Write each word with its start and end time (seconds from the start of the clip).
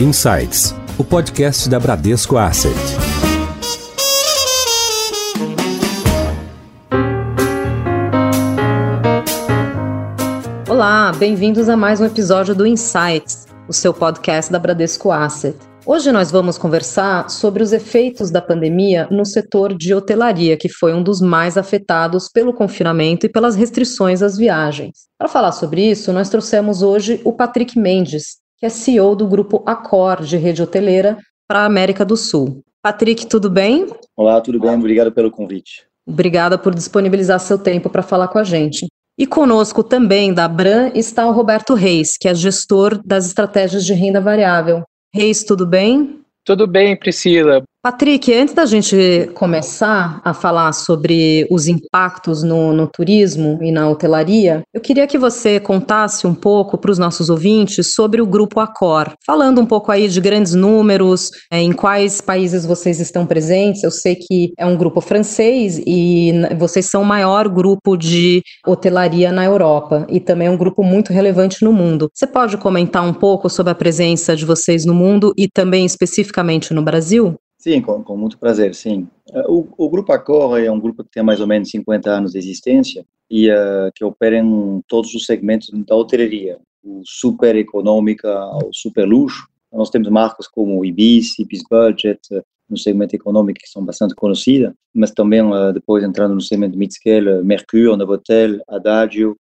Insights, 0.00 0.74
o 0.98 1.04
podcast 1.04 1.68
da 1.68 1.78
Bradesco 1.78 2.36
Asset. 2.36 2.74
Olá, 10.68 11.12
bem-vindos 11.12 11.68
a 11.68 11.76
mais 11.76 12.00
um 12.00 12.06
episódio 12.06 12.56
do 12.56 12.66
Insights, 12.66 13.46
o 13.68 13.72
seu 13.72 13.94
podcast 13.94 14.50
da 14.50 14.58
Bradesco 14.58 15.12
Asset. 15.12 15.56
Hoje 15.86 16.10
nós 16.10 16.28
vamos 16.28 16.58
conversar 16.58 17.30
sobre 17.30 17.62
os 17.62 17.72
efeitos 17.72 18.32
da 18.32 18.42
pandemia 18.42 19.06
no 19.12 19.24
setor 19.24 19.72
de 19.72 19.94
hotelaria, 19.94 20.56
que 20.56 20.68
foi 20.68 20.92
um 20.92 21.04
dos 21.04 21.20
mais 21.20 21.56
afetados 21.56 22.28
pelo 22.28 22.52
confinamento 22.52 23.26
e 23.26 23.28
pelas 23.28 23.54
restrições 23.54 24.22
às 24.22 24.36
viagens. 24.36 25.04
Para 25.16 25.28
falar 25.28 25.52
sobre 25.52 25.88
isso, 25.88 26.12
nós 26.12 26.28
trouxemos 26.28 26.82
hoje 26.82 27.20
o 27.22 27.32
Patrick 27.32 27.78
Mendes, 27.78 28.42
que 28.58 28.66
é 28.66 28.68
CEO 28.68 29.14
do 29.14 29.26
grupo 29.26 29.62
Accor 29.66 30.22
de 30.22 30.36
rede 30.36 30.62
hoteleira 30.62 31.18
para 31.48 31.60
a 31.60 31.64
América 31.64 32.04
do 32.04 32.16
Sul. 32.16 32.62
Patrick, 32.82 33.26
tudo 33.26 33.48
bem? 33.48 33.86
Olá, 34.16 34.40
tudo 34.40 34.60
bem? 34.60 34.74
Obrigado 34.74 35.12
pelo 35.12 35.30
convite. 35.30 35.86
Obrigada 36.06 36.58
por 36.58 36.74
disponibilizar 36.74 37.40
seu 37.40 37.58
tempo 37.58 37.88
para 37.88 38.02
falar 38.02 38.28
com 38.28 38.38
a 38.38 38.44
gente. 38.44 38.86
E 39.18 39.26
conosco 39.26 39.82
também 39.82 40.34
da 40.34 40.48
Bran 40.48 40.90
está 40.94 41.26
o 41.26 41.32
Roberto 41.32 41.74
Reis, 41.74 42.18
que 42.18 42.28
é 42.28 42.34
gestor 42.34 43.00
das 43.04 43.26
estratégias 43.26 43.84
de 43.86 43.94
renda 43.94 44.20
variável. 44.20 44.82
Reis, 45.14 45.44
tudo 45.44 45.66
bem? 45.66 46.20
Tudo 46.44 46.66
bem, 46.66 46.98
Priscila. 46.98 47.62
Patrick, 47.84 48.32
antes 48.32 48.54
da 48.54 48.64
gente 48.64 49.30
começar 49.34 50.18
a 50.24 50.32
falar 50.32 50.72
sobre 50.72 51.46
os 51.50 51.68
impactos 51.68 52.42
no, 52.42 52.72
no, 52.72 52.86
turismo 52.86 53.58
e 53.60 53.70
na 53.70 53.86
hotelaria, 53.90 54.62
eu 54.72 54.80
queria 54.80 55.06
que 55.06 55.18
você 55.18 55.60
contasse 55.60 56.26
um 56.26 56.34
pouco 56.34 56.78
para 56.78 56.90
os 56.90 56.98
nossos 56.98 57.28
ouvintes 57.28 57.92
sobre 57.92 58.22
o 58.22 58.26
Grupo 58.26 58.58
Accor, 58.58 59.12
falando 59.26 59.60
um 59.60 59.66
pouco 59.66 59.92
aí 59.92 60.08
de 60.08 60.18
grandes 60.18 60.54
números, 60.54 61.30
é, 61.50 61.60
em 61.60 61.72
quais 61.72 62.22
países 62.22 62.64
vocês 62.64 63.00
estão 63.00 63.26
presentes. 63.26 63.82
Eu 63.82 63.90
sei 63.90 64.14
que 64.14 64.54
é 64.56 64.64
um 64.64 64.78
grupo 64.78 65.02
francês 65.02 65.78
e 65.86 66.32
vocês 66.56 66.86
são 66.86 67.02
o 67.02 67.06
maior 67.06 67.50
grupo 67.50 67.98
de 67.98 68.42
hotelaria 68.66 69.30
na 69.30 69.44
Europa 69.44 70.06
e 70.08 70.20
também 70.20 70.48
é 70.48 70.50
um 70.50 70.56
grupo 70.56 70.82
muito 70.82 71.12
relevante 71.12 71.62
no 71.62 71.70
mundo. 71.70 72.08
Você 72.14 72.26
pode 72.26 72.56
comentar 72.56 73.04
um 73.04 73.12
pouco 73.12 73.50
sobre 73.50 73.72
a 73.72 73.74
presença 73.74 74.34
de 74.34 74.46
vocês 74.46 74.86
no 74.86 74.94
mundo 74.94 75.34
e 75.36 75.50
também 75.50 75.84
especificamente 75.84 76.72
no 76.72 76.80
Brasil? 76.80 77.38
Sim, 77.64 77.80
com, 77.80 78.04
com, 78.04 78.14
muito 78.14 78.38
prazer, 78.38 78.74
sim. 78.74 79.08
Eh, 79.32 79.46
o, 79.48 79.66
o, 79.78 79.88
Grupo 79.88 80.12
Accor 80.12 80.58
é 80.58 80.70
um 80.70 80.78
grupo 80.78 81.02
que 81.02 81.10
tem 81.10 81.22
mais 81.22 81.40
ou 81.40 81.46
menos 81.46 81.70
50 81.70 82.10
anos 82.10 82.32
de 82.32 82.38
existência 82.38 83.06
e 83.30 83.50
uh, 83.50 83.90
que 83.94 84.04
opera 84.04 84.36
em 84.36 84.82
todos 84.86 85.14
os 85.14 85.24
segmentos 85.24 85.70
da 85.72 85.96
hotelaria, 85.96 86.58
o 86.84 87.00
super 87.06 87.56
econômica 87.56 88.30
ao 88.30 88.68
super 88.70 89.08
luxo. 89.08 89.48
Nós 89.72 89.88
temos 89.88 90.10
marcas 90.10 90.46
como 90.46 90.84
Ibis, 90.84 91.38
Ibis 91.38 91.62
Budget, 91.70 92.20
uh, 92.32 92.42
no 92.68 92.76
segmento 92.76 93.16
econômico 93.16 93.60
que 93.60 93.70
são 93.70 93.82
bastante 93.82 94.14
conhecidas, 94.14 94.74
mas 94.92 95.12
também 95.12 95.40
uh, 95.40 95.72
depois 95.72 96.04
entrando 96.04 96.34
no 96.34 96.42
segmento 96.42 96.76
mid-scale, 96.76 97.42
Mercure, 97.42 97.96
Novotel, 97.96 98.60
Adagio, 98.68 99.38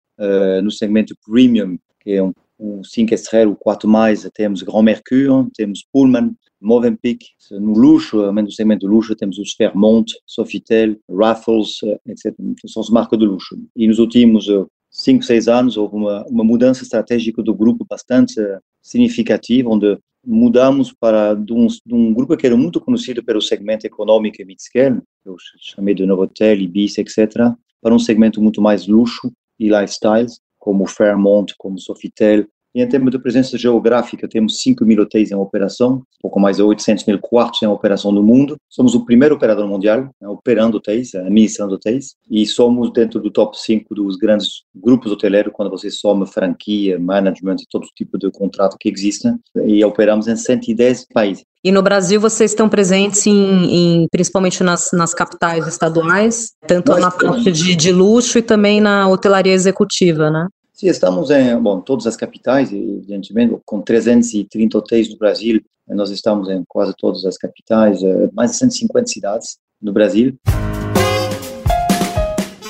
no 0.63 0.71
segmento 0.71 1.15
premium, 1.27 1.79
que 1.99 2.13
é 2.13 2.23
um, 2.23 2.35
um 2.61 2.85
5 2.85 3.15
estrelas, 3.15 3.55
o 3.55 3.57
4 3.57 3.89
mais, 3.89 4.29
temos 4.35 4.63
Grand 4.63 4.83
Mercure, 4.83 5.49
temos 5.57 5.85
Pullman, 5.93 6.35
Movenpick, 6.61 7.25
no 7.53 7.73
luxo, 7.73 8.31
no 8.31 8.53
segmento 8.53 8.87
do 8.87 8.93
luxo, 8.93 9.17
temos 9.17 9.39
os 9.39 9.55
Fairmont, 9.55 10.13
Sofitel, 10.27 10.97
Raffles, 11.11 11.81
etc. 12.07 12.35
São 12.67 12.83
as 12.83 12.91
marcas 12.91 13.19
de 13.19 13.25
luxo. 13.25 13.57
E 13.75 13.89
nos 13.89 13.99
últimos 13.99 14.49
eh, 14.49 14.65
cinco, 14.91 15.25
seis 15.25 15.49
anos 15.49 15.77
houve 15.79 15.97
uma, 15.97 16.25
uma 16.27 16.45
mudança 16.45 16.83
estratégica 16.83 17.43
do 17.43 17.55
grupo 17.55 17.87
bastante 17.89 18.39
eh, 18.39 18.59
significativa, 18.83 19.71
onde 19.71 19.99
mudamos 20.25 20.93
para 20.93 21.35
de 21.35 21.53
um, 21.53 21.67
de 21.67 21.95
um, 21.95 22.13
grupo 22.13 22.37
que 22.37 22.47
era 22.47 22.57
muito 22.57 22.79
conhecido 22.79 23.25
pelo 23.25 23.41
segmento 23.41 23.87
econômico 23.87 24.43
e 24.43 24.45
mid-scale, 24.45 25.01
eu 25.25 25.35
chamei 25.59 25.95
de 25.95 26.05
Novotel, 26.05 26.61
Ibis, 26.61 26.99
etc., 26.99 27.55
para 27.81 27.95
um 27.95 27.99
segmento 27.99 28.43
muito 28.43 28.61
mais 28.61 28.87
luxo 28.87 29.33
e 29.59 29.71
lifestyles, 29.71 30.39
como 30.61 30.87
Fairmont, 30.87 31.53
como 31.57 31.79
Sofitel, 31.79 32.49
e 32.75 32.83
em 32.83 32.89
termos 32.89 33.11
de 33.11 33.19
presença 33.19 33.59
geográfica, 33.59 34.29
temos 34.29 34.61
5 34.61 34.85
mil 34.85 35.03
hotéis 35.03 35.31
em 35.31 35.35
operação, 35.35 36.03
pouco 36.21 36.39
mais 36.39 36.57
de 36.57 36.63
800 36.63 37.05
mil 37.05 37.19
quartos 37.19 37.63
em 37.63 37.67
operação 37.67 38.13
no 38.13 38.23
mundo. 38.23 38.57
Somos 38.69 38.95
o 38.95 39.05
primeiro 39.05 39.35
operador 39.35 39.67
mundial 39.67 40.09
né, 40.21 40.29
operando 40.29 40.77
hotéis, 40.77 41.15
administrando 41.15 41.75
hotéis, 41.75 42.15
e 42.31 42.47
somos 42.47 42.93
dentro 42.93 43.21
do 43.21 43.31
top 43.31 43.59
5 43.59 43.95
dos 43.95 44.17
grandes 44.17 44.63
grupos 44.75 45.11
hoteleiros 45.11 45.53
quando 45.53 45.71
você 45.71 45.91
soma 45.91 46.27
franquia, 46.27 46.99
management 46.99 47.57
e 47.61 47.67
todo 47.69 47.87
tipo 47.97 48.17
de 48.19 48.31
contrato 48.31 48.77
que 48.79 48.89
existe. 48.89 49.29
E 49.65 49.85
operamos 49.85 50.29
em 50.29 50.37
110 50.37 51.07
países. 51.13 51.45
E 51.63 51.71
no 51.71 51.83
Brasil 51.83 52.19
vocês 52.19 52.53
estão 52.53 52.69
presentes 52.69 53.27
em, 53.27 54.03
em 54.03 54.07
principalmente 54.11 54.63
nas, 54.63 54.91
nas, 54.95 55.13
capitais 55.13 55.67
estaduais, 55.67 56.53
tanto 56.67 56.93
Nós 56.93 57.01
na 57.03 57.11
parte 57.11 57.53
de, 57.53 57.77
de 57.77 57.93
luxo 57.93 58.39
e 58.39 58.43
também 58.43 58.81
na 58.81 59.07
hotelaria 59.09 59.53
executiva, 59.53 60.31
né? 60.31 60.47
Sim, 60.81 60.89
estamos 60.89 61.31
em 61.31 61.55
bom, 61.59 61.79
todas 61.79 62.07
as 62.07 62.17
capitais, 62.17 62.73
evidentemente, 62.73 63.55
com 63.67 63.83
330 63.83 64.79
hotéis 64.79 65.11
no 65.11 65.19
Brasil, 65.19 65.61
nós 65.87 66.09
estamos 66.09 66.49
em 66.49 66.65
quase 66.67 66.95
todas 66.97 67.23
as 67.27 67.37
capitais, 67.37 68.03
eh, 68.03 68.31
mais 68.33 68.53
de 68.53 68.57
150 68.57 69.07
cidades 69.07 69.59
no 69.79 69.93
Brasil. 69.93 70.35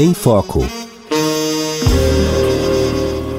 Em 0.00 0.12
Foco. 0.12 0.59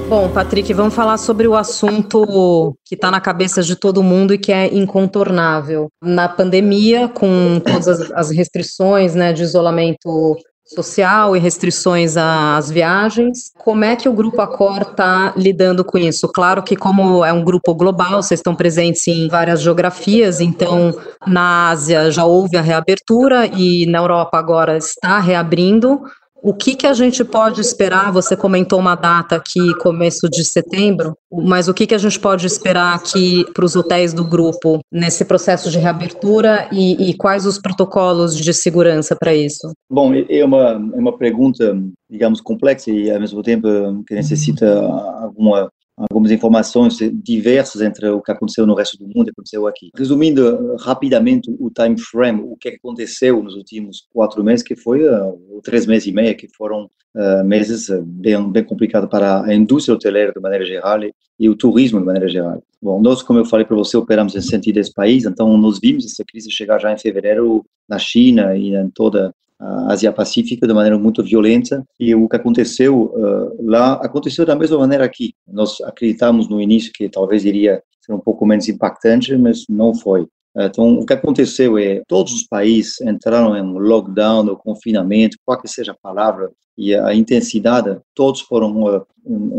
Bom, 0.07 0.29
Patrick, 0.29 0.73
vamos 0.73 0.93
falar 0.93 1.17
sobre 1.17 1.49
o 1.49 1.55
assunto 1.55 2.73
que 2.85 2.95
está 2.95 3.11
na 3.11 3.19
cabeça 3.19 3.61
de 3.61 3.75
todo 3.75 4.01
mundo 4.01 4.33
e 4.33 4.37
que 4.37 4.53
é 4.53 4.73
incontornável. 4.73 5.89
Na 6.01 6.29
pandemia, 6.29 7.09
com 7.09 7.59
todas 7.59 8.09
as 8.11 8.29
restrições 8.29 9.15
né, 9.15 9.33
de 9.33 9.43
isolamento 9.43 10.37
social 10.73 11.35
e 11.35 11.39
restrições 11.39 12.15
às 12.17 12.71
viagens. 12.71 13.51
Como 13.57 13.83
é 13.83 13.95
que 13.95 14.07
o 14.07 14.13
Grupo 14.13 14.41
Accor 14.41 14.81
está 14.81 15.33
lidando 15.35 15.83
com 15.83 15.97
isso? 15.97 16.27
Claro 16.27 16.63
que 16.63 16.75
como 16.75 17.23
é 17.23 17.33
um 17.33 17.43
grupo 17.43 17.73
global, 17.73 18.21
vocês 18.21 18.39
estão 18.39 18.55
presentes 18.55 19.07
em 19.07 19.27
várias 19.27 19.61
geografias, 19.61 20.39
então 20.39 20.93
na 21.27 21.69
Ásia 21.69 22.09
já 22.11 22.25
houve 22.25 22.57
a 22.57 22.61
reabertura 22.61 23.47
e 23.47 23.85
na 23.85 23.99
Europa 23.99 24.37
agora 24.37 24.77
está 24.77 25.19
reabrindo. 25.19 26.01
O 26.43 26.53
que, 26.53 26.75
que 26.75 26.87
a 26.87 26.93
gente 26.93 27.23
pode 27.23 27.61
esperar? 27.61 28.11
Você 28.11 28.35
comentou 28.35 28.79
uma 28.79 28.95
data 28.95 29.35
aqui, 29.35 29.75
começo 29.79 30.27
de 30.27 30.43
setembro, 30.43 31.15
mas 31.31 31.67
o 31.67 31.73
que, 31.73 31.85
que 31.85 31.93
a 31.93 31.99
gente 31.99 32.19
pode 32.19 32.47
esperar 32.47 32.95
aqui 32.95 33.45
para 33.53 33.63
os 33.63 33.75
hotéis 33.75 34.11
do 34.11 34.23
grupo 34.23 34.79
nesse 34.91 35.23
processo 35.23 35.69
de 35.69 35.77
reabertura 35.77 36.67
e, 36.71 37.09
e 37.09 37.13
quais 37.13 37.45
os 37.45 37.59
protocolos 37.59 38.35
de 38.35 38.53
segurança 38.53 39.15
para 39.15 39.35
isso? 39.35 39.71
Bom, 39.89 40.13
é 40.13 40.43
uma, 40.43 40.71
é 40.71 40.99
uma 40.99 41.15
pergunta, 41.15 41.77
digamos, 42.09 42.41
complexa 42.41 42.89
e 42.89 43.11
ao 43.11 43.19
mesmo 43.19 43.43
tempo 43.43 43.67
que 44.07 44.15
necessita 44.15 44.81
alguma 45.21 45.69
algumas 45.97 46.31
informações 46.31 46.97
diversas 47.13 47.81
entre 47.81 48.07
o 48.09 48.21
que 48.21 48.31
aconteceu 48.31 48.65
no 48.65 48.75
resto 48.75 48.97
do 48.97 49.05
mundo 49.05 49.17
e 49.17 49.21
o 49.21 49.25
que 49.25 49.31
aconteceu 49.31 49.67
aqui. 49.67 49.91
Resumindo 49.95 50.75
rapidamente 50.77 51.49
o 51.59 51.69
time 51.69 51.99
frame, 51.99 52.41
o 52.41 52.55
que 52.57 52.69
aconteceu 52.69 53.41
nos 53.43 53.55
últimos 53.55 54.07
quatro 54.13 54.43
meses, 54.43 54.63
que 54.63 54.75
foi 54.75 55.07
uh, 55.07 55.61
três 55.63 55.85
meses 55.85 56.07
e 56.07 56.11
meio, 56.11 56.35
que 56.35 56.47
foram 56.55 56.89
uh, 57.15 57.43
meses 57.43 57.89
bem, 58.03 58.51
bem 58.51 58.63
complicados 58.63 59.09
para 59.09 59.43
a 59.43 59.53
indústria 59.53 59.95
hoteleira 59.95 60.31
de 60.31 60.39
maneira 60.39 60.65
geral 60.65 61.03
e, 61.03 61.13
e 61.39 61.49
o 61.49 61.55
turismo 61.55 61.99
de 61.99 62.05
maneira 62.05 62.27
geral. 62.27 62.63
Bom, 62.81 63.01
nós, 63.01 63.21
como 63.21 63.39
eu 63.39 63.45
falei 63.45 63.65
para 63.65 63.75
você, 63.75 63.95
operamos 63.95 64.35
em 64.35 64.41
110 64.41 64.91
países, 64.93 65.29
então 65.29 65.55
nós 65.57 65.79
vimos 65.79 66.05
essa 66.05 66.23
crise 66.25 66.49
chegar 66.51 66.79
já 66.79 66.91
em 66.91 66.97
fevereiro 66.97 67.63
na 67.87 67.99
China 67.99 68.55
e 68.55 68.75
em 68.75 68.89
toda 68.89 69.33
a 69.61 69.93
Ásia 69.93 70.11
Pacífica 70.11 70.65
de 70.65 70.73
maneira 70.73 70.97
muito 70.97 71.23
violenta 71.23 71.85
e 71.99 72.15
o 72.15 72.27
que 72.27 72.35
aconteceu 72.35 73.13
uh, 73.13 73.69
lá 73.69 73.93
aconteceu 73.93 74.45
da 74.45 74.55
mesma 74.55 74.79
maneira 74.79 75.05
aqui. 75.05 75.33
Nós 75.47 75.79
acreditamos 75.81 76.49
no 76.49 76.59
início 76.59 76.91
que 76.91 77.07
talvez 77.07 77.45
iria 77.45 77.81
ser 78.01 78.13
um 78.13 78.19
pouco 78.19 78.45
menos 78.45 78.67
impactante, 78.67 79.37
mas 79.37 79.65
não 79.69 79.93
foi. 79.93 80.27
Então, 80.57 80.99
o 80.99 81.05
que 81.05 81.13
aconteceu 81.13 81.77
é 81.77 82.01
todos 82.07 82.33
os 82.33 82.43
países 82.43 82.99
entraram 83.01 83.55
em 83.55 83.79
lockdown 83.79 84.47
ou 84.49 84.57
confinamento, 84.57 85.37
qual 85.45 85.61
que 85.61 85.67
seja 85.67 85.91
a 85.91 85.97
palavra, 86.01 86.51
e 86.77 86.95
a 86.95 87.13
intensidade, 87.13 87.99
todos 88.15 88.41
foram 88.41 88.83
uh, 88.83 89.05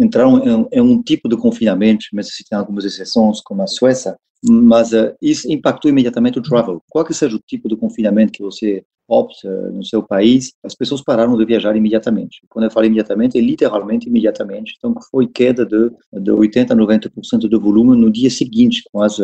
entraram 0.02 0.38
em, 0.38 0.66
em, 0.72 0.80
um 0.80 1.00
tipo 1.00 1.28
de 1.28 1.36
confinamento, 1.36 2.06
mas 2.12 2.34
se 2.34 2.44
tem 2.44 2.58
algumas 2.58 2.84
exceções, 2.84 3.40
como 3.40 3.62
a 3.62 3.66
Suécia, 3.66 4.16
mas 4.44 4.92
uh, 4.92 5.14
isso 5.22 5.50
impactou 5.50 5.90
imediatamente 5.90 6.38
o 6.38 6.42
travel. 6.42 6.82
Qual 6.90 7.04
que 7.04 7.14
seja 7.14 7.36
o 7.36 7.42
tipo 7.46 7.68
de 7.68 7.76
confinamento 7.76 8.32
que 8.32 8.42
você 8.42 8.84
opta 9.08 9.48
no 9.70 9.84
seu 9.84 10.02
país, 10.02 10.52
as 10.64 10.74
pessoas 10.74 11.02
pararam 11.02 11.36
de 11.36 11.44
viajar 11.44 11.76
imediatamente. 11.76 12.40
Quando 12.48 12.64
eu 12.64 12.70
falo 12.70 12.86
imediatamente, 12.86 13.38
é 13.38 13.40
literalmente 13.40 14.08
imediatamente. 14.08 14.74
Então, 14.78 14.94
foi 15.10 15.26
queda 15.26 15.66
de, 15.66 15.90
de 16.12 16.30
80% 16.30 16.70
a 16.70 16.74
90% 16.74 17.48
do 17.48 17.60
volume 17.60 17.96
no 17.96 18.10
dia 18.10 18.30
seguinte, 18.30 18.82
quase 18.90 19.22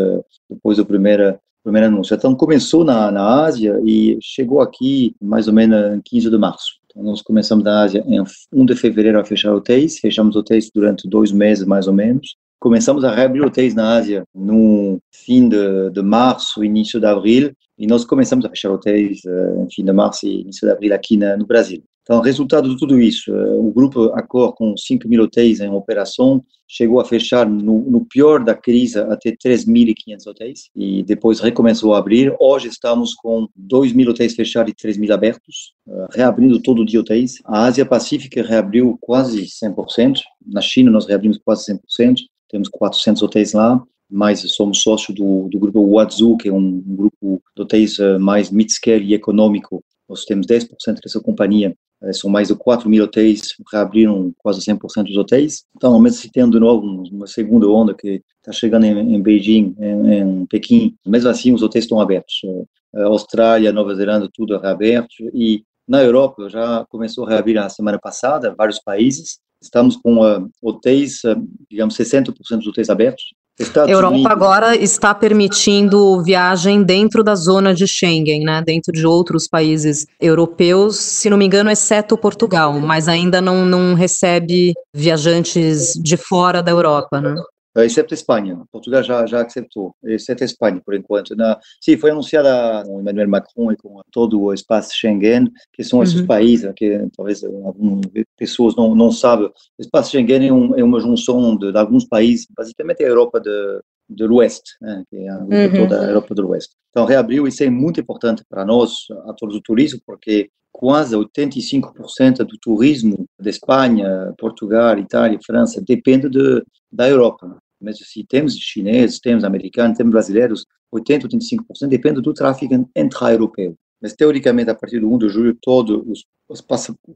depois 0.49 0.77
do 0.77 0.87
primeiro, 0.87 1.39
primeiro 1.63 1.89
anúncio. 1.89 2.15
Então, 2.15 2.35
começou 2.35 2.85
na, 2.85 3.11
na 3.11 3.45
Ásia 3.45 3.81
e 3.85 4.19
chegou 4.21 4.61
aqui 4.61 5.15
mais 5.21 5.49
ou 5.49 5.55
menos 5.55 5.97
em 5.97 6.01
15 6.05 6.31
de 6.31 6.39
março. 6.39 6.79
Então, 6.87 7.03
nós 7.03 7.23
começamos 7.23 7.65
na 7.65 7.83
Ásia 7.83 8.05
em 8.07 8.23
1 8.53 8.67
de 8.67 8.75
fevereiro 8.75 9.21
a 9.21 9.25
fechar 9.25 9.55
hotéis, 9.55 9.99
fechamos 9.99 10.37
hotéis 10.37 10.71
durante 10.75 11.09
dois 11.09 11.31
meses 11.31 11.65
mais 11.65 11.87
ou 11.87 11.93
menos, 11.93 12.37
começamos 12.59 13.05
a 13.05 13.15
reabrir 13.15 13.43
hotéis 13.43 13.75
na 13.75 13.97
Ásia 13.97 14.25
no 14.35 14.99
fim 15.13 15.49
de, 15.49 15.91
de 15.91 16.03
março, 16.03 16.65
início 16.65 17.01
de 17.01 17.07
abril, 17.07 17.53
e 17.79 17.87
nós 17.87 18.05
começamos 18.05 18.45
a 18.45 18.49
fechar 18.49 18.71
hotéis 18.71 19.21
uh, 19.25 19.65
em 19.65 19.71
fim 19.71 19.85
de 19.85 19.93
março 19.93 20.27
e 20.27 20.41
início 20.41 20.67
de 20.67 20.73
abril 20.73 20.95
aqui 20.95 21.17
na, 21.17 21.37
no 21.37 21.47
Brasil. 21.47 21.83
Então, 22.03 22.23
resultado 22.23 22.69
de 22.69 22.79
tudo 22.79 22.99
isso, 22.99 23.31
uh, 23.31 23.69
o 23.69 23.71
grupo 23.71 24.05
Accor, 24.15 24.55
com 24.55 24.77
5 24.77 25.07
mil 25.07 25.23
hotéis 25.23 25.61
em 25.61 25.71
operação, 25.71 26.43
chegou 26.67 27.01
a 27.01 27.05
fechar, 27.05 27.49
no, 27.49 27.79
no 27.83 28.05
pior 28.05 28.43
da 28.43 28.55
crise, 28.55 28.99
até 28.99 29.31
3.500 29.31 30.27
hotéis, 30.27 30.71
e 30.75 31.03
depois 31.05 31.39
recomeçou 31.39 31.95
a 31.95 31.99
abrir. 31.99 32.35
Hoje 32.41 32.69
estamos 32.69 33.15
com 33.15 33.47
2 33.55 33.93
mil 33.93 34.11
hotéis 34.11 34.35
fechados 34.35 34.73
e 34.73 34.75
3 34.75 34.99
mil 34.99 35.13
abertos, 35.13 35.75
uh, 35.87 36.07
reabrindo 36.11 36.61
todo 36.61 36.85
dia 36.85 36.99
hotéis. 36.99 37.41
A 37.45 37.67
Ásia 37.67 37.87
Pacífica 37.87 38.43
reabriu 38.43 38.99
quase 39.01 39.45
100%, 39.45 40.19
na 40.45 40.61
China 40.61 40.91
nós 40.91 41.07
reabrimos 41.07 41.39
quase 41.45 41.73
100%, 41.73 42.17
temos 42.49 42.69
400 42.69 43.23
hotéis 43.23 43.53
lá, 43.53 43.83
mas 44.11 44.41
somos 44.53 44.83
sócios 44.83 45.15
do, 45.15 45.49
do 45.49 45.59
grupo 45.59 45.87
Wazoo, 45.95 46.37
que 46.39 46.49
é 46.49 46.53
um, 46.53 46.81
grupo 46.81 47.43
de 47.55 47.63
hotéis 47.63 47.99
uh, 47.99 48.19
mais 48.19 48.51
mid-scale 48.51 49.05
e 49.05 49.15
econômico. 49.15 49.83
Nós 50.09 50.25
temos 50.25 50.47
10% 50.47 50.69
dessa 51.03 51.21
companhia. 51.21 51.75
Uh, 52.03 52.15
são 52.15 52.31
mais 52.31 52.49
de 52.49 52.55
4 52.55 52.89
mil 52.89 53.05
hotéis, 53.05 53.55
reabriram 53.71 54.33
quase 54.39 54.61
100% 54.61 55.05
dos 55.05 55.17
hotéis. 55.17 55.65
Então, 55.77 55.99
mesmo 56.01 56.19
se 56.19 56.31
tendo 56.33 56.53
de 56.53 56.61
novo 56.61 56.87
uma 57.13 57.27
segunda 57.27 57.69
onda 57.69 57.95
que 57.95 58.23
está 58.39 58.53
chegando 58.53 58.85
em, 58.85 59.15
em 59.15 59.21
Beijing, 59.21 59.75
em, 59.79 60.13
em, 60.15 60.47
Pequim, 60.47 60.95
mesmo 61.07 61.29
assim 61.29 61.53
os 61.53 61.63
hotéis 61.63 61.85
estão 61.85 62.01
abertos. 62.01 62.35
Uh, 62.45 62.67
Austrália, 63.03 63.73
Nova 63.73 63.95
Zelândia, 63.95 64.31
tudo 64.33 64.59
reaberto. 64.59 65.15
E 65.35 65.63
na 65.87 66.03
Europa 66.03 66.49
já 66.49 66.87
começou 66.89 67.27
a 67.27 67.31
reabrir 67.31 67.59
a 67.59 67.69
semana 67.69 67.99
passada, 67.99 68.55
vários 68.57 68.79
países. 68.79 69.39
Estamos 69.63 69.97
com 69.97 70.19
uh, 70.19 70.49
hotéis, 70.63 71.23
uh, 71.25 71.37
digamos, 71.71 71.97
60% 71.97 72.33
dos 72.59 72.67
hotéis 72.69 72.89
abertos. 72.89 73.25
Estados 73.59 73.91
Europa 73.91 74.15
Unidos. 74.15 74.31
agora 74.31 74.77
está 74.77 75.13
permitindo 75.13 76.23
viagem 76.23 76.83
dentro 76.83 77.25
da 77.25 77.35
zona 77.35 77.75
de 77.75 77.89
Schengen, 77.89 78.45
né? 78.45 78.63
Dentro 78.65 78.93
de 78.93 79.05
outros 79.05 79.49
países 79.49 80.07
europeus, 80.21 80.97
se 80.97 81.29
não 81.29 81.37
me 81.37 81.45
engano, 81.45 81.69
exceto 81.69 82.17
Portugal, 82.17 82.79
mas 82.79 83.09
ainda 83.09 83.41
não, 83.41 83.67
não 83.67 83.95
recebe 83.95 84.75
viajantes 84.95 85.95
de 85.95 86.17
fora 86.17 86.63
da 86.63 86.71
Europa, 86.71 87.21
né? 87.21 87.35
Eh, 87.79 87.87
exceto 87.87 88.13
a 88.13 88.17
Espanha. 88.17 88.61
Portugal 88.73 89.03
já, 89.03 89.25
já 89.27 89.43
aceitou, 89.43 89.95
exceto 90.05 90.43
a 90.43 90.47
Espanha, 90.47 90.83
por 90.85 90.95
enquanto. 90.95 91.37
Na, 91.37 91.59
sim, 91.81 91.97
foi 91.97 92.11
anunciada 92.11 92.85
com 92.85 93.01
Emmanuel 93.01 93.29
Macron 93.29 93.73
e 93.73 93.77
com 93.77 94.01
todo 94.11 94.41
o 94.41 94.53
espaço 94.53 94.95
Schengen, 94.95 95.49
que 95.73 95.85
são 95.85 96.03
esses 96.03 96.21
uhum. 96.21 96.27
países 96.27 96.71
que 96.75 97.07
talvez 97.17 97.45
algumas 97.45 98.07
pessoas 98.37 98.75
não, 98.75 98.95
não 98.95 99.13
sabem. 99.13 99.47
O 99.47 99.53
espaço 99.83 100.11
Schengen 100.11 100.49
é, 100.49 100.53
um, 100.53 100.77
é 100.77 100.83
uma 100.83 101.01
junção 101.01 101.57
de, 101.57 101.71
de, 101.71 101.79
alguns 101.79 102.05
países, 102.05 102.47
basicamente 102.57 103.05
a 103.05 103.07
Europa 103.07 103.41
de, 103.41 103.81
do 104.09 104.35
Oeste, 104.37 104.73
né, 104.81 105.05
que 105.09 105.17
é 105.17 105.29
a, 105.29 105.39
uhum. 105.39 105.73
toda 105.77 106.01
a 106.01 106.09
Europa 106.09 106.35
do 106.35 106.49
Oeste. 106.49 106.75
Então, 106.91 107.07
reabriu, 107.07 107.47
isso 107.47 107.63
é 107.63 107.71
muito 107.71 108.01
importante 108.01 108.43
para 108.49 108.65
nós, 108.65 108.93
atores 109.27 109.55
do 109.55 109.63
turismo, 109.63 110.01
porque 110.05 110.51
quase 110.73 111.17
85% 111.17 112.39
do 112.39 112.59
turismo 112.61 113.25
da 113.39 113.51
Espanha, 113.51 114.33
Portugal, 114.37 114.99
Itália, 114.99 115.39
França 115.45 115.83
depende 115.87 116.29
de, 116.29 116.63
da 116.91 117.09
Europa 117.09 117.59
mas 117.81 117.99
se 117.99 118.25
temos 118.25 118.55
chineses, 118.57 119.21
temos 119.21 119.45
americanos, 119.45 119.97
temos 119.97 120.13
brasileiros, 120.13 120.65
80, 120.91 121.29
85% 121.29 121.89
depende 121.89 122.21
do 122.21 122.33
tráfego 122.33 122.89
intra-europeu. 122.97 123.77
Mas, 124.01 124.15
teoricamente, 124.15 124.71
a 124.71 124.75
partir 124.75 125.01
do 125.01 125.13
1 125.13 125.19
de 125.19 125.29
julho, 125.29 125.59
todos 125.61 126.03
os, 126.07 126.25
os 126.49 126.65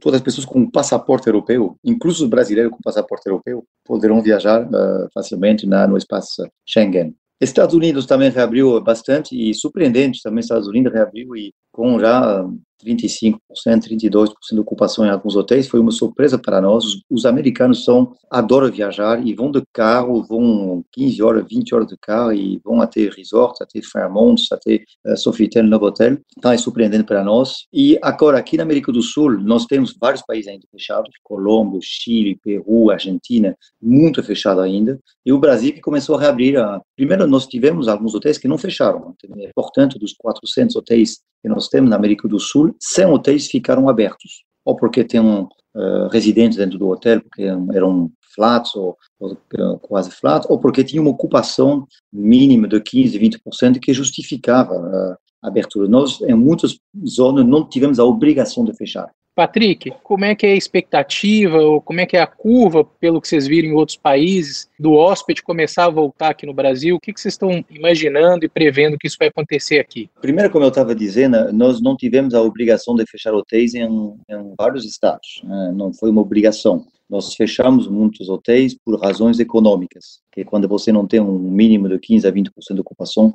todas 0.00 0.18
as 0.18 0.24
pessoas 0.24 0.44
com 0.44 0.68
passaporte 0.68 1.28
europeu, 1.28 1.76
incluso 1.84 2.24
os 2.24 2.30
brasileiros 2.30 2.72
com 2.72 2.78
passaporte 2.82 3.28
europeu, 3.28 3.64
poderão 3.84 4.20
viajar 4.20 4.66
uh, 4.66 5.08
facilmente 5.14 5.66
na, 5.66 5.86
no 5.86 5.96
espaço 5.96 6.44
Schengen. 6.66 7.14
Estados 7.40 7.74
Unidos 7.74 8.06
também 8.06 8.30
reabriu 8.30 8.80
bastante 8.80 9.34
e 9.34 9.52
surpreendente 9.52 10.22
também 10.22 10.40
Estados 10.40 10.68
Unidos 10.68 10.92
reabriu 10.92 11.34
e 11.36 11.52
com 11.72 11.98
já 11.98 12.46
35%, 12.84 13.38
32% 13.56 14.32
de 14.52 14.60
ocupação 14.60 15.06
em 15.06 15.10
alguns 15.10 15.36
hotéis, 15.36 15.68
foi 15.68 15.80
uma 15.80 15.92
surpresa 15.92 16.38
para 16.38 16.60
nós. 16.60 16.84
Os 17.08 17.24
americanos 17.24 17.84
são 17.84 18.14
adoram 18.30 18.70
viajar 18.70 19.24
e 19.24 19.34
vão 19.34 19.50
de 19.50 19.62
carro, 19.72 20.24
vão 20.24 20.84
15 20.92 21.22
horas, 21.22 21.46
20 21.48 21.74
horas 21.74 21.86
de 21.86 21.96
carro 21.96 22.32
e 22.32 22.60
vão 22.64 22.80
até 22.80 23.08
resorts, 23.08 23.60
até 23.60 23.80
Fairmont, 23.82 24.42
até 24.50 24.82
uh, 25.06 25.16
Sofitel, 25.16 25.64
Novo 25.64 25.86
Hotel. 25.86 26.18
Então 26.36 26.50
é 26.50 26.58
surpreendente 26.58 27.04
para 27.04 27.22
nós. 27.22 27.66
E 27.72 27.98
agora, 28.02 28.38
aqui 28.38 28.56
na 28.56 28.64
América 28.64 28.90
do 28.90 29.02
Sul, 29.02 29.38
nós 29.40 29.66
temos 29.66 29.94
vários 29.98 30.22
países 30.22 30.48
ainda 30.48 30.66
fechados, 30.70 31.10
Colômbia, 31.22 31.80
Chile, 31.82 32.38
Peru, 32.42 32.90
Argentina, 32.90 33.56
muito 33.80 34.22
fechado 34.22 34.60
ainda. 34.60 34.98
E 35.24 35.32
o 35.32 35.38
Brasil 35.38 35.72
que 35.72 35.80
começou 35.80 36.16
a 36.16 36.20
reabrir. 36.20 36.58
A... 36.58 36.80
Primeiro, 36.96 37.26
nós 37.26 37.46
tivemos 37.46 37.86
alguns 37.88 38.14
hotéis 38.14 38.38
que 38.38 38.48
não 38.48 38.58
fecharam. 38.58 39.14
É 39.36 39.48
importante, 39.48 39.98
dos 39.98 40.14
400 40.14 40.76
hotéis 40.76 41.20
que 41.42 41.48
nós 41.48 41.68
temos 41.68 41.90
na 41.90 41.96
América 41.96 42.28
do 42.28 42.38
Sul, 42.38 42.74
100 42.80 43.06
hotéis 43.06 43.46
ficaram 43.48 43.88
abertos, 43.88 44.44
ou 44.64 44.76
porque 44.76 45.02
tem 45.02 45.20
um, 45.20 45.42
uh, 45.42 46.08
residentes 46.10 46.56
dentro 46.56 46.78
do 46.78 46.88
hotel, 46.88 47.20
porque 47.20 47.42
eram 47.74 48.10
flats 48.34 48.74
ou, 48.74 48.96
ou 49.18 49.32
uh, 49.32 49.78
quase 49.80 50.10
flats, 50.10 50.48
ou 50.48 50.58
porque 50.58 50.84
tinha 50.84 51.02
uma 51.02 51.10
ocupação 51.10 51.86
mínima 52.12 52.68
de 52.68 52.80
15, 52.80 53.18
20% 53.18 53.80
que 53.80 53.92
justificava 53.92 54.74
uh, 54.74 55.16
a 55.42 55.48
abertura. 55.48 55.88
Nós, 55.88 56.20
em 56.22 56.34
muitas 56.34 56.78
zonas, 57.06 57.44
não 57.44 57.68
tivemos 57.68 57.98
a 57.98 58.04
obrigação 58.04 58.64
de 58.64 58.74
fechar. 58.74 59.10
Patrick, 59.34 59.92
como 60.02 60.24
é 60.24 60.34
que 60.34 60.46
é 60.46 60.52
a 60.52 60.56
expectativa, 60.56 61.58
ou 61.58 61.80
como 61.80 62.00
é 62.00 62.06
que 62.06 62.16
é 62.16 62.20
a 62.20 62.26
curva, 62.26 62.84
pelo 62.84 63.20
que 63.20 63.28
vocês 63.28 63.46
viram 63.46 63.68
em 63.68 63.72
outros 63.72 63.96
países, 63.96 64.68
do 64.78 64.92
hóspede 64.92 65.42
começar 65.42 65.86
a 65.86 65.90
voltar 65.90 66.28
aqui 66.30 66.44
no 66.44 66.52
Brasil? 66.52 66.96
O 66.96 67.00
que, 67.00 67.12
que 67.12 67.20
vocês 67.20 67.34
estão 67.34 67.64
imaginando 67.70 68.44
e 68.44 68.48
prevendo 68.48 68.98
que 68.98 69.06
isso 69.06 69.16
vai 69.18 69.28
acontecer 69.28 69.78
aqui? 69.78 70.10
Primeiro, 70.20 70.50
como 70.50 70.64
eu 70.64 70.68
estava 70.68 70.94
dizendo, 70.94 71.52
nós 71.52 71.80
não 71.80 71.96
tivemos 71.96 72.34
a 72.34 72.42
obrigação 72.42 72.94
de 72.94 73.04
fechar 73.06 73.34
hotéis 73.34 73.74
em, 73.74 73.84
em 73.84 74.54
vários 74.58 74.84
estados, 74.84 75.40
né? 75.44 75.72
não 75.74 75.92
foi 75.94 76.10
uma 76.10 76.20
obrigação. 76.20 76.84
Nós 77.12 77.34
fechamos 77.34 77.86
muitos 77.88 78.30
hotéis 78.30 78.74
por 78.74 78.98
razões 78.98 79.38
econômicas, 79.38 80.20
que 80.32 80.46
quando 80.46 80.66
você 80.66 80.90
não 80.90 81.06
tem 81.06 81.20
um 81.20 81.38
mínimo 81.38 81.86
de 81.86 81.98
15 81.98 82.26
a 82.26 82.32
20% 82.32 82.48
de 82.72 82.80
ocupação, 82.80 83.30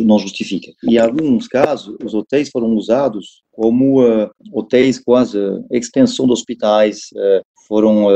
não 0.00 0.18
justifica. 0.18 0.72
E 0.82 0.96
em 0.96 0.98
alguns 0.98 1.46
casos, 1.46 1.96
os 2.04 2.12
hotéis 2.12 2.50
foram 2.50 2.74
usados 2.74 3.44
como 3.50 4.02
uh, 4.02 4.30
hotéis 4.52 4.98
quase 4.98 5.38
uh, 5.38 5.64
extensão 5.70 6.26
de 6.26 6.32
hospitais, 6.32 7.10
uh, 7.14 7.42
foram 7.66 8.06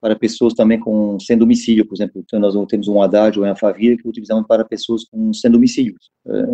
para 0.00 0.16
pessoas 0.16 0.54
também 0.54 0.78
com 0.78 1.18
sem 1.20 1.36
domicílio, 1.36 1.86
por 1.86 1.94
exemplo, 1.94 2.22
então 2.24 2.38
nós 2.38 2.54
temos 2.68 2.88
um 2.88 3.02
adágio 3.02 3.44
em 3.44 3.48
Alphaville 3.50 3.98
que 3.98 4.08
utilizamos 4.08 4.46
para 4.46 4.64
pessoas 4.64 5.04
com 5.04 5.32
sem 5.34 5.50
domicílio. 5.50 5.94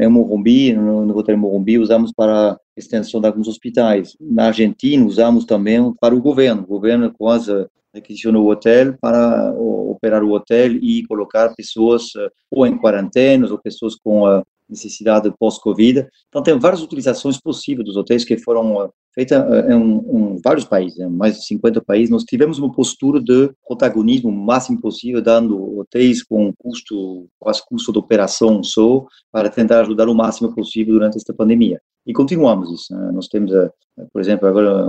Em 0.01 0.09
Morumbi, 0.09 0.73
no, 0.73 1.17
hotel 1.17 1.39
Morumbi, 1.39 1.79
usamos 1.79 2.13
para 2.13 2.59
extensão 2.77 3.21
de 3.21 3.27
alguns 3.29 3.47
hospitais. 3.47 4.17
Na 4.21 4.47
Argentina, 4.47 5.05
usamos 5.05 5.45
também 5.45 5.95
para 6.01 6.15
o 6.15 6.21
governo. 6.21 6.63
O 6.63 6.67
governo 6.67 7.13
quase 7.17 7.53
requisicionou 7.95 8.47
o 8.47 8.51
hotel 8.51 8.97
para 9.01 9.53
operar 9.53 10.25
o 10.25 10.33
hotel 10.33 10.73
e 10.73 11.05
colocar 11.07 11.55
pessoas 11.55 12.05
ou 12.51 12.67
em 12.67 12.77
quarentenas 12.77 13.53
ou 13.53 13.59
pessoas 13.59 13.95
com 13.95 14.25
necessidade 14.69 15.33
pós-Covid. 15.39 16.07
Então, 16.29 16.43
tem 16.43 16.59
várias 16.59 16.83
utilizações 16.83 17.41
possíveis 17.41 17.87
dos 17.87 17.97
hotéis 17.97 18.25
que 18.25 18.37
foram 18.39 18.83
eh, 18.83 18.89
feitas 19.15 19.39
eh, 19.39 19.73
em, 19.73 19.83
em, 19.83 20.41
vários 20.43 20.65
países, 20.65 20.99
em 20.99 21.09
mais 21.09 21.37
de 21.37 21.47
50 21.47 21.81
países. 21.83 22.11
Nós 22.11 22.25
tivemos 22.25 22.59
uma 22.59 22.73
postura 22.73 23.21
de 23.21 23.51
protagonismo 23.67 24.31
o 24.31 24.33
máximo 24.33 24.81
possível, 24.81 25.23
dando 25.23 25.79
hotéis 25.79 26.23
com 26.23 26.53
custo, 26.59 27.27
quase 27.39 27.63
custo 27.67 27.93
de 27.93 27.99
operação 27.99 28.63
só, 28.63 29.05
para 29.33 29.49
tentar 29.49 29.81
ajudar 29.81 30.09
o 30.09 30.15
máximo 30.15 30.55
possível 30.55 30.95
durante 30.95 31.17
esta 31.17 31.33
pandemia. 31.33 31.81
E 32.07 32.13
continuamos 32.13 32.71
isso. 32.73 32.95
Né? 32.95 33.11
Nós 33.13 33.29
temos, 33.29 33.51
por 34.13 34.21
exemplo, 34.21 34.49
agora 34.49 34.87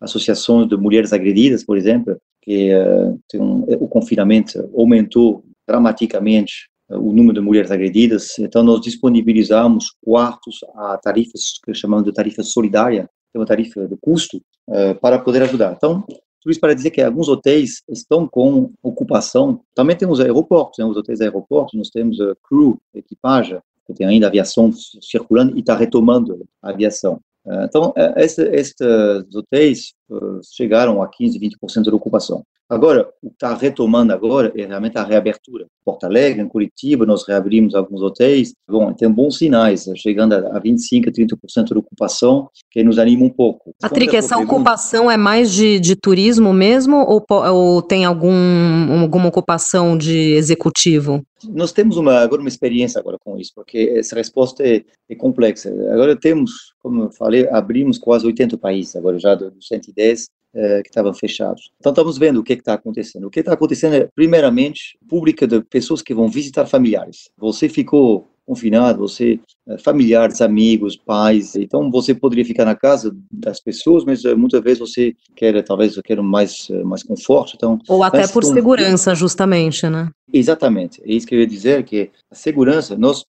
associações 0.00 0.68
de 0.68 0.76
mulheres 0.76 1.12
agredidas, 1.12 1.64
por 1.64 1.76
exemplo, 1.76 2.16
que 2.42 2.72
uh, 2.74 3.20
um, 3.34 3.64
o 3.74 3.86
confinamento 3.86 4.70
aumentou 4.74 5.44
dramaticamente 5.68 6.69
o 6.90 7.12
número 7.12 7.34
de 7.34 7.40
mulheres 7.40 7.70
agredidas, 7.70 8.38
então 8.38 8.62
nós 8.62 8.80
disponibilizamos 8.80 9.94
quartos 10.02 10.60
a 10.74 10.98
tarifas 10.98 11.58
que 11.64 11.72
chamamos 11.74 12.04
de 12.04 12.12
tarifa 12.12 12.42
solidária, 12.42 13.08
que 13.30 13.36
é 13.36 13.38
uma 13.38 13.46
tarifa 13.46 13.86
de 13.86 13.96
custo, 14.00 14.38
uh, 14.68 14.94
para 15.00 15.18
poder 15.18 15.42
ajudar. 15.42 15.72
Então, 15.76 16.04
tudo 16.42 16.52
isso 16.52 16.60
para 16.60 16.74
dizer 16.74 16.90
que 16.90 17.02
alguns 17.02 17.28
hotéis 17.28 17.82
estão 17.88 18.26
com 18.26 18.72
ocupação. 18.82 19.60
Também 19.74 19.94
temos 19.94 20.20
aeroportos, 20.20 20.78
né? 20.78 20.84
os 20.84 20.96
hotéis 20.96 21.20
aeroportos, 21.20 21.74
nós 21.74 21.90
temos 21.90 22.16
crew, 22.48 22.80
equipagem, 22.94 23.58
que 23.86 23.92
tem 23.92 24.06
ainda 24.06 24.26
aviação 24.26 24.72
circulando 24.72 25.56
e 25.56 25.60
está 25.60 25.76
retomando 25.76 26.46
a 26.62 26.70
aviação. 26.70 27.20
Então, 27.64 27.92
estes 28.16 29.34
hotéis 29.34 29.92
chegaram 30.54 31.02
a 31.02 31.08
15, 31.08 31.38
20% 31.38 31.82
de 31.82 31.94
ocupação. 31.94 32.44
Agora, 32.70 33.08
o 33.20 33.28
que 33.30 33.34
está 33.34 33.52
retomando 33.52 34.12
agora 34.12 34.52
é 34.56 34.64
realmente 34.64 34.96
a 34.96 35.02
reabertura. 35.02 35.66
Porto 35.84 36.04
Alegre, 36.04 36.40
em 36.40 36.46
Curitiba, 36.46 37.04
nós 37.04 37.26
reabrimos 37.26 37.74
alguns 37.74 38.00
hotéis. 38.00 38.52
Bom, 38.68 38.92
tem 38.92 39.10
bons 39.10 39.38
sinais, 39.38 39.90
chegando 39.96 40.34
a 40.34 40.60
25%, 40.60 41.10
30% 41.10 41.64
de 41.64 41.78
ocupação, 41.78 42.48
que 42.70 42.84
nos 42.84 43.00
anima 43.00 43.24
um 43.24 43.28
pouco. 43.28 43.74
Patrick, 43.80 44.14
essa 44.14 44.36
pergunta, 44.36 44.54
ocupação 44.54 45.10
é 45.10 45.16
mais 45.16 45.50
de, 45.50 45.80
de 45.80 45.96
turismo 45.96 46.52
mesmo 46.52 46.98
ou, 46.98 47.24
ou 47.28 47.82
tem 47.82 48.04
algum, 48.04 49.00
alguma 49.02 49.26
ocupação 49.26 49.98
de 49.98 50.34
executivo? 50.34 51.24
Nós 51.48 51.72
temos 51.72 51.96
uma, 51.96 52.18
agora 52.18 52.40
uma 52.40 52.48
experiência 52.48 52.98
agora 52.98 53.18
com 53.18 53.38
isso, 53.38 53.52
porque 53.54 53.94
essa 53.96 54.14
resposta 54.14 54.66
é, 54.66 54.84
é 55.08 55.14
complexa. 55.14 55.70
Agora 55.92 56.14
temos, 56.16 56.74
como 56.80 57.04
eu 57.04 57.10
falei, 57.12 57.48
abrimos 57.48 57.98
quase 57.98 58.26
80 58.26 58.58
países, 58.58 58.96
agora 58.96 59.18
já 59.18 59.34
dos 59.34 59.66
110, 59.68 60.28
eh, 60.52 60.82
que 60.82 60.88
estavam 60.88 61.14
fechados. 61.14 61.70
Então 61.78 61.92
estamos 61.92 62.18
vendo 62.18 62.40
o 62.40 62.42
que 62.42 62.54
está 62.54 62.74
acontecendo. 62.74 63.28
O 63.28 63.30
que 63.30 63.38
está 63.38 63.52
acontecendo 63.52 63.94
é, 63.94 64.08
primeiramente, 64.12 64.98
pública 65.08 65.46
de 65.46 65.62
pessoas 65.62 66.02
que 66.02 66.12
vão 66.12 66.28
visitar 66.28 66.66
familiares. 66.66 67.30
Você 67.38 67.68
ficou 67.68 68.26
confinado, 68.50 68.98
você 68.98 69.38
eh, 69.68 69.78
familiares, 69.78 70.40
amigos, 70.40 70.96
pais, 70.96 71.54
então 71.54 71.88
você 71.88 72.12
poderia 72.12 72.44
ficar 72.44 72.64
na 72.64 72.74
casa 72.74 73.16
das 73.30 73.60
pessoas, 73.60 74.04
mas 74.04 74.24
eh, 74.24 74.34
muitas 74.34 74.60
vezes 74.60 74.80
você 74.80 75.14
quer 75.36 75.62
talvez 75.62 75.96
quer 76.02 76.20
mais 76.20 76.68
mais 76.84 77.04
conforto, 77.04 77.52
então 77.54 77.78
ou 77.88 78.02
até 78.02 78.26
por 78.26 78.44
segurança, 78.44 79.14
justamente, 79.14 79.88
né? 79.88 80.10
Exatamente, 80.32 81.00
é 81.04 81.12
isso 81.12 81.26
que 81.28 81.34
eu 81.36 81.40
ia 81.40 81.46
dizer, 81.46 81.84
que 81.84 82.10
a 82.28 82.34
segurança, 82.34 82.96
nós, 82.96 83.24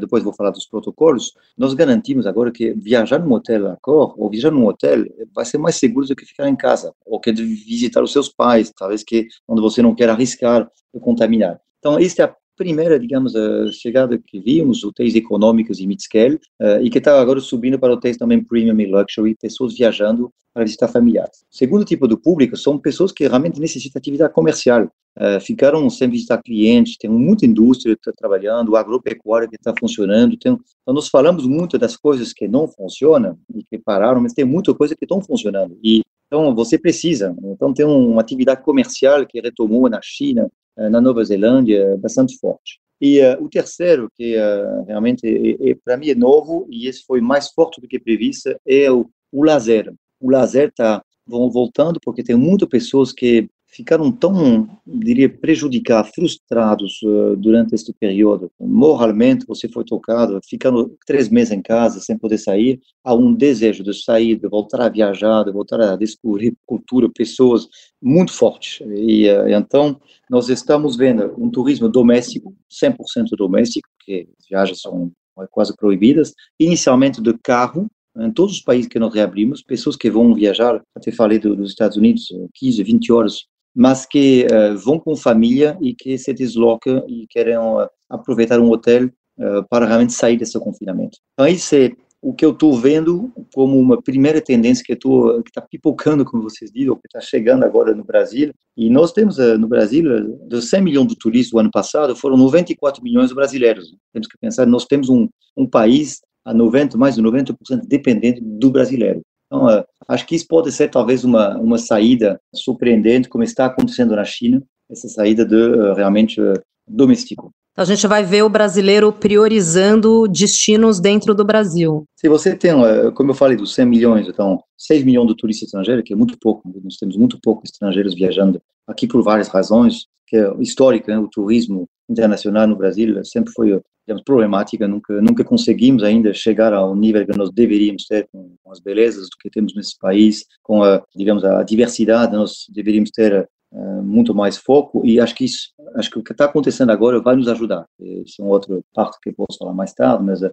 depois 0.00 0.22
vou 0.22 0.34
falar 0.34 0.50
dos 0.50 0.66
protocolos, 0.66 1.32
nós 1.56 1.72
garantimos 1.72 2.26
agora 2.26 2.50
que 2.50 2.74
viajar 2.74 3.18
num 3.18 3.32
hotel 3.32 3.70
Accor, 3.70 4.14
ou 4.18 4.30
viajar 4.30 4.50
num 4.50 4.66
hotel, 4.66 5.04
vai 5.34 5.44
ser 5.44 5.58
mais 5.58 5.76
seguro 5.76 6.06
do 6.06 6.16
que 6.16 6.24
ficar 6.26 6.48
em 6.48 6.56
casa, 6.56 6.92
ou 7.06 7.18
que 7.18 7.32
visitar 7.32 8.02
os 8.02 8.12
seus 8.12 8.28
pais, 8.28 8.72
talvez 8.76 9.02
que 9.02 9.26
onde 9.48 9.60
você 9.60 9.80
não 9.80 9.94
quer 9.94 10.08
arriscar 10.08 10.68
de 10.94 11.00
contaminar. 11.00 11.60
Então, 11.78 11.98
esta 11.98 12.22
é 12.22 12.24
a 12.24 12.34
primeira, 12.56 12.98
digamos, 12.98 13.32
chegada 13.72 14.18
que 14.18 14.40
vimos, 14.40 14.82
hotéis 14.82 15.14
econômicos 15.14 15.78
e 15.78 15.86
mid-scale, 15.86 16.36
uh, 16.60 16.80
e 16.82 16.90
que 16.90 16.98
está 16.98 17.20
agora 17.20 17.38
subindo 17.40 17.78
para 17.78 17.92
hotéis 17.92 18.16
também 18.16 18.42
premium 18.42 18.80
e 18.80 18.86
luxury, 18.86 19.36
pessoas 19.40 19.76
viajando 19.76 20.32
para 20.52 20.64
visitar 20.64 20.88
familiares. 20.88 21.44
O 21.52 21.56
segundo 21.56 21.84
tipo 21.84 22.08
de 22.08 22.16
público 22.16 22.56
são 22.56 22.78
pessoas 22.78 23.12
que 23.12 23.28
realmente 23.28 23.60
necessitam 23.60 24.00
atividade 24.00 24.32
comercial, 24.32 24.84
uh, 25.18 25.40
ficaram 25.40 25.88
sem 25.90 26.08
visitar 26.08 26.42
clientes, 26.42 26.96
tem 26.96 27.10
muita 27.10 27.44
indústria 27.44 27.92
está 27.92 28.10
trabalhando, 28.16 28.74
agropecuária 28.74 29.48
que 29.48 29.56
está 29.56 29.74
funcionando, 29.78 30.36
tem, 30.36 30.52
então 30.82 30.94
nós 30.94 31.08
falamos 31.08 31.46
muito 31.46 31.78
das 31.78 31.96
coisas 31.96 32.32
que 32.32 32.48
não 32.48 32.66
funcionam 32.66 33.38
e 33.54 33.62
que 33.64 33.78
pararam, 33.78 34.20
mas 34.20 34.32
tem 34.32 34.44
muita 34.44 34.74
coisa 34.74 34.96
que 34.96 35.04
estão 35.04 35.20
funcionando, 35.20 35.78
e 35.82 36.02
então 36.26 36.54
você 36.54 36.76
precisa, 36.76 37.36
então 37.44 37.72
tem 37.72 37.86
uma 37.86 38.20
atividade 38.20 38.62
comercial 38.62 39.24
que 39.26 39.40
retomou 39.40 39.88
na 39.88 40.00
China, 40.02 40.42
eh, 40.42 40.55
na 40.76 41.00
Nova 41.00 41.24
Zelândia 41.24 41.96
bastante 41.98 42.38
forte. 42.38 42.78
E 43.00 43.20
uh, 43.20 43.42
o 43.42 43.48
terceiro, 43.48 44.10
que 44.14 44.36
uh, 44.36 44.84
realmente 44.86 45.26
é, 45.26 45.70
é, 45.70 45.74
para 45.84 45.96
mim 45.96 46.08
é 46.08 46.14
novo 46.14 46.66
e 46.70 46.88
esse 46.88 47.04
foi 47.04 47.20
mais 47.20 47.50
forte 47.50 47.80
do 47.80 47.88
que 47.88 47.98
previsto, 47.98 48.54
é 48.66 48.90
o, 48.90 49.08
o 49.30 49.44
lazer. 49.44 49.92
O 50.18 50.30
lazer 50.30 50.68
está 50.68 51.02
voltando 51.26 52.00
porque 52.02 52.22
tem 52.22 52.36
muitas 52.36 52.68
pessoas 52.68 53.12
que 53.12 53.48
ficaram 53.76 54.10
tão, 54.10 54.66
diria, 54.86 55.28
prejudicados, 55.28 56.10
frustrados 56.14 56.98
uh, 57.02 57.36
durante 57.36 57.74
este 57.74 57.92
período. 57.92 58.50
Moralmente, 58.58 59.44
você 59.46 59.68
foi 59.68 59.84
tocado, 59.84 60.40
ficando 60.48 60.96
três 61.06 61.28
meses 61.28 61.52
em 61.52 61.60
casa 61.60 62.00
sem 62.00 62.16
poder 62.16 62.38
sair, 62.38 62.80
há 63.04 63.14
um 63.14 63.34
desejo 63.34 63.84
de 63.84 63.92
sair, 63.92 64.36
de 64.36 64.48
voltar 64.48 64.80
a 64.80 64.88
viajar, 64.88 65.44
de 65.44 65.52
voltar 65.52 65.80
a 65.82 65.94
descobrir 65.94 66.54
cultura, 66.64 67.10
pessoas 67.14 67.68
muito 68.02 68.32
fortes. 68.32 68.80
E 68.96 69.28
uh, 69.28 69.48
então, 69.48 70.00
nós 70.30 70.48
estamos 70.48 70.96
vendo 70.96 71.34
um 71.36 71.50
turismo 71.50 71.88
doméstico, 71.88 72.54
100% 72.82 73.36
doméstico, 73.36 73.86
porque 73.98 74.26
as 74.40 74.46
viagens 74.48 74.80
são 74.80 75.12
quase 75.50 75.76
proibidas, 75.76 76.32
inicialmente 76.58 77.20
de 77.20 77.36
carro, 77.44 77.86
em 78.18 78.32
todos 78.32 78.54
os 78.54 78.62
países 78.62 78.88
que 78.88 78.98
nós 78.98 79.12
reabrimos, 79.12 79.62
pessoas 79.62 79.94
que 79.94 80.10
vão 80.10 80.34
viajar, 80.34 80.80
até 80.94 81.12
falei 81.12 81.38
dos 81.38 81.68
Estados 81.68 81.98
Unidos, 81.98 82.28
15, 82.54 82.82
20 82.82 83.12
horas 83.12 83.40
mas 83.76 84.06
que 84.06 84.46
uh, 84.46 84.78
vão 84.78 84.98
com 84.98 85.14
família 85.14 85.76
e 85.82 85.94
que 85.94 86.16
se 86.16 86.32
deslocam 86.32 87.04
e 87.06 87.26
querem 87.28 87.58
uh, 87.58 87.86
aproveitar 88.08 88.58
um 88.58 88.70
hotel 88.70 89.10
uh, 89.38 89.68
para 89.68 89.84
realmente 89.84 90.14
sair 90.14 90.38
desse 90.38 90.58
confinamento. 90.58 91.18
Então, 91.34 91.46
isso 91.46 91.74
é 91.76 91.90
o 92.22 92.32
que 92.32 92.44
eu 92.44 92.52
estou 92.52 92.74
vendo 92.74 93.30
como 93.54 93.78
uma 93.78 94.00
primeira 94.00 94.40
tendência 94.40 94.82
que 94.82 94.94
está 94.94 95.60
pipocando, 95.60 96.24
como 96.24 96.42
vocês 96.42 96.72
dizem, 96.72 96.88
ou 96.88 96.96
que 96.96 97.06
está 97.06 97.20
chegando 97.20 97.64
agora 97.64 97.94
no 97.94 98.02
Brasil. 98.02 98.50
E 98.74 98.88
nós 98.88 99.12
temos 99.12 99.36
no 99.36 99.68
Brasil, 99.68 100.02
dos 100.48 100.70
100 100.70 100.82
milhões 100.82 101.08
de 101.08 101.16
turistas 101.16 101.52
do 101.52 101.58
ano 101.58 101.70
passado, 101.70 102.16
foram 102.16 102.36
94 102.36 103.04
milhões 103.04 103.28
de 103.28 103.34
brasileiros. 103.34 103.94
Temos 104.12 104.26
que 104.26 104.38
pensar, 104.38 104.66
nós 104.66 104.86
temos 104.86 105.08
um, 105.08 105.28
um 105.56 105.68
país 105.68 106.20
a 106.44 106.54
90, 106.54 106.96
mais 106.96 107.14
de 107.14 107.22
90% 107.22 107.54
dependente 107.86 108.40
do 108.40 108.70
brasileiro. 108.70 109.20
Então, 109.46 109.66
uh, 109.66 109.84
acho 110.08 110.26
que 110.26 110.34
isso 110.34 110.46
pode 110.48 110.72
ser 110.72 110.90
talvez 110.90 111.24
uma, 111.24 111.56
uma 111.56 111.78
saída 111.78 112.40
surpreendente, 112.54 113.28
como 113.28 113.44
está 113.44 113.66
acontecendo 113.66 114.14
na 114.16 114.24
China, 114.24 114.62
essa 114.90 115.08
saída 115.08 115.44
de 115.44 115.54
uh, 115.54 115.94
realmente 115.94 116.40
uh, 116.40 116.54
doméstico. 116.86 117.50
Então, 117.72 117.82
a 117.82 117.86
gente 117.86 118.06
vai 118.06 118.24
ver 118.24 118.42
o 118.42 118.48
brasileiro 118.48 119.12
priorizando 119.12 120.26
destinos 120.26 120.98
dentro 120.98 121.34
do 121.34 121.44
Brasil. 121.44 122.04
Se 122.18 122.28
você 122.28 122.56
tem, 122.56 122.72
como 123.14 123.32
eu 123.32 123.34
falei, 123.34 123.54
dos 123.54 123.74
100 123.74 123.86
milhões, 123.86 124.26
então 124.26 124.62
6 124.78 125.04
milhões 125.04 125.28
de 125.28 125.36
turistas 125.36 125.68
estrangeiros, 125.68 126.02
que 126.02 126.14
é 126.14 126.16
muito 126.16 126.38
pouco, 126.40 126.62
nós 126.82 126.96
temos 126.96 127.18
muito 127.18 127.38
poucos 127.42 127.68
estrangeiros 127.70 128.14
viajando 128.14 128.62
aqui 128.86 129.06
por 129.06 129.22
várias 129.22 129.48
razões, 129.48 130.06
que 130.26 130.38
é 130.38 130.50
histórica, 130.58 131.12
né? 131.12 131.18
o 131.18 131.28
turismo 131.28 131.86
internacional 132.08 132.66
no 132.66 132.76
Brasil 132.76 133.24
sempre 133.24 133.52
foi 133.52 133.80
digamos, 134.06 134.22
problemática, 134.22 134.86
nunca, 134.86 135.20
nunca 135.20 135.44
conseguimos 135.44 136.02
ainda 136.04 136.32
chegar 136.32 136.72
ao 136.72 136.94
nível 136.94 137.26
que 137.26 137.36
nós 137.36 137.50
deveríamos 137.50 138.06
ter 138.06 138.28
com, 138.30 138.54
com 138.62 138.70
as 138.70 138.78
belezas 138.78 139.28
que 139.40 139.50
temos 139.50 139.74
nesse 139.74 139.98
país, 139.98 140.44
com 140.62 140.82
a, 140.82 141.02
digamos, 141.14 141.44
a 141.44 141.62
diversidade, 141.64 142.36
nós 142.36 142.66
deveríamos 142.72 143.10
ter 143.10 143.48
uh, 143.72 144.02
muito 144.02 144.32
mais 144.32 144.56
foco 144.56 145.04
e 145.04 145.18
acho 145.18 145.34
que 145.34 145.44
isso, 145.44 145.70
acho 145.96 146.08
que 146.08 146.18
o 146.20 146.22
que 146.22 146.32
está 146.32 146.44
acontecendo 146.44 146.90
agora 146.90 147.20
vai 147.20 147.34
nos 147.34 147.48
ajudar. 147.48 147.84
Isso 147.98 148.40
é 148.40 148.44
uma 148.44 148.52
outra 148.52 148.80
parte 148.94 149.18
que 149.20 149.30
eu 149.30 149.34
posso 149.34 149.58
falar 149.58 149.74
mais 149.74 149.92
tarde, 149.92 150.22
mas 150.22 150.40
uh, 150.40 150.52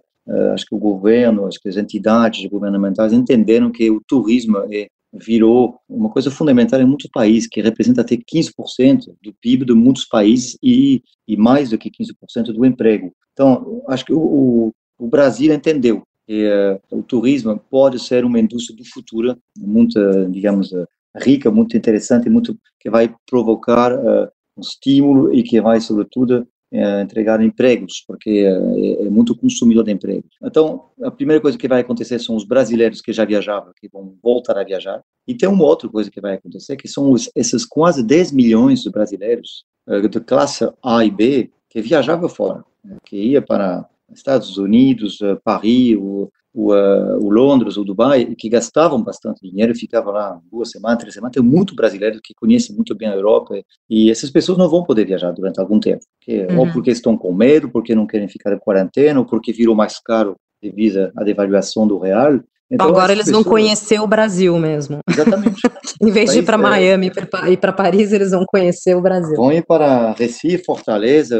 acho 0.52 0.66
que 0.66 0.74
o 0.74 0.78
governo, 0.78 1.46
acho 1.46 1.60
que 1.60 1.68
as 1.68 1.76
entidades 1.76 2.44
governamentais 2.50 3.12
entenderam 3.12 3.70
que 3.70 3.88
o 3.88 4.00
turismo 4.04 4.58
é 4.68 4.88
virou 5.14 5.78
uma 5.88 6.10
coisa 6.10 6.30
fundamental 6.30 6.80
em 6.80 6.86
muitos 6.86 7.08
países, 7.10 7.48
que 7.48 7.60
representa 7.60 8.00
até 8.00 8.16
15% 8.16 9.14
do 9.22 9.32
PIB 9.40 9.64
de 9.64 9.72
muitos 9.72 10.04
países 10.04 10.58
e, 10.62 11.02
e 11.26 11.36
mais 11.36 11.70
do 11.70 11.78
que 11.78 11.90
15% 11.90 12.52
do 12.52 12.64
emprego. 12.64 13.12
Então, 13.32 13.82
acho 13.88 14.04
que 14.04 14.12
o, 14.12 14.72
o 14.98 15.06
Brasil 15.06 15.52
entendeu 15.52 16.02
que 16.26 16.46
uh, 16.46 16.80
o 16.90 17.02
turismo 17.02 17.60
pode 17.70 17.98
ser 17.98 18.24
uma 18.24 18.40
indústria 18.40 18.76
do 18.76 18.84
futuro, 18.84 19.36
muito, 19.58 19.98
digamos, 20.30 20.72
uh, 20.72 20.86
rica, 21.16 21.50
muito 21.50 21.76
interessante, 21.76 22.30
muito 22.30 22.56
que 22.80 22.90
vai 22.90 23.14
provocar 23.28 23.92
uh, 23.92 24.28
um 24.56 24.60
estímulo 24.60 25.34
e 25.34 25.42
que 25.42 25.60
vai, 25.60 25.80
sobretudo, 25.80 26.46
entregar 26.78 27.40
empregos, 27.40 28.04
porque 28.06 28.30
é, 28.30 29.06
é, 29.06 29.10
muito 29.10 29.36
consumidor 29.36 29.84
de 29.84 29.92
empregos. 29.92 30.30
Então, 30.42 30.90
a 31.02 31.10
primeira 31.10 31.40
coisa 31.40 31.56
que 31.56 31.68
vai 31.68 31.80
acontecer 31.80 32.18
são 32.18 32.34
os 32.36 32.44
brasileiros 32.44 33.00
que 33.00 33.12
já 33.12 33.24
viajavam, 33.24 33.72
que 33.76 33.88
vão 33.88 34.14
voltar 34.22 34.58
a 34.58 34.64
viajar. 34.64 35.02
E 35.26 35.34
tem 35.34 35.48
uma 35.48 35.64
outra 35.64 35.88
coisa 35.88 36.10
que 36.10 36.20
vai 36.20 36.34
acontecer, 36.34 36.76
que 36.76 36.88
são 36.88 37.12
os, 37.12 37.30
esses 37.34 37.64
quase 37.64 38.02
10 38.02 38.32
milhões 38.32 38.82
de 38.82 38.90
brasileiros 38.90 39.64
de 39.86 40.20
classe 40.20 40.68
A 40.82 41.04
e 41.04 41.10
B 41.10 41.50
que 41.68 41.82
viajavam 41.82 42.28
fora 42.28 42.64
que 43.04 43.16
ia 43.16 43.42
para 43.42 43.88
Estados 44.12 44.56
Unidos, 44.58 45.20
eh, 45.22 45.36
Paris, 45.42 45.96
o, 45.96 46.30
o, 46.54 46.72
eh, 46.72 47.16
o, 47.20 47.28
Londres, 47.30 47.76
o 47.76 47.84
Dubai, 47.84 48.34
que 48.38 48.48
gastavam 48.48 49.02
bastante 49.02 49.40
dinheiro 49.42 49.74
ficavam 49.74 50.12
lá 50.12 50.40
duas 50.50 50.70
semanas, 50.70 50.98
três 50.98 51.12
semanas. 51.12 51.34
Tem 51.34 51.42
muito 51.42 51.74
brasileiro 51.74 52.20
que 52.22 52.32
conhece 52.32 52.72
muito 52.72 52.94
bem 52.94 53.08
a 53.08 53.14
Europa 53.14 53.60
e 53.90 54.08
essas 54.08 54.30
pessoas 54.30 54.56
não 54.56 54.68
vão 54.68 54.84
poder 54.84 55.04
viajar 55.04 55.32
durante 55.32 55.58
algum 55.58 55.80
tempo, 55.80 56.04
porque, 56.18 56.46
uhum. 56.46 56.60
ou 56.60 56.72
porque 56.72 56.92
estão 56.92 57.16
com 57.16 57.34
medo, 57.34 57.68
porque 57.68 57.94
não 57.94 58.06
querem 58.06 58.28
ficar 58.28 58.52
em 58.52 58.58
quarentena, 58.58 59.18
ou 59.18 59.26
porque 59.26 59.52
virou 59.52 59.74
mais 59.74 59.98
caro 59.98 60.36
devido 60.62 61.10
à 61.16 61.24
devaluação 61.24 61.88
do 61.88 61.98
real. 61.98 62.40
Então, 62.74 62.88
agora 62.88 63.12
eles 63.12 63.26
pessoas... 63.26 63.44
vão 63.44 63.52
conhecer 63.52 64.00
o 64.00 64.06
Brasil 64.06 64.58
mesmo. 64.58 64.98
Exatamente. 65.08 65.62
em 66.02 66.10
vez 66.10 66.32
de 66.32 66.40
ir 66.40 66.42
para 66.42 66.58
Miami 66.58 67.10
e 67.48 67.56
para 67.56 67.72
Paris, 67.72 68.12
eles 68.12 68.32
vão 68.32 68.44
conhecer 68.46 68.96
o 68.96 69.00
Brasil. 69.00 69.36
Vão 69.36 69.52
ir 69.52 69.64
para 69.64 70.12
Recife, 70.12 70.64
Fortaleza, 70.64 71.38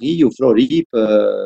Rio, 0.00 0.30
Floripa, 0.36 0.98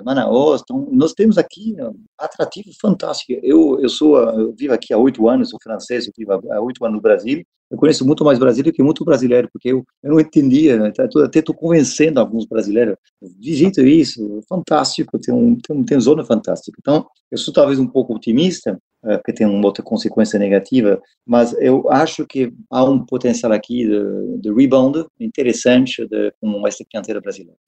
Manaus. 0.05 0.63
Então, 0.63 0.89
nós 0.93 1.13
temos 1.13 1.39
aqui 1.39 1.75
um 1.79 1.93
atrativo 2.19 2.71
fantástico. 2.81 3.39
Eu, 3.43 3.81
eu 3.81 3.89
sou, 3.89 4.19
eu 4.19 4.55
vivo 4.57 4.73
aqui 4.73 4.95
há 4.95 4.99
oito 4.99 5.29
anos, 5.29 5.51
sou 5.51 5.59
francês, 5.63 6.07
eu 6.07 6.13
vivo 6.17 6.33
há 6.33 6.61
oito 6.61 6.85
anos 6.85 6.97
no 6.97 7.03
Brasil. 7.03 7.43
Eu 7.69 7.77
conheço 7.77 8.07
muito 8.07 8.25
mais 8.25 8.39
brasileiro 8.39 8.75
que 8.75 8.83
muito 8.83 9.05
brasileiro, 9.05 9.49
porque 9.53 9.73
eu, 9.73 9.85
eu 10.03 10.13
não 10.13 10.21
entendia, 10.21 10.79
né? 10.79 10.93
até 11.25 11.41
estou 11.41 11.55
convencendo 11.55 12.21
alguns 12.21 12.47
brasileiros. 12.47 12.97
Visita 13.41 13.83
isso, 13.83 14.41
fantástico, 14.49 15.19
tem, 15.19 15.35
um, 15.35 15.57
tem, 15.57 15.83
tem 15.83 16.01
zona 16.01 16.25
fantástica. 16.25 16.77
Então, 16.81 17.05
eu 17.31 17.37
sou 17.37 17.53
talvez 17.53 17.81
um 17.81 17.87
pouco 17.87 18.15
otimista, 18.15 18.79
que 19.25 19.33
tem 19.33 19.47
uma 19.47 19.67
outra 19.67 19.83
consequência 19.83 20.39
negativa, 20.39 21.01
mas 21.25 21.53
eu 21.61 21.89
acho 21.91 22.27
que 22.27 22.53
há 22.71 22.85
um 22.85 23.05
potencial 23.05 23.53
aqui 23.53 23.87
de, 23.87 24.39
de 24.41 24.53
rebound 24.53 25.05
interessante 25.21 26.07
de, 26.07 26.33
com 26.41 26.67
esta 26.67 26.85
canteira 26.93 27.21
brasileira. 27.21 27.59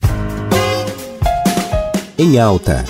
Em 2.19 2.39
alta. 2.39 2.85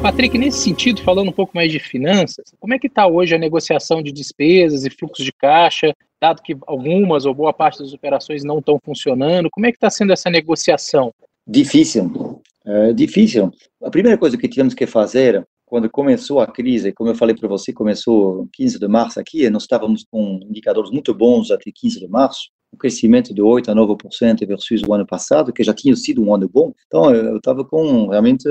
Patrick, 0.00 0.36
nesse 0.36 0.58
sentido, 0.58 1.02
falando 1.02 1.28
um 1.28 1.32
pouco 1.32 1.52
mais 1.54 1.72
de 1.72 1.78
finanças, 1.78 2.44
como 2.60 2.74
é 2.74 2.78
que 2.78 2.88
está 2.88 3.06
hoje 3.06 3.34
a 3.34 3.38
negociação 3.38 4.02
de 4.02 4.12
despesas 4.12 4.84
e 4.84 4.90
fluxos 4.90 5.24
de 5.24 5.32
caixa, 5.32 5.94
dado 6.20 6.42
que 6.42 6.54
algumas 6.66 7.24
ou 7.24 7.34
boa 7.34 7.52
parte 7.52 7.78
das 7.78 7.92
operações 7.94 8.44
não 8.44 8.58
estão 8.58 8.78
funcionando? 8.84 9.48
Como 9.50 9.66
é 9.66 9.70
que 9.70 9.76
está 9.76 9.88
sendo 9.88 10.12
essa 10.12 10.28
negociação? 10.28 11.10
Difícil, 11.46 12.42
é 12.66 12.92
difícil. 12.92 13.50
A 13.82 13.90
primeira 13.90 14.18
coisa 14.18 14.36
que 14.36 14.48
tivemos 14.48 14.74
que 14.74 14.86
fazer 14.86 15.46
quando 15.66 15.90
começou 15.90 16.40
a 16.40 16.46
crise, 16.46 16.92
como 16.92 17.10
eu 17.10 17.14
falei 17.14 17.34
para 17.34 17.48
você, 17.48 17.72
começou 17.72 18.48
15 18.52 18.78
de 18.78 18.88
março 18.88 19.18
aqui, 19.18 19.48
nós 19.50 19.62
estávamos 19.62 20.04
com 20.10 20.38
indicadores 20.48 20.90
muito 20.90 21.12
bons 21.14 21.50
até 21.50 21.70
15 21.74 22.00
de 22.00 22.08
março, 22.08 22.50
um 22.72 22.76
crescimento 22.76 23.34
de 23.34 23.42
8 23.42 23.70
a 23.70 23.74
9% 23.74 24.46
versus 24.46 24.82
o 24.82 24.92
ano 24.92 25.06
passado, 25.06 25.52
que 25.52 25.64
já 25.64 25.72
tinha 25.72 25.96
sido 25.96 26.22
um 26.22 26.34
ano 26.34 26.48
bom. 26.48 26.72
Então, 26.86 27.14
eu 27.14 27.36
estava 27.38 27.64
com 27.64 28.08
realmente 28.08 28.48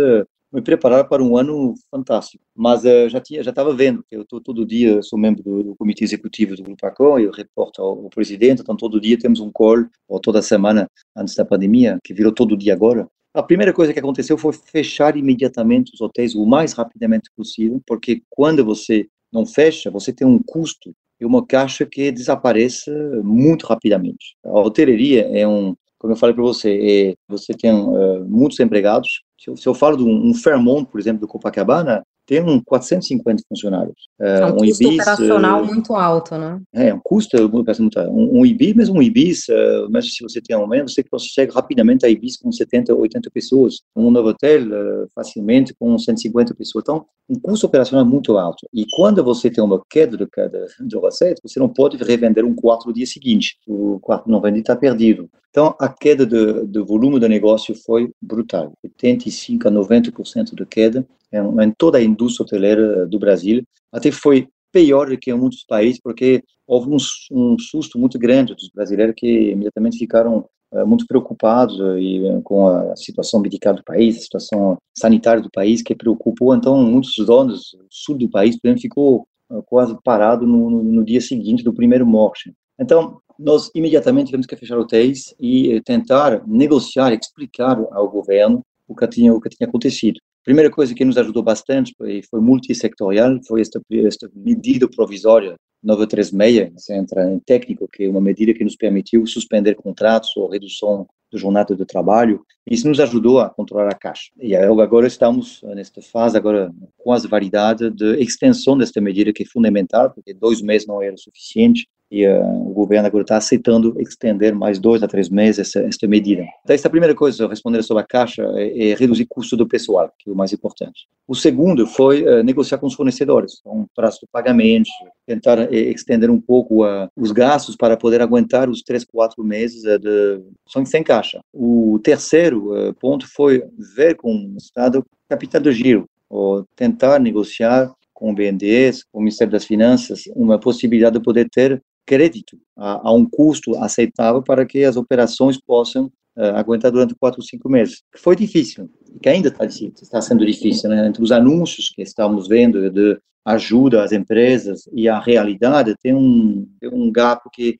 me 0.54 0.62
preparar 0.62 1.08
para 1.08 1.24
um 1.24 1.36
ano 1.36 1.74
fantástico. 1.90 2.44
Mas 2.56 2.84
uh, 2.84 3.10
já 3.10 3.20
tinha, 3.20 3.42
já 3.42 3.50
estava 3.50 3.74
vendo 3.74 4.04
que 4.08 4.16
eu 4.16 4.24
tô, 4.24 4.40
todo 4.40 4.66
dia 4.66 5.02
sou 5.02 5.18
membro 5.18 5.42
do, 5.42 5.64
do, 5.64 5.76
comitê 5.76 6.04
executivo 6.04 6.56
do 6.56 6.62
Grupo 6.62 6.86
Acor, 6.86 7.20
eu 7.20 7.32
reporto 7.32 7.82
ao, 7.82 8.04
ao, 8.04 8.10
presidente, 8.10 8.62
então 8.62 8.78
todo 8.78 9.02
dia 9.02 9.18
temos 9.18 9.40
um 9.40 9.52
call, 9.52 9.86
ou 10.08 10.20
toda 10.20 10.44
semana 10.44 10.88
antes 11.18 11.34
da 11.34 11.44
pandemia, 11.44 11.98
que 12.04 12.14
virou 12.14 12.32
todo 12.32 12.56
dia 12.56 12.74
agora. 12.74 13.08
A 13.34 13.42
primeira 13.42 13.74
coisa 13.74 13.92
que 13.92 14.00
aconteceu 14.00 14.38
foi 14.38 14.54
fechar 14.54 15.18
imediatamente 15.18 15.92
os 15.94 16.02
hotéis 16.02 16.36
o 16.36 16.46
mais 16.46 16.74
rapidamente 16.74 17.32
possível, 17.36 17.82
porque 17.88 18.22
quando 18.30 18.64
você 18.64 19.08
não 19.32 19.44
fecha, 19.44 19.90
você 19.90 20.14
tem 20.14 20.28
um 20.28 20.40
custo 20.40 20.94
e 21.20 21.26
uma 21.26 21.44
caixa 21.44 21.84
que 21.84 22.12
desaparece 22.12 22.92
muito 23.24 23.66
rapidamente. 23.66 24.36
A 24.46 24.60
hotelaria 24.60 25.28
é 25.36 25.48
um, 25.48 25.76
como 25.98 26.14
eu 26.14 26.18
falei 26.18 26.36
para 26.36 26.44
você, 26.44 26.70
é, 27.10 27.16
você 27.28 27.54
tem 27.54 27.74
uh, 27.74 28.24
muitos 28.26 28.60
empregados, 28.60 29.24
se 29.40 29.50
eu, 29.50 29.58
se 29.58 29.68
eu 29.68 29.74
falo 29.74 29.98
de 29.98 30.04
um, 30.04 30.30
um 30.30 30.36
Fairmont, 30.36 30.86
por 30.92 31.00
exemplo, 31.00 31.22
do 31.22 31.28
Copacabana, 31.28 32.06
tem 32.26 32.42
um 32.42 32.62
450 32.64 33.44
funcionários. 33.48 33.96
É 34.20 34.46
um, 34.46 34.50
um 34.50 34.58
custo 34.58 34.84
Ibis, 34.84 35.02
operacional 35.02 35.62
uh, 35.62 35.66
muito 35.66 35.94
alto, 35.94 36.38
né? 36.38 36.62
É, 36.74 36.94
um 36.94 37.00
custo 37.00 37.38
muito 37.50 38.00
um, 38.00 38.40
um 38.40 38.46
Ibis, 38.46 38.74
mesmo 38.74 38.98
um 38.98 39.02
Ibis, 39.02 39.48
uh, 39.50 39.90
mesmo 39.90 40.10
se 40.10 40.24
você 40.24 40.42
tem 40.42 40.56
um 40.56 40.62
aumento, 40.62 40.92
você 40.92 41.04
consegue 41.04 41.54
rapidamente 41.54 42.06
a 42.06 42.10
Ibis 42.10 42.38
com 42.38 42.52
70, 42.52 42.94
80 42.94 43.30
pessoas. 43.32 43.82
Um 43.96 44.10
novo 44.10 44.30
hotel, 44.30 44.62
uh, 44.64 45.10
facilmente, 45.14 45.74
com 45.78 45.98
150 45.98 46.56
pessoas. 46.56 46.84
Então, 46.84 47.06
um 47.30 47.40
custo 47.40 47.66
operacional 47.66 48.06
muito 48.06 48.38
alto. 48.38 48.68
E 48.74 48.86
quando 48.96 49.24
você 49.24 49.50
tem 49.50 49.64
uma 49.64 49.82
queda 49.90 50.18
de, 50.18 50.26
de, 50.26 50.88
de 50.88 51.00
receita, 51.00 51.42
você 51.44 51.60
não 51.60 51.70
pode 51.70 51.98
revender 51.98 52.46
um 52.46 52.56
quarto 52.56 52.88
no 52.88 52.94
dia 52.94 53.06
seguinte. 53.06 53.58
O 53.68 54.00
quarto 54.00 54.30
não 54.30 54.42
vendido 54.42 54.62
está 54.62 54.76
perdido. 54.76 55.30
Então, 55.50 55.76
a 55.80 55.88
queda 55.88 56.26
do, 56.26 56.66
do 56.66 56.86
volume 56.86 57.20
do 57.20 57.30
negócio 57.30 57.76
foi 57.86 58.10
brutal. 58.22 58.74
85% 59.00 59.68
a 59.68 59.72
90% 59.72 60.56
de 60.56 60.66
queda 60.66 61.06
em, 61.34 61.72
toda 61.78 61.98
a 61.98 62.04
indústria 62.04 62.46
hoteleira 62.46 63.08
do 63.08 63.20
Brasil. 63.20 63.64
Até 63.92 64.12
foi 64.12 64.48
pior 64.72 65.10
do 65.10 65.18
que 65.18 65.32
em 65.32 65.36
muitos 65.36 65.64
países, 65.64 66.00
porque 66.02 66.44
houve 66.68 66.90
um, 66.90 66.98
um 67.32 67.58
susto 67.60 68.00
muito 68.00 68.18
grande 68.18 68.56
dos 68.56 68.70
brasileiros 68.74 69.16
que 69.16 69.52
imediatamente 69.52 69.98
ficaram 69.98 70.46
uh, 70.74 70.86
muito 70.86 71.06
preocupados 71.06 71.80
uh, 71.80 71.98
e, 71.98 72.28
uh, 72.28 72.42
com 72.42 72.68
a 72.68 72.96
situação 72.96 73.40
médica 73.40 73.72
do 73.74 73.84
país, 73.84 74.18
a 74.18 74.22
situação 74.22 74.78
sanitária 74.98 75.42
do 75.42 75.52
país, 75.52 75.84
que 75.84 75.96
preocupou. 75.96 76.56
Então, 76.56 76.82
muitos 76.84 77.14
donos 77.26 77.72
do 77.78 77.86
sul 77.90 78.18
do 78.18 78.30
país, 78.30 78.60
por 78.60 78.68
exemplo, 78.68 78.82
ficou 78.82 79.28
quase 79.68 79.96
parado 80.04 80.48
no, 80.48 80.70
no, 80.70 80.84
no, 80.84 81.06
dia 81.06 81.22
seguinte 81.22 81.64
do 81.64 81.74
primeiro 81.74 82.08
morte. 82.08 82.52
Então, 82.80 83.20
nós 83.38 83.70
imediatamente 83.76 84.28
tivemos 84.28 84.48
que 84.48 84.56
fechar 84.56 84.80
hotéis 84.80 85.36
e 85.40 85.80
tentar 85.82 86.42
negociar, 86.48 87.14
explicar 87.14 87.78
ao 87.92 88.10
governo 88.10 88.64
o 88.88 88.96
que 88.96 89.08
tinha, 89.08 89.32
o 89.32 89.40
que 89.40 89.50
tinha 89.50 89.68
acontecido. 89.68 90.20
Primeira 90.44 90.70
coisa 90.70 90.94
que 90.94 91.06
nos 91.06 91.18
ajudou 91.18 91.42
bastante 91.42 91.94
e 92.02 92.22
foi 92.24 92.42
multissectorial 92.42 93.40
foi 93.48 93.62
esta, 93.62 93.82
esta 94.06 94.30
medida 94.36 94.90
provisória 94.90 95.56
936, 95.84 96.72
você 96.74 96.96
entra 96.96 97.30
em 97.30 97.40
técnico, 97.40 97.88
que 97.92 98.04
é 98.06 98.10
uma 98.10 98.22
medida 98.22 98.54
que 98.54 98.64
nos 98.64 98.76
permitiu 98.76 99.26
suspender 99.28 99.76
contratos 99.76 100.36
ou 100.38 100.50
redução 100.50 101.06
do 101.32 101.38
jornada 101.38 101.76
de 101.76 101.86
trabalho. 101.86 102.42
Isso 102.70 102.88
nos 102.88 103.00
ajudou 103.00 103.40
a 103.40 103.50
controlar 103.50 103.90
a 103.90 103.96
caixa. 103.96 104.32
E 104.40 104.56
agora 104.56 105.08
estamos 105.08 105.62
nesta 105.76 106.02
fase 106.02 106.38
agora 106.38 106.72
quase 106.98 107.28
validada 107.28 107.92
de 107.92 108.16
extensão 108.22 108.78
desta 108.78 109.02
medida 109.02 109.34
que 109.34 109.44
é 109.44 109.46
fundamental, 109.46 110.12
porque 110.12 110.34
dois 110.34 110.62
meses 110.62 110.88
não 110.88 111.02
era 111.02 111.18
suficiente 111.18 111.88
e 112.14 112.28
uh, 112.28 112.70
o 112.70 112.72
governo 112.74 113.08
agora 113.08 113.24
está 113.24 113.38
aceitando 113.38 114.00
estender 114.00 114.54
mais 114.54 114.78
dois 114.78 115.02
a 115.02 115.08
três 115.08 115.30
meses 115.30 115.68
essa, 115.68 115.80
essa 115.80 116.08
medida. 116.08 116.44
Então, 116.64 116.76
essa 116.76 116.88
primeira 116.88 117.16
coisa, 117.16 117.48
responder 117.48 117.82
sobre 117.82 118.04
a 118.04 118.06
caixa, 118.06 118.44
é, 118.56 118.92
é, 118.92 118.94
reduzir 118.94 119.24
o 119.24 119.28
custo 119.28 119.58
do 119.58 119.68
pessoal, 119.68 120.14
que 120.20 120.30
é 120.30 120.34
o 120.34 120.36
mais 120.36 120.54
importante. 120.54 121.08
O 121.28 121.34
segundo 121.34 121.88
foi 121.88 122.22
uh, 122.22 122.44
negociar 122.44 122.78
com 122.78 122.86
os 122.86 122.94
fornecedores, 122.94 123.62
um 123.66 123.88
prazo 123.96 124.20
de 124.22 124.28
pagamento, 124.32 124.92
tentar 125.26 125.58
uh, 125.58 125.74
estender 125.74 126.30
um 126.30 126.40
pouco 126.40 126.84
os 127.18 127.32
gastos 127.32 127.76
para 127.76 127.98
poder 127.98 128.22
aguentar 128.22 128.70
os 128.70 128.84
três, 128.84 129.04
quatro 129.04 129.44
meses 129.44 129.82
de 129.82 130.40
sem 130.86 131.04
caixa. 131.04 131.40
O 131.52 132.00
terceiro 132.04 132.94
ponto 133.00 133.26
foi 133.34 133.64
ver 133.96 134.16
com 134.16 134.36
o 134.36 134.58
Estado 134.58 135.04
capital 135.28 135.62
de 135.62 135.72
giro, 135.72 136.06
ou 136.30 136.64
tentar 136.76 137.20
negociar 137.20 137.92
com 138.14 138.32
o 138.32 138.36
BNDES, 138.36 139.04
com 139.12 139.20
o 139.20 139.22
Ministério 139.22 139.52
das 139.52 139.66
Finanças, 139.66 140.24
uma 140.36 140.60
possibilidade 140.60 141.18
de 141.18 141.24
poder 141.24 141.50
ter 141.50 141.82
crédito 142.06 142.58
a, 142.78 143.10
a 143.10 143.14
um 143.14 143.26
custo 143.26 143.76
aceitável 143.78 144.42
para 144.42 144.66
que 144.66 144.84
as 144.84 144.98
operações 144.98 145.60
possam 145.60 146.06
uh, 146.38 146.56
aguentar 146.56 146.92
durante 146.92 147.16
quatro 147.16 147.42
cinco 147.42 147.70
meses. 147.70 148.04
Foi 148.18 148.36
difícil, 148.36 148.90
que 149.22 149.30
ainda 149.30 149.50
está, 149.50 149.66
está 149.66 150.22
sendo 150.22 150.46
difícil, 150.46 150.90
né? 150.90 151.08
entre 151.08 151.24
os 151.24 151.32
anúncios 151.32 151.90
que 151.90 152.02
estamos 152.02 152.48
vendo 152.48 152.90
de 152.90 153.18
ajuda 153.46 154.04
às 154.04 154.12
empresas 154.12 154.88
e 154.94 155.10
a 155.10 155.20
realidade 155.20 155.96
tem 156.02 156.14
um, 156.16 156.66
tem 156.80 156.90
um 156.90 157.12
gap 157.12 157.42
que 157.52 157.78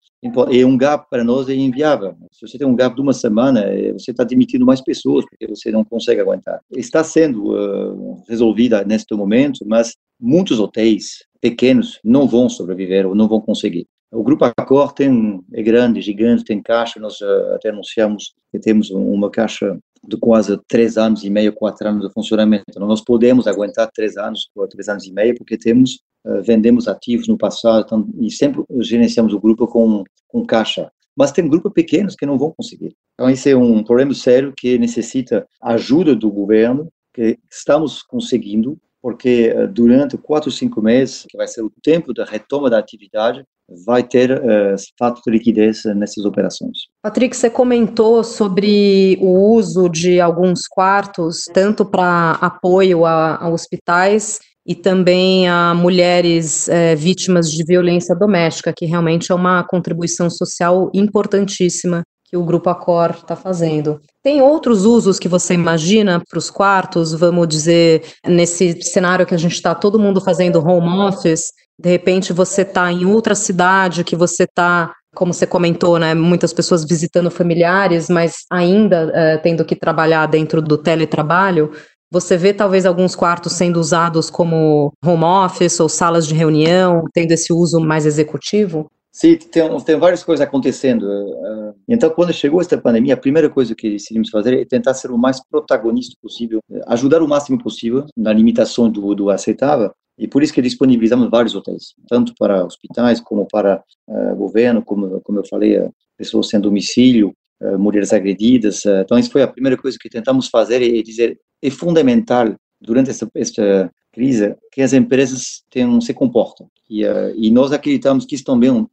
é 0.52 0.66
um 0.66 0.78
gap 0.78 1.10
para 1.10 1.24
nós 1.24 1.48
é 1.48 1.56
inviável. 1.56 2.16
Se 2.32 2.46
você 2.46 2.58
tem 2.58 2.68
um 2.68 2.76
gap 2.76 2.94
de 2.96 3.02
uma 3.02 3.14
semana, 3.14 3.62
eh, 3.62 3.94
você 3.94 4.12
está 4.12 4.24
demitindo 4.24 4.66
mais 4.66 4.82
pessoas 4.82 5.26
porque 5.26 5.48
você 5.48 5.72
não 5.72 5.84
consegue 5.84 6.20
aguentar. 6.20 6.60
Está 6.72 7.04
sendo 7.04 7.54
uh, 7.54 8.24
resolvida 8.28 8.84
neste 8.84 9.14
momento, 9.16 9.66
mas 9.66 9.96
muitos 10.20 10.60
hotéis 10.60 11.26
pequenos 11.40 12.00
não 12.04 12.28
vão 12.28 12.50
sobreviver 12.50 13.06
ou 13.08 13.16
não 13.16 13.28
vão 13.28 13.40
conseguir. 13.40 13.88
O 14.14 14.24
Grupo 14.24 14.46
Accor 14.46 14.94
tem, 14.94 15.44
é 15.54 15.64
grande, 15.64 16.00
gigante, 16.00 16.44
tem 16.44 16.62
caixa, 16.62 17.00
nós 17.00 17.20
uh, 17.20 17.56
até 17.56 17.70
anunciamos 17.70 18.36
que 18.52 18.60
temos 18.60 18.92
uma 18.92 19.30
caixa 19.32 19.76
de 20.08 20.18
quase 20.18 20.56
três 20.68 20.98
anos 20.98 21.24
e 21.24 21.32
meio, 21.32 21.52
quatro 21.52 21.88
anos 21.88 22.08
de 22.08 22.14
funcionamento. 22.14 22.66
Nós 22.78 23.02
podemos 23.02 23.48
aguentar 23.48 23.90
três 23.92 24.16
anos, 24.16 24.50
três 24.70 24.88
anos 24.88 25.06
e 25.06 25.12
meio, 25.12 25.36
porque 25.36 25.58
temos, 25.58 26.00
uh, 26.26 26.44
vendemos 26.44 26.88
ativos 26.88 27.28
no 27.28 27.38
passado 27.38 27.86
então, 27.86 28.08
e 28.20 28.30
sempre 28.30 28.64
gerenciamos 28.82 29.34
o 29.34 29.40
grupo 29.40 29.66
com, 29.66 30.04
com 30.28 30.46
caixa. 30.46 30.92
Mas 31.16 31.32
tem 31.32 31.50
grupos 31.50 31.74
pequenos 31.74 32.16
que 32.16 32.26
não 32.26 32.38
vão 32.38 32.52
conseguir. 32.52 32.96
Então, 33.16 33.30
esse 33.32 33.50
é 33.50 33.58
um 33.58 33.84
problema 33.84 34.14
sério 34.14 34.54
que 34.56 34.78
necessita 34.78 35.48
ajuda 35.60 36.16
do 36.16 36.30
governo, 36.30 36.88
que 37.16 37.40
estamos 37.52 38.04
conseguindo, 38.04 38.78
porque 39.02 39.52
uh, 39.58 39.68
durante 39.68 40.20
quatro, 40.20 40.52
cinco 40.52 40.84
meses, 40.84 41.26
que 41.28 41.36
vai 41.38 41.48
ser 41.48 41.64
o 41.64 41.72
tempo 41.82 42.14
da 42.14 42.26
retoma 42.26 42.70
da 42.70 42.78
atividade, 42.78 43.44
vai 43.86 44.04
ter 44.04 44.32
uh, 44.32 44.76
fato 44.98 45.22
de 45.26 45.32
liquidez 45.32 45.84
nessas 45.96 46.26
operações. 46.26 46.78
Patrick, 47.02 47.36
você 47.36 47.50
comentou 47.50 48.24
sobre 48.24 49.18
o 49.22 49.54
uso 49.54 49.90
de 49.90 50.20
alguns 50.20 50.68
quartos, 50.68 51.46
tanto 51.54 51.86
para 51.86 52.32
apoio 52.42 53.06
a, 53.06 53.38
a, 53.38 53.50
hospitais 53.50 54.40
e 54.66 54.76
também 54.76 55.48
a 55.50 55.74
mulheres 55.74 56.70
é, 56.70 56.96
vítimas 56.96 57.52
de 57.52 57.64
violência 57.66 58.16
doméstica, 58.16 58.74
que 58.76 58.86
realmente 58.86 59.32
é 59.32 59.36
uma 59.36 59.64
contribuição 59.64 60.30
social 60.30 60.90
importantíssima 60.94 62.04
que 62.34 62.38
o 62.38 62.44
Grupo 62.44 62.68
Acor 62.68 63.12
está 63.12 63.36
fazendo. 63.36 64.02
Tem 64.24 64.42
outros 64.42 64.86
usos 64.86 65.20
que 65.20 65.28
você 65.28 65.54
imagina 65.54 66.20
para 66.28 66.40
os 66.40 66.50
quartos, 66.50 67.14
vamos 67.14 67.48
dizer, 67.48 68.06
nesse 68.26 68.82
cenário 68.82 69.24
que 69.24 69.36
a 69.36 69.38
gente 69.38 69.54
está 69.54 69.76
todo 69.76 70.00
mundo 70.00 70.20
fazendo 70.20 70.58
home 70.68 71.08
office, 71.08 71.52
de 71.80 71.92
repente 71.92 72.34
você 72.34 72.64
está 72.64 72.92
em 72.92 73.06
outra 73.06 73.36
cidade, 73.36 74.04
que 74.04 74.16
você 74.16 74.46
está, 74.46 74.92
como 75.14 75.32
você 75.32 75.46
comentou, 75.46 76.00
né, 76.00 76.16
muitas 76.16 76.52
pessoas 76.52 76.84
visitando 76.84 77.30
familiares, 77.30 78.10
mas 78.10 78.38
ainda 78.52 79.10
uh, 79.10 79.42
tendo 79.44 79.64
que 79.64 79.76
trabalhar 79.76 80.26
dentro 80.26 80.60
do 80.60 80.76
teletrabalho. 80.76 81.72
Você 82.12 82.36
vê 82.36 82.52
talvez 82.52 82.84
alguns 82.88 83.16
quartos 83.16 83.54
sendo 83.54 83.80
usados 83.80 84.32
como 84.32 84.92
home 85.06 85.24
office 85.24 85.80
ou 85.80 85.88
salas 85.88 86.26
de 86.26 86.34
reunião, 86.34 87.04
tendo 87.14 87.32
esse 87.32 87.54
uso 87.54 87.80
mais 87.80 88.08
executivo? 88.08 88.90
Sim, 89.16 89.38
tem, 89.38 89.80
tem 89.86 89.96
várias 89.96 90.24
coisas 90.24 90.44
acontecendo. 90.44 91.08
Eh, 91.08 91.74
então, 91.88 92.10
quando 92.10 92.34
chegou 92.34 92.60
esta 92.60 92.80
pandemia, 92.80 93.14
a 93.14 93.18
primeira 93.18 93.48
coisa 93.48 93.76
que 93.76 93.92
decidimos 93.92 94.32
fazer 94.32 94.60
é 94.60 94.66
tentar 94.66 94.96
ser 94.96 95.12
o 95.12 95.18
mais 95.20 95.40
protagonista 95.48 96.16
possível, 96.20 96.60
ajudar 96.88 97.22
o 97.22 97.28
máximo 97.28 97.62
possível 97.62 98.08
na 98.18 98.34
limitação 98.34 98.90
do, 98.90 99.14
do 99.14 99.30
aceitável, 99.30 99.92
e 100.18 100.28
por 100.28 100.42
isso 100.42 100.52
que 100.52 100.64
disponibilizamos 100.64 101.30
vários 101.30 101.54
hotéis, 101.54 101.94
tanto 102.10 102.34
para 102.40 102.66
hospitais 102.66 103.22
como 103.22 103.48
para 103.48 103.84
uh, 104.08 104.36
governo, 104.36 104.84
como, 104.84 105.22
como 105.22 105.40
eu 105.40 105.46
falei, 105.46 105.88
pessoas 106.18 106.50
sem 106.50 106.60
domicílio, 106.60 107.34
uh, 107.62 107.78
mulheres 107.78 108.14
agredidas. 108.14 108.84
então, 108.86 109.20
isso 109.20 109.32
foi 109.32 109.44
a 109.44 109.48
primeira 109.48 109.78
coisa 109.78 109.98
que 110.02 110.10
tentamos 110.10 110.48
fazer 110.48 110.82
e 110.82 111.04
dizer 111.04 111.40
é 111.62 111.70
fundamental 111.70 112.56
durante 112.82 113.12
essa, 113.12 113.30
esta 113.36 113.92
crise 114.14 114.56
que 114.72 114.82
as 114.82 114.94
empresas 114.94 115.64
tenham, 115.70 116.00
se 116.00 116.14
comportam. 116.14 116.70
E, 116.90 117.04
uh, 117.06 117.34
e 117.36 117.50
nós 117.50 117.72
acreditamos 117.72 118.26
que 118.26 118.36
isso 118.36 118.44
também 118.44 118.88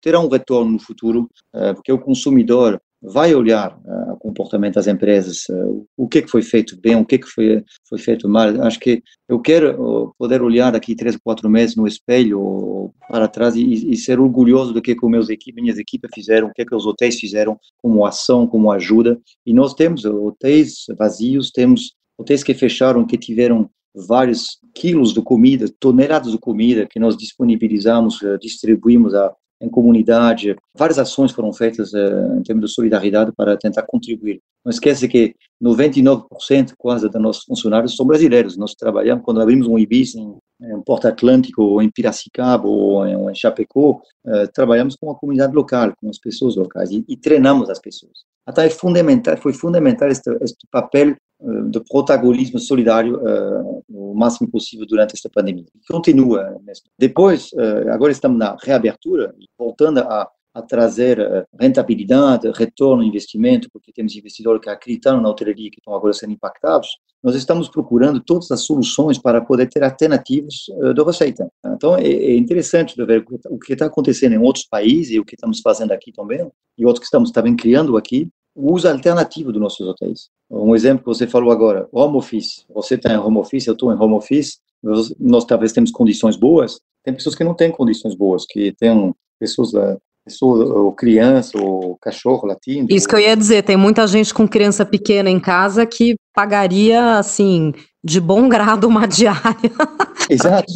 terá 0.00 0.18
um 0.18 0.28
retorno 0.28 0.72
no 0.72 0.78
futuro, 0.78 1.30
uh, 1.54 1.74
porque 1.74 1.92
o 1.92 1.98
consumidor 1.98 2.80
vai 3.00 3.34
olhar 3.34 3.78
uh, 3.84 4.14
o 4.14 4.16
comportamento 4.16 4.74
das 4.74 4.86
empresas, 4.86 5.44
o 5.96 6.08
que, 6.08 6.22
que 6.22 6.30
foi 6.30 6.42
feito 6.42 6.80
bem, 6.80 6.96
o 6.96 7.04
que, 7.04 7.18
que 7.18 7.28
foi, 7.28 7.62
foi 7.88 7.98
feito 7.98 8.28
mal. 8.28 8.48
Acho 8.62 8.80
que 8.80 9.02
eu 9.28 9.38
quero 9.38 10.14
poder 10.18 10.42
olhar 10.42 10.72
daqui 10.72 10.96
três, 10.96 11.16
quatro 11.16 11.48
meses 11.48 11.76
no 11.76 11.86
espelho 11.86 12.92
para 13.08 13.28
trás 13.28 13.54
e, 13.54 13.92
e 13.92 13.96
ser 13.96 14.18
orgulhoso 14.18 14.72
do 14.72 14.82
que, 14.82 14.96
que 14.96 15.06
meus 15.06 15.28
equipes, 15.28 15.62
minhas 15.62 15.78
equipes 15.78 16.10
fizeram, 16.12 16.48
o 16.48 16.52
que, 16.52 16.64
que 16.64 16.74
os 16.74 16.86
hotéis 16.86 17.20
fizeram 17.20 17.58
como 17.80 18.04
ação, 18.04 18.46
como 18.46 18.72
ajuda. 18.72 19.20
E 19.46 19.52
nós 19.52 19.74
temos 19.74 20.04
hotéis 20.04 20.86
vazios, 20.98 21.50
temos 21.50 21.92
hotéis 22.18 22.42
que 22.42 22.54
fecharam, 22.54 23.06
que 23.06 23.18
tiveram 23.18 23.70
vários 23.94 24.58
quilos 24.74 25.12
de 25.14 25.22
comida, 25.22 25.66
toneladas 25.78 26.32
de 26.32 26.38
comida 26.38 26.86
que 26.88 26.98
nós 26.98 27.16
disponibilizamos, 27.16 28.22
eh, 28.22 28.36
distribuímos 28.38 29.14
a, 29.14 29.32
em 29.60 29.68
comunidade. 29.68 30.56
Várias 30.76 30.98
ações 30.98 31.32
foram 31.32 31.52
feitas 31.52 31.92
uh, 31.92 32.38
em 32.38 32.42
termos 32.42 32.66
de 32.68 32.74
solidariedade 32.74 33.32
para 33.36 33.56
tentar 33.56 33.82
contribuir. 33.84 34.40
Não 34.64 34.70
esqueça 34.70 35.06
que 35.08 35.34
99% 35.62 36.74
quase 36.76 37.08
dos 37.08 37.20
nossos 37.20 37.44
funcionários 37.44 37.96
são 37.96 38.06
brasileiros. 38.06 38.56
Nós 38.56 38.74
trabalhamos, 38.74 39.24
quando 39.24 39.40
abrimos 39.40 39.66
um 39.66 39.78
IBIS 39.78 40.14
em, 40.14 40.36
em 40.62 40.82
Porto 40.82 41.06
Atlântico, 41.06 41.62
ou 41.62 41.82
em 41.82 41.90
Piracicaba, 41.90 42.66
ou 42.66 43.06
em, 43.06 43.16
ou 43.16 43.30
em 43.30 43.34
Chapecó, 43.34 44.00
uh, 44.26 44.48
trabalhamos 44.52 44.96
com 44.96 45.10
a 45.10 45.14
comunidade 45.14 45.54
local, 45.54 45.92
com 46.00 46.08
as 46.08 46.18
pessoas 46.18 46.56
locais, 46.56 46.90
e, 46.90 47.04
e 47.08 47.16
treinamos 47.16 47.70
as 47.70 47.78
pessoas. 47.78 48.24
Então, 48.48 48.62
é 48.62 48.70
fundamental, 48.70 49.36
foi 49.38 49.52
fundamental 49.54 50.08
este, 50.08 50.30
este 50.42 50.66
papel 50.70 51.16
de 51.70 51.80
protagonismo 51.80 52.58
solidário 52.58 53.18
uh, 53.18 53.84
o 53.88 54.14
máximo 54.14 54.50
possível 54.50 54.86
durante 54.86 55.14
esta 55.14 55.28
pandemia. 55.28 55.66
Continua 55.90 56.58
mesmo. 56.64 56.86
Depois, 56.98 57.52
uh, 57.52 57.90
agora 57.92 58.12
estamos 58.12 58.38
na 58.38 58.56
reabertura, 58.62 59.34
voltando 59.58 59.98
a, 59.98 60.28
a 60.54 60.62
trazer 60.62 61.18
rentabilidade, 61.60 62.50
retorno 62.54 63.02
ao 63.02 63.08
investimento, 63.08 63.68
porque 63.72 63.92
temos 63.92 64.14
investidores 64.16 64.62
que 64.62 64.70
acreditam 64.70 65.20
na 65.20 65.28
hotelaria 65.28 65.70
que 65.70 65.80
estão 65.80 65.94
agora 65.94 66.12
sendo 66.12 66.32
impactados. 66.32 66.88
Nós 67.22 67.34
estamos 67.34 67.68
procurando 67.68 68.20
todas 68.20 68.50
as 68.50 68.60
soluções 68.60 69.18
para 69.18 69.40
poder 69.40 69.68
ter 69.68 69.82
alternativas 69.82 70.66
de 70.94 71.02
receita. 71.02 71.48
Então, 71.66 71.96
é, 71.96 72.06
é 72.06 72.36
interessante 72.36 72.94
ver 73.04 73.24
o 73.48 73.58
que 73.58 73.72
está 73.72 73.86
acontecendo 73.86 74.34
em 74.34 74.38
outros 74.38 74.64
países 74.64 75.14
e 75.14 75.18
o 75.18 75.24
que 75.24 75.34
estamos 75.34 75.60
fazendo 75.60 75.92
aqui 75.92 76.12
também, 76.12 76.48
e 76.78 76.86
outros 76.86 77.00
que 77.00 77.06
estamos 77.06 77.30
também 77.30 77.56
criando 77.56 77.96
aqui, 77.96 78.30
o 78.54 78.72
uso 78.72 78.88
alternativo 78.88 79.52
dos 79.52 79.60
nossos 79.60 79.86
hotéis. 79.86 80.28
Um 80.50 80.74
exemplo 80.74 81.00
que 81.00 81.08
você 81.08 81.26
falou 81.26 81.50
agora, 81.50 81.88
home 81.92 82.16
office. 82.16 82.64
Você 82.72 82.94
está 82.94 83.12
em 83.12 83.18
home 83.18 83.38
office, 83.38 83.66
eu 83.66 83.72
estou 83.72 83.92
em 83.92 83.96
home 83.96 84.14
office, 84.14 84.58
nós 85.18 85.44
talvez 85.44 85.72
temos 85.72 85.90
condições 85.90 86.36
boas, 86.36 86.78
tem 87.02 87.14
pessoas 87.14 87.34
que 87.34 87.44
não 87.44 87.54
têm 87.54 87.70
condições 87.70 88.14
boas, 88.14 88.44
que 88.48 88.72
têm 88.72 89.12
pessoas, 89.38 89.74
eh, 89.74 89.96
pessoas 90.24 90.70
ou 90.70 90.92
criança, 90.92 91.58
ou 91.58 91.96
cachorro 92.00 92.46
latindo. 92.46 92.94
Isso 92.94 93.08
que 93.08 93.14
eu 93.14 93.20
ia 93.20 93.36
dizer, 93.36 93.62
tem 93.62 93.76
muita 93.76 94.06
gente 94.06 94.32
com 94.32 94.46
criança 94.46 94.84
pequena 94.84 95.28
em 95.28 95.40
casa 95.40 95.84
que 95.84 96.14
pagaria, 96.34 97.18
assim, 97.18 97.72
de 98.02 98.20
bom 98.20 98.48
grado 98.48 98.86
uma 98.86 99.06
diária. 99.06 99.42
Exato, 100.30 100.72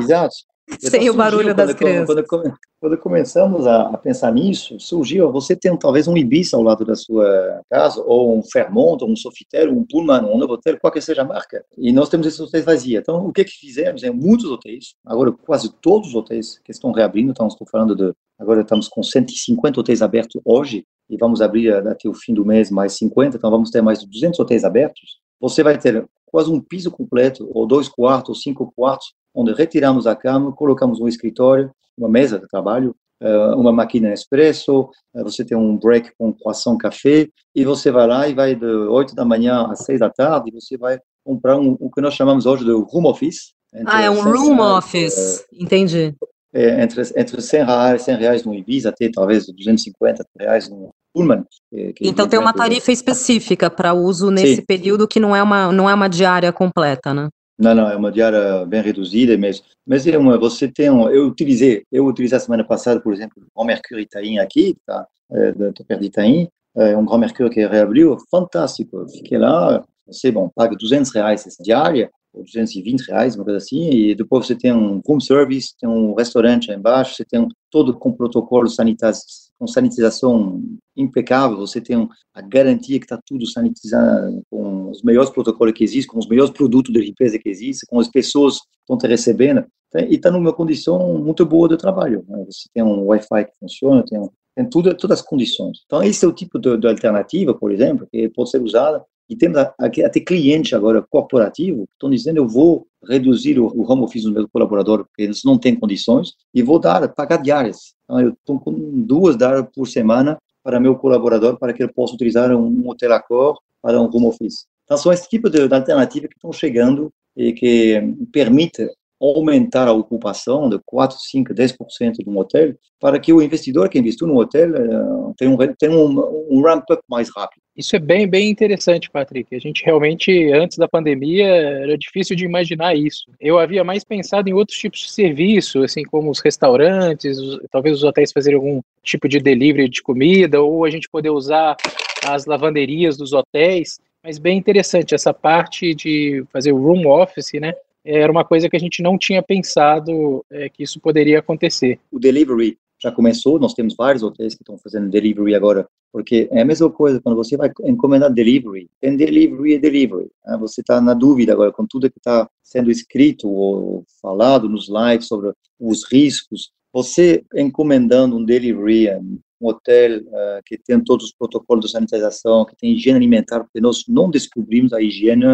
exato. 0.00 0.34
Sem 0.78 1.10
o 1.10 1.14
barulho 1.14 1.54
das 1.54 1.74
crianças. 1.74 2.06
Quando, 2.06 2.26
quando, 2.26 2.58
quando 2.80 2.98
começamos 2.98 3.66
a, 3.66 3.88
a, 3.88 3.98
pensar 3.98 4.32
nisso, 4.32 4.78
surgiu, 4.80 5.30
você 5.30 5.54
tem 5.54 5.76
talvez 5.76 6.08
um 6.08 6.16
Ibiza 6.16 6.56
ao 6.56 6.62
lado 6.62 6.84
da 6.84 6.94
sua 6.94 7.60
casa, 7.70 8.02
ou 8.02 8.38
um 8.38 8.42
Fairmont, 8.42 9.02
ou 9.02 9.10
um 9.10 9.16
Sofitel, 9.16 9.72
um 9.72 9.84
Pullman, 9.84 10.24
um 10.24 10.38
Novotel, 10.38 10.78
qualquer 10.80 11.02
seja 11.02 11.22
a 11.22 11.24
marca. 11.24 11.64
E 11.76 11.92
nós 11.92 12.08
temos 12.08 12.26
esses 12.26 12.40
hotéis 12.40 12.64
vazios. 12.64 13.00
Então, 13.00 13.26
o 13.26 13.32
que 13.32 13.44
que 13.44 13.52
fizemos? 13.52 14.02
Em 14.02 14.10
muitos 14.10 14.50
hotéis, 14.50 14.94
agora 15.04 15.32
quase 15.32 15.72
todos 15.80 16.08
os 16.08 16.14
hotéis 16.14 16.58
que 16.64 16.72
estão 16.72 16.92
reabrindo, 16.92 17.30
então 17.30 17.46
estou 17.46 17.66
falando 17.70 17.94
de, 17.94 18.12
agora 18.38 18.62
estamos 18.62 18.88
com 18.88 19.02
150 19.02 19.80
hotéis 19.80 20.02
abertos 20.02 20.40
hoje, 20.44 20.84
e 21.08 21.16
vamos 21.18 21.42
abrir 21.42 21.72
até 21.74 22.08
o 22.08 22.14
fim 22.14 22.32
do 22.32 22.44
mês 22.44 22.70
mais 22.70 22.94
50, 22.94 23.36
então 23.36 23.50
vamos 23.50 23.70
ter 23.70 23.82
mais 23.82 24.00
de 24.00 24.06
200 24.08 24.40
hotéis 24.40 24.64
abertos. 24.64 25.20
Você 25.40 25.62
vai 25.62 25.76
ter 25.78 26.06
quase 26.24 26.50
um 26.50 26.60
piso 26.60 26.90
completo, 26.90 27.48
ou 27.52 27.66
dois 27.66 27.88
quartos, 27.88 28.30
ou 28.30 28.34
cinco 28.34 28.72
quartos, 28.74 29.14
onde 29.34 29.52
retiramos 29.52 30.06
a 30.06 30.14
cama, 30.14 30.52
colocamos 30.52 31.00
um 31.00 31.08
escritório, 31.08 31.70
uma 31.98 32.08
mesa 32.08 32.38
de 32.38 32.46
trabalho, 32.48 32.94
eh, 33.20 33.54
uma 33.54 33.72
máquina 33.72 34.12
expresso, 34.12 34.90
eh, 35.14 35.22
você 35.22 35.44
tem 35.44 35.56
um 35.56 35.76
break 35.76 36.10
com 36.18 36.32
croissant 36.32 36.76
café, 36.76 37.26
e 37.54 37.64
você 37.64 37.90
vai 37.90 38.06
lá 38.06 38.28
e 38.28 38.34
vai 38.34 38.54
de 38.54 38.66
8 38.66 39.14
da 39.14 39.24
manhã 39.24 39.66
às 39.70 39.84
6 39.84 40.00
da 40.00 40.10
tarde, 40.10 40.50
e 40.50 40.60
você 40.60 40.76
vai 40.76 40.98
comprar 41.24 41.56
um, 41.56 41.76
o 41.80 41.90
que 41.90 42.00
nós 42.00 42.14
chamamos 42.14 42.46
hoje 42.46 42.64
de 42.64 42.72
room 42.72 43.06
office. 43.06 43.54
Ah, 43.86 44.02
é 44.02 44.10
um 44.10 44.22
room 44.22 44.56
reais, 44.56 44.78
office, 44.78 45.40
é, 45.40 45.62
entendi. 45.62 46.14
É, 46.52 46.82
entre, 46.82 47.02
entre 47.16 47.40
100 47.40 47.64
reais, 47.64 48.02
100 48.02 48.16
reais 48.16 48.44
no 48.44 48.54
Ibiza, 48.54 48.90
até 48.90 49.10
talvez 49.12 49.46
250 49.46 50.24
reais 50.38 50.68
no 50.68 50.90
Pullman. 51.12 51.44
Que, 51.70 51.92
que 51.92 52.08
então 52.08 52.28
tem 52.28 52.38
uma 52.38 52.52
tarifa 52.52 52.92
específica 52.92 53.70
para 53.70 53.94
uso 53.94 54.30
nesse 54.30 54.56
Sim. 54.56 54.64
período 54.64 55.08
que 55.08 55.18
não 55.18 55.34
é, 55.34 55.42
uma, 55.42 55.72
não 55.72 55.88
é 55.88 55.94
uma 55.94 56.08
diária 56.08 56.52
completa, 56.52 57.12
né? 57.14 57.28
Não, 57.58 57.74
não, 57.74 57.88
é 57.88 57.96
uma 57.96 58.10
diária 58.10 58.66
bem 58.66 58.82
reduzida, 58.82 59.38
mas, 59.38 59.62
mas 59.86 60.06
é 60.06 60.18
uma, 60.18 60.36
você 60.36 60.66
tem 60.66 60.90
um, 60.90 61.08
eu 61.08 61.28
utilizei, 61.28 61.84
eu 61.90 62.04
utilizei 62.04 62.36
a 62.36 62.40
semana 62.40 62.64
passada, 62.64 63.00
por 63.00 63.12
exemplo, 63.12 63.42
o 63.54 63.62
Grand 63.62 63.74
Mercure 63.74 64.02
Itaim 64.02 64.38
aqui, 64.38 64.76
tá, 64.84 65.06
é, 65.30 65.52
perto 65.52 66.00
de 66.00 66.50
é 66.76 66.96
um 66.96 67.04
Grand 67.04 67.18
Mercure 67.18 67.50
que 67.50 67.64
reabriu, 67.64 68.16
fantástico, 68.28 69.06
fiquei 69.08 69.38
lá, 69.38 69.84
você, 70.06 70.32
bom, 70.32 70.50
paga 70.52 70.76
200 70.76 71.14
reais 71.14 71.46
essa 71.46 71.62
diária, 71.62 72.10
ou 72.32 72.42
220 72.42 73.06
reais, 73.06 73.36
uma 73.36 73.44
coisa 73.44 73.58
assim, 73.58 73.88
e 73.88 74.14
depois 74.16 74.46
você 74.46 74.56
tem 74.56 74.72
um 74.72 75.00
room 75.06 75.20
service, 75.20 75.74
tem 75.78 75.88
um 75.88 76.14
restaurante 76.14 76.72
aí 76.72 76.76
embaixo, 76.76 77.14
você 77.14 77.24
tem 77.24 77.40
um, 77.40 77.48
todo 77.70 77.96
com 77.96 78.12
protocolo 78.12 78.68
sanitário, 78.68 79.16
com 79.64 79.66
sanitização 79.66 80.62
impecável, 80.94 81.56
você 81.56 81.80
tem 81.80 82.08
a 82.34 82.42
garantia 82.42 82.98
que 82.98 83.06
está 83.06 83.18
tudo 83.26 83.46
sanitizado, 83.46 84.42
com 84.50 84.90
os 84.90 85.02
melhores 85.02 85.30
protocolos 85.30 85.72
que 85.74 85.82
existem, 85.82 86.12
com 86.12 86.18
os 86.18 86.28
melhores 86.28 86.50
produtos 86.50 86.92
de 86.92 87.00
limpeza 87.00 87.38
que 87.38 87.48
existem, 87.48 87.88
com 87.88 87.98
as 87.98 88.08
pessoas 88.08 88.58
que 88.58 88.80
estão 88.80 88.98
te 88.98 89.06
recebendo, 89.06 89.64
tá, 89.90 90.02
e 90.02 90.14
está 90.14 90.30
numa 90.30 90.52
condição 90.52 91.18
muito 91.18 91.44
boa 91.46 91.68
de 91.68 91.78
trabalho. 91.78 92.24
Né? 92.28 92.44
Você 92.46 92.68
tem 92.74 92.82
um 92.82 93.06
Wi-Fi 93.06 93.46
que 93.46 93.52
funciona, 93.58 94.04
tem, 94.04 94.20
tem 94.54 94.68
tudo, 94.68 94.94
todas 94.94 95.20
as 95.20 95.26
condições. 95.26 95.78
Então, 95.86 96.02
esse 96.02 96.24
é 96.24 96.28
o 96.28 96.32
tipo 96.32 96.58
de, 96.58 96.76
de 96.76 96.86
alternativa, 96.86 97.54
por 97.54 97.72
exemplo, 97.72 98.06
que 98.12 98.28
pode 98.28 98.50
ser 98.50 98.60
usada 98.62 99.02
e 99.28 99.36
temos 99.36 99.58
até 99.58 100.20
clientes 100.20 100.72
agora 100.72 101.02
corporativo 101.02 101.86
que 101.86 101.92
estão 101.94 102.10
dizendo 102.10 102.36
eu 102.36 102.48
vou 102.48 102.86
reduzir 103.08 103.58
o, 103.58 103.66
home 103.90 104.02
office 104.02 104.24
do 104.24 104.32
meu 104.32 104.48
colaborador 104.48 105.04
porque 105.04 105.22
eles 105.22 105.42
não 105.44 105.58
têm 105.58 105.74
condições 105.74 106.32
e 106.54 106.62
vou 106.62 106.78
dar 106.78 107.08
pagar 107.14 107.38
diárias. 107.38 107.94
Então 108.04 108.20
eu 108.20 108.30
estou 108.30 108.58
com 108.60 108.72
duas 109.02 109.36
diárias 109.36 109.66
por 109.74 109.86
semana 109.86 110.38
para 110.62 110.80
meu 110.80 110.96
colaborador 110.96 111.58
para 111.58 111.72
que 111.72 111.82
ele 111.82 111.92
possa 111.92 112.14
utilizar 112.14 112.54
um 112.54 112.88
hotel 112.88 113.12
Accor 113.12 113.58
para 113.82 114.00
um 114.00 114.06
home 114.06 114.26
office. 114.26 114.66
Então 114.84 114.96
são 114.96 115.12
esse 115.12 115.28
tipo 115.28 115.48
de, 115.48 115.62
alternativas 115.62 116.28
que 116.28 116.36
estão 116.36 116.52
chegando 116.52 117.10
e 117.36 117.52
que 117.52 118.00
permite 118.32 118.86
aumentar 119.20 119.88
a 119.88 119.92
ocupação 119.92 120.68
de 120.68 120.78
4, 120.84 121.16
5, 121.18 121.54
10% 121.54 122.12
de 122.18 122.28
um 122.28 122.38
hotel, 122.38 122.74
para 123.00 123.18
que 123.18 123.32
o 123.32 123.40
investidor 123.40 123.88
que 123.88 123.98
investiu 123.98 124.26
no 124.26 124.38
hotel 124.38 124.70
uh, 124.70 125.34
tenha, 125.36 125.50
um, 125.50 125.56
tenha 125.78 125.92
um, 125.92 126.50
um 126.50 126.62
ramp-up 126.62 127.02
mais 127.08 127.30
rápido. 127.34 127.63
Isso 127.76 127.96
é 127.96 127.98
bem, 127.98 128.28
bem 128.28 128.50
interessante, 128.50 129.10
Patrick. 129.10 129.54
A 129.54 129.58
gente 129.58 129.84
realmente, 129.84 130.52
antes 130.52 130.78
da 130.78 130.86
pandemia, 130.86 131.46
era 131.46 131.98
difícil 131.98 132.36
de 132.36 132.44
imaginar 132.44 132.94
isso. 132.94 133.26
Eu 133.40 133.58
havia 133.58 133.82
mais 133.82 134.04
pensado 134.04 134.48
em 134.48 134.52
outros 134.52 134.78
tipos 134.78 135.00
de 135.00 135.10
serviço, 135.10 135.82
assim 135.82 136.04
como 136.04 136.30
os 136.30 136.40
restaurantes, 136.40 137.36
os, 137.36 137.60
talvez 137.70 137.96
os 137.96 138.04
hotéis 138.04 138.30
fazerem 138.32 138.56
algum 138.56 138.80
tipo 139.02 139.28
de 139.28 139.40
delivery 139.40 139.88
de 139.88 140.02
comida, 140.02 140.62
ou 140.62 140.84
a 140.84 140.90
gente 140.90 141.08
poder 141.08 141.30
usar 141.30 141.76
as 142.24 142.46
lavanderias 142.46 143.16
dos 143.16 143.32
hotéis. 143.32 143.98
Mas 144.22 144.38
bem 144.38 144.56
interessante 144.56 145.14
essa 145.14 145.34
parte 145.34 145.94
de 145.94 146.44
fazer 146.52 146.72
o 146.72 146.78
room 146.78 147.08
office, 147.08 147.54
né? 147.54 147.74
era 148.04 148.30
uma 148.30 148.44
coisa 148.44 148.68
que 148.68 148.76
a 148.76 148.80
gente 148.80 149.02
não 149.02 149.16
tinha 149.16 149.42
pensado 149.42 150.44
é, 150.50 150.68
que 150.68 150.82
isso 150.82 151.00
poderia 151.00 151.38
acontecer. 151.38 151.98
O 152.12 152.18
delivery 152.18 152.76
já 153.04 153.12
começou, 153.12 153.58
nós 153.58 153.74
temos 153.74 153.94
vários 153.94 154.22
hotéis 154.22 154.54
que 154.54 154.62
estão 154.62 154.78
fazendo 154.78 155.10
delivery 155.10 155.54
agora, 155.54 155.86
porque 156.10 156.48
é 156.50 156.62
a 156.62 156.64
mesma 156.64 156.90
coisa 156.90 157.20
quando 157.20 157.36
você 157.36 157.54
vai 157.54 157.70
encomendar 157.84 158.32
delivery, 158.32 158.88
tem 158.98 159.14
delivery 159.14 159.74
e 159.74 159.78
delivery. 159.78 160.30
Né? 160.46 160.56
Você 160.58 160.80
está 160.80 161.00
na 161.02 161.12
dúvida 161.12 161.52
agora 161.52 161.70
com 161.70 161.86
tudo 161.86 162.10
que 162.10 162.18
está 162.18 162.48
sendo 162.62 162.90
escrito 162.90 163.48
ou 163.48 164.04
falado 164.22 164.68
nos 164.70 164.88
lives 164.88 165.26
sobre 165.26 165.52
os 165.78 166.10
riscos. 166.10 166.72
você 166.92 167.44
encomendando 167.54 168.36
um 168.36 168.44
delivery, 168.44 169.10
um 169.18 169.38
hotel 169.60 170.20
uh, 170.20 170.62
que 170.64 170.78
tem 170.78 171.02
todos 171.02 171.26
os 171.26 171.32
protocolos 171.32 171.84
de 171.84 171.90
sanitização, 171.90 172.64
que 172.64 172.76
tem 172.76 172.92
higiene 172.92 173.18
alimentar, 173.18 173.60
porque 173.60 173.80
nós 173.80 174.04
não 174.08 174.30
descobrimos 174.30 174.92
a 174.92 175.02
higiene 175.02 175.44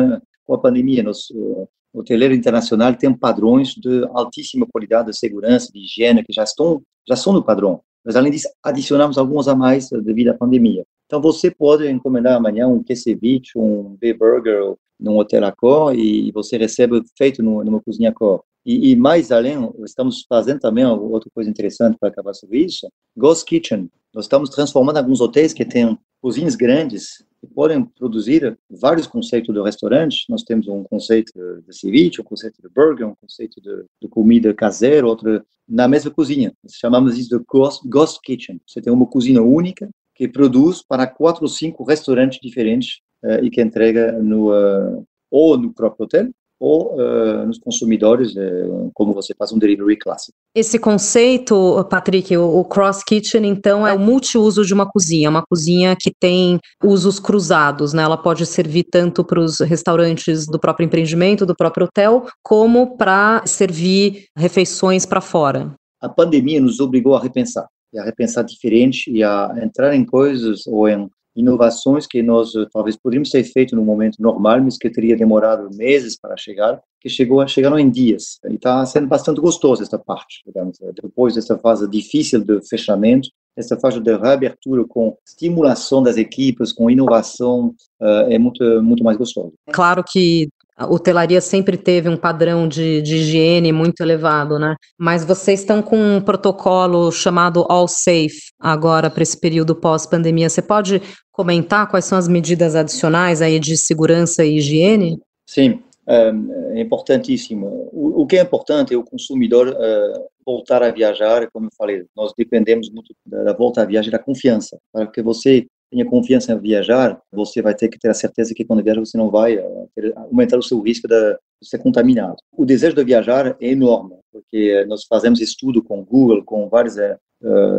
com 0.45 0.55
a 0.55 0.59
pandemia. 0.59 1.03
Nós, 1.03 1.31
uh, 1.31 1.69
hoteleiro 1.93 2.35
internacional 2.35 2.95
tem 2.95 3.13
padrões 3.13 3.75
de 3.75 4.05
altíssima 4.13 4.67
qualidade 4.71 5.11
de 5.11 5.19
segurança, 5.19 5.71
de 5.73 5.81
higiene, 5.81 6.25
que 6.25 6.33
já 6.33 6.45
estão, 6.45 6.83
já 7.09 7.17
são 7.17 7.33
no 7.33 7.43
padrão. 7.43 7.81
Mas, 8.05 8.17
além 8.17 8.33
disso, 8.33 8.49
adicionamos 8.63 9.19
alguns 9.19 9.49
a 9.49 9.55
mais 9.55 9.91
devido 9.91 10.29
à 10.29 10.35
pandemia. 10.35 10.85
Então, 11.07 11.21
você 11.21 11.51
pode 11.51 11.91
encomendar 11.91 12.37
amanhã 12.37 12.69
um 12.69 12.83
queseviche, 12.83 13.59
um 13.59 13.97
B-Burger 14.01 14.75
num 14.99 15.19
hotel 15.19 15.45
Accor 15.45 15.95
e 15.95 16.31
você 16.33 16.57
recebe 16.57 17.03
feito 17.17 17.43
numa 17.43 17.81
cozinha 17.81 18.11
Accor. 18.11 18.43
E, 18.65 18.91
e, 18.91 18.97
mais 18.97 19.33
além, 19.33 19.71
estamos 19.85 20.25
fazendo 20.29 20.61
também 20.61 20.85
outra 20.85 21.31
coisa 21.35 21.49
interessante 21.49 21.97
para 21.99 22.11
acabar 22.11 22.35
sobre 22.35 22.59
isso, 22.59 22.87
Ghost 23.17 23.45
Kitchen. 23.45 23.91
Nós 24.15 24.27
estamos 24.27 24.51
transformando 24.51 24.99
alguns 24.99 25.21
hotéis 25.21 25.53
que 25.53 25.65
têm 25.65 25.99
cozinhas 26.21 26.55
grandes 26.55 27.25
que 27.41 27.47
podem 27.47 27.85
produzir 27.85 28.57
vários 28.71 29.07
conceitos 29.07 29.55
de 29.55 29.63
restaurante. 29.63 30.27
Nós 30.29 30.43
temos 30.43 30.69
um 30.69 30.85
conceito 30.85 31.33
de 31.67 31.77
ceviche, 31.77 32.21
um 32.21 32.25
conceito 32.25 32.61
de 32.61 32.69
burger, 32.69 33.09
um 33.09 33.15
conceito 33.15 33.61
de, 33.61 33.85
de 34.01 34.09
comida 34.09 34.53
caseira, 34.53 35.07
outro 35.07 35.43
na 35.67 35.89
mesma 35.89 36.11
cozinha. 36.11 36.53
Nós 36.63 36.75
chamamos 36.75 37.17
isso 37.17 37.31
de 37.31 37.45
Ghost, 37.49 37.89
Ghost 37.89 38.21
Kitchen. 38.23 38.61
Você 38.67 38.81
tem 38.83 38.93
uma 38.93 39.07
cozinha 39.07 39.43
única 39.43 39.89
que 40.15 40.29
produz 40.29 40.83
para 40.83 41.07
quatro 41.07 41.45
ou 41.45 41.49
cinco 41.49 41.83
restaurantes 41.83 42.39
diferentes 42.43 43.01
uh, 43.25 43.43
e 43.43 43.51
que 43.51 43.63
entrega 43.63 44.13
no, 44.21 44.51
uh, 44.51 45.07
ou 45.31 45.57
no 45.57 45.73
próprio 45.73 46.05
hotel 46.05 46.31
ou 46.61 46.95
uh, 46.95 47.47
nos 47.47 47.59
consumidores, 47.59 48.35
uh, 48.37 48.91
como 48.93 49.15
você 49.15 49.35
faz 49.35 49.51
um 49.51 49.59
delivery 49.59 49.97
clássico. 49.97 50.37
Esse 50.55 50.79
conceito, 50.79 51.83
Patrick, 51.89 52.37
o, 52.37 52.59
o 52.59 52.65
cross 52.65 53.03
kitchen, 53.03 53.47
então, 53.47 53.87
é 53.87 53.95
o 53.95 53.99
multiuso 53.99 54.65
de 54.65 54.75
uma 54.75 54.87
cozinha, 54.87 55.31
uma 55.31 55.43
cozinha 55.49 55.97
que 55.99 56.13
tem 56.21 56.61
usos 56.85 57.19
cruzados, 57.19 57.95
né? 57.95 58.03
Ela 58.03 58.19
pode 58.19 58.45
servir 58.45 58.85
tanto 58.85 59.25
para 59.25 59.41
os 59.41 59.61
restaurantes 59.61 60.47
do 60.47 60.59
próprio 60.59 60.85
empreendimento, 60.85 61.47
do 61.47 61.57
próprio 61.57 61.87
hotel, 61.87 62.27
como 62.43 62.99
para 62.99 63.43
servir 63.47 64.27
refeições 64.37 65.07
para 65.07 65.23
fora. 65.23 65.73
A 66.01 66.09
pandemia 66.09 66.61
nos 66.61 66.79
obrigou 66.79 67.15
a 67.15 67.21
repensar, 67.21 67.67
e 67.93 67.99
a 67.99 68.05
repensar 68.05 68.45
diferente 68.45 69.11
e 69.11 69.23
a 69.23 69.55
entrar 69.63 69.95
em 69.95 70.05
coisas 70.05 70.67
ou 70.67 70.89
em 70.89 71.09
inovações 71.41 72.07
que 72.07 72.23
nós 72.23 72.55
eh, 72.55 72.67
talvez 72.73 72.97
poderíamos 72.97 73.31
ter 73.31 73.45
feito 73.45 73.75
no 73.75 73.85
momento 73.85 74.17
normal, 74.21 74.61
mas 74.63 74.77
que 74.77 74.91
teria 74.91 75.17
demorado 75.17 75.69
meses 75.77 76.19
para 76.19 76.37
chegar, 76.37 76.81
que 77.01 77.09
chegou 77.09 77.47
chegaram 77.49 77.79
em 77.79 77.91
dias. 77.91 78.39
E 78.49 78.55
está 78.55 78.85
sendo 78.87 79.09
bastante 79.09 79.41
gostoso 79.41 79.83
essa 79.83 79.99
parte, 79.99 80.43
digamos, 80.47 80.81
eh, 80.81 80.93
depois 81.03 81.35
dessa 81.35 81.59
fase 81.59 81.89
difícil 81.89 82.45
de 82.45 82.61
fechamento, 82.69 83.29
essa 83.57 83.79
fase 83.79 84.01
de 84.01 84.17
reabertura 84.17 84.85
com 84.87 85.17
estimulação 85.27 86.03
das 86.03 86.17
equipes, 86.17 86.73
com 86.73 86.91
inovação, 86.91 87.75
uh, 88.01 88.31
é 88.31 88.39
muito 88.39 88.63
muito 88.83 89.03
mais 89.03 89.17
gostoso. 89.17 89.53
Claro 89.73 90.05
que 90.05 90.49
a 90.81 90.87
hotelaria 90.87 91.43
sempre 91.43 91.77
teve 91.77 92.09
um 92.09 92.17
padrão 92.17 92.67
de, 92.67 93.03
de 93.03 93.17
higiene 93.17 93.71
muito 93.71 94.01
elevado, 94.01 94.59
né? 94.59 94.77
Mas 94.99 95.27
vocês 95.27 95.61
estão 95.61 95.83
com 95.83 95.97
um 95.97 96.23
protocolo 96.23 97.13
chamado 97.13 97.67
All 97.69 97.87
Safe 97.87 98.51
agora 98.59 99.11
para 99.11 99.23
esse 99.23 99.39
período 99.39 99.77
pós-pandemia. 99.77 100.49
Você 100.49 100.63
pode 100.63 101.03
comentar 101.31 101.87
quais 101.91 102.07
são 102.07 102.17
as 102.17 102.27
medidas 102.27 102.75
adicionais 102.75 103.43
aí 103.43 103.61
de 103.61 103.77
segurança 103.77 104.43
e 104.43 104.57
higiene? 104.57 105.21
Sim, 105.47 105.83
é, 106.09 106.33
é 106.73 106.81
importantíssimo. 106.81 107.91
O, 107.93 108.27
que 108.27 108.39
é 108.39 108.41
importante 108.41 108.95
é 108.95 108.97
o 108.97 109.05
consumidor 109.05 109.69
uh, 109.69 110.25
voltar 110.47 110.83
a 110.83 110.91
viajar, 110.91 111.47
como 111.53 111.67
eu 111.67 111.71
falei, 111.77 112.07
nós 112.17 112.33
dependemos 112.35 112.91
muito 112.91 113.15
da, 113.27 113.43
da 113.45 113.53
volta 113.53 113.83
à 113.83 113.85
viagem, 113.85 114.11
da 114.11 114.19
confiança, 114.19 114.79
para 114.91 115.07
que 115.07 115.21
você 115.21 115.67
tenha 115.91 116.05
confiança 116.05 116.53
em 116.53 116.59
viajar, 116.59 117.21
você 117.33 117.61
vai 117.61 117.75
ter 117.75 117.89
que 117.89 117.99
ter 117.99 118.09
a 118.09 118.15
certeza 118.15 118.55
que 118.55 118.65
quando 118.65 118.83
viaja 118.83 119.01
você 119.01 119.19
não 119.19 119.31
vai 119.31 119.55
eh, 119.55 119.87
ter, 119.95 120.17
aumentar 120.17 120.59
o 120.59 120.63
seu 120.63 120.81
risco 120.81 121.09
de 121.09 121.39
ser 121.63 121.79
contaminado. 121.79 122.37
O 122.53 122.65
desejo 122.65 122.95
de 122.95 123.05
viajar 123.05 123.57
é 123.61 123.69
enorme, 123.69 124.15
porque 124.33 124.85
nós 124.87 125.05
fazemos 125.05 125.41
estudo 125.41 125.83
com 125.83 126.05
Google, 126.05 126.45
com 126.45 126.69
vários 126.69 126.97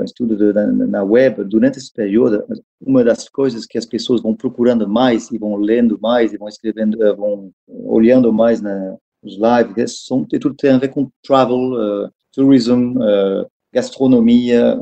estudos 0.04 0.39
na, 0.89 1.04
web. 1.04 1.43
Durante 1.43 1.78
esse 1.78 1.93
período, 1.93 2.43
uma 2.80 3.04
das 3.04 3.30
coisas 3.30 3.65
que 3.65 3.78
as 3.78 3.86
pessoas 3.86 4.21
vão 4.21 4.36
procurando 4.36 4.88
mais 4.88 5.32
e 5.32 5.38
vão 5.38 5.56
lendo 5.56 6.00
mais 6.02 6.34
e 6.34 6.38
vão 6.38 6.47
escrevendo, 6.47 6.97
vão 7.15 7.52
olhando 7.67 8.34
mais 8.34 8.60
na, 8.60 8.97
nos 9.24 9.38
lives, 9.38 10.06
são, 10.06 10.26
tudo 10.26 10.56
tem 10.56 10.71
a 10.71 10.78
ver 10.78 10.89
com 10.89 11.10
travel, 11.24 11.58
uh, 11.58 12.10
tourism, 12.34 12.95
gastronomia, 13.74 14.78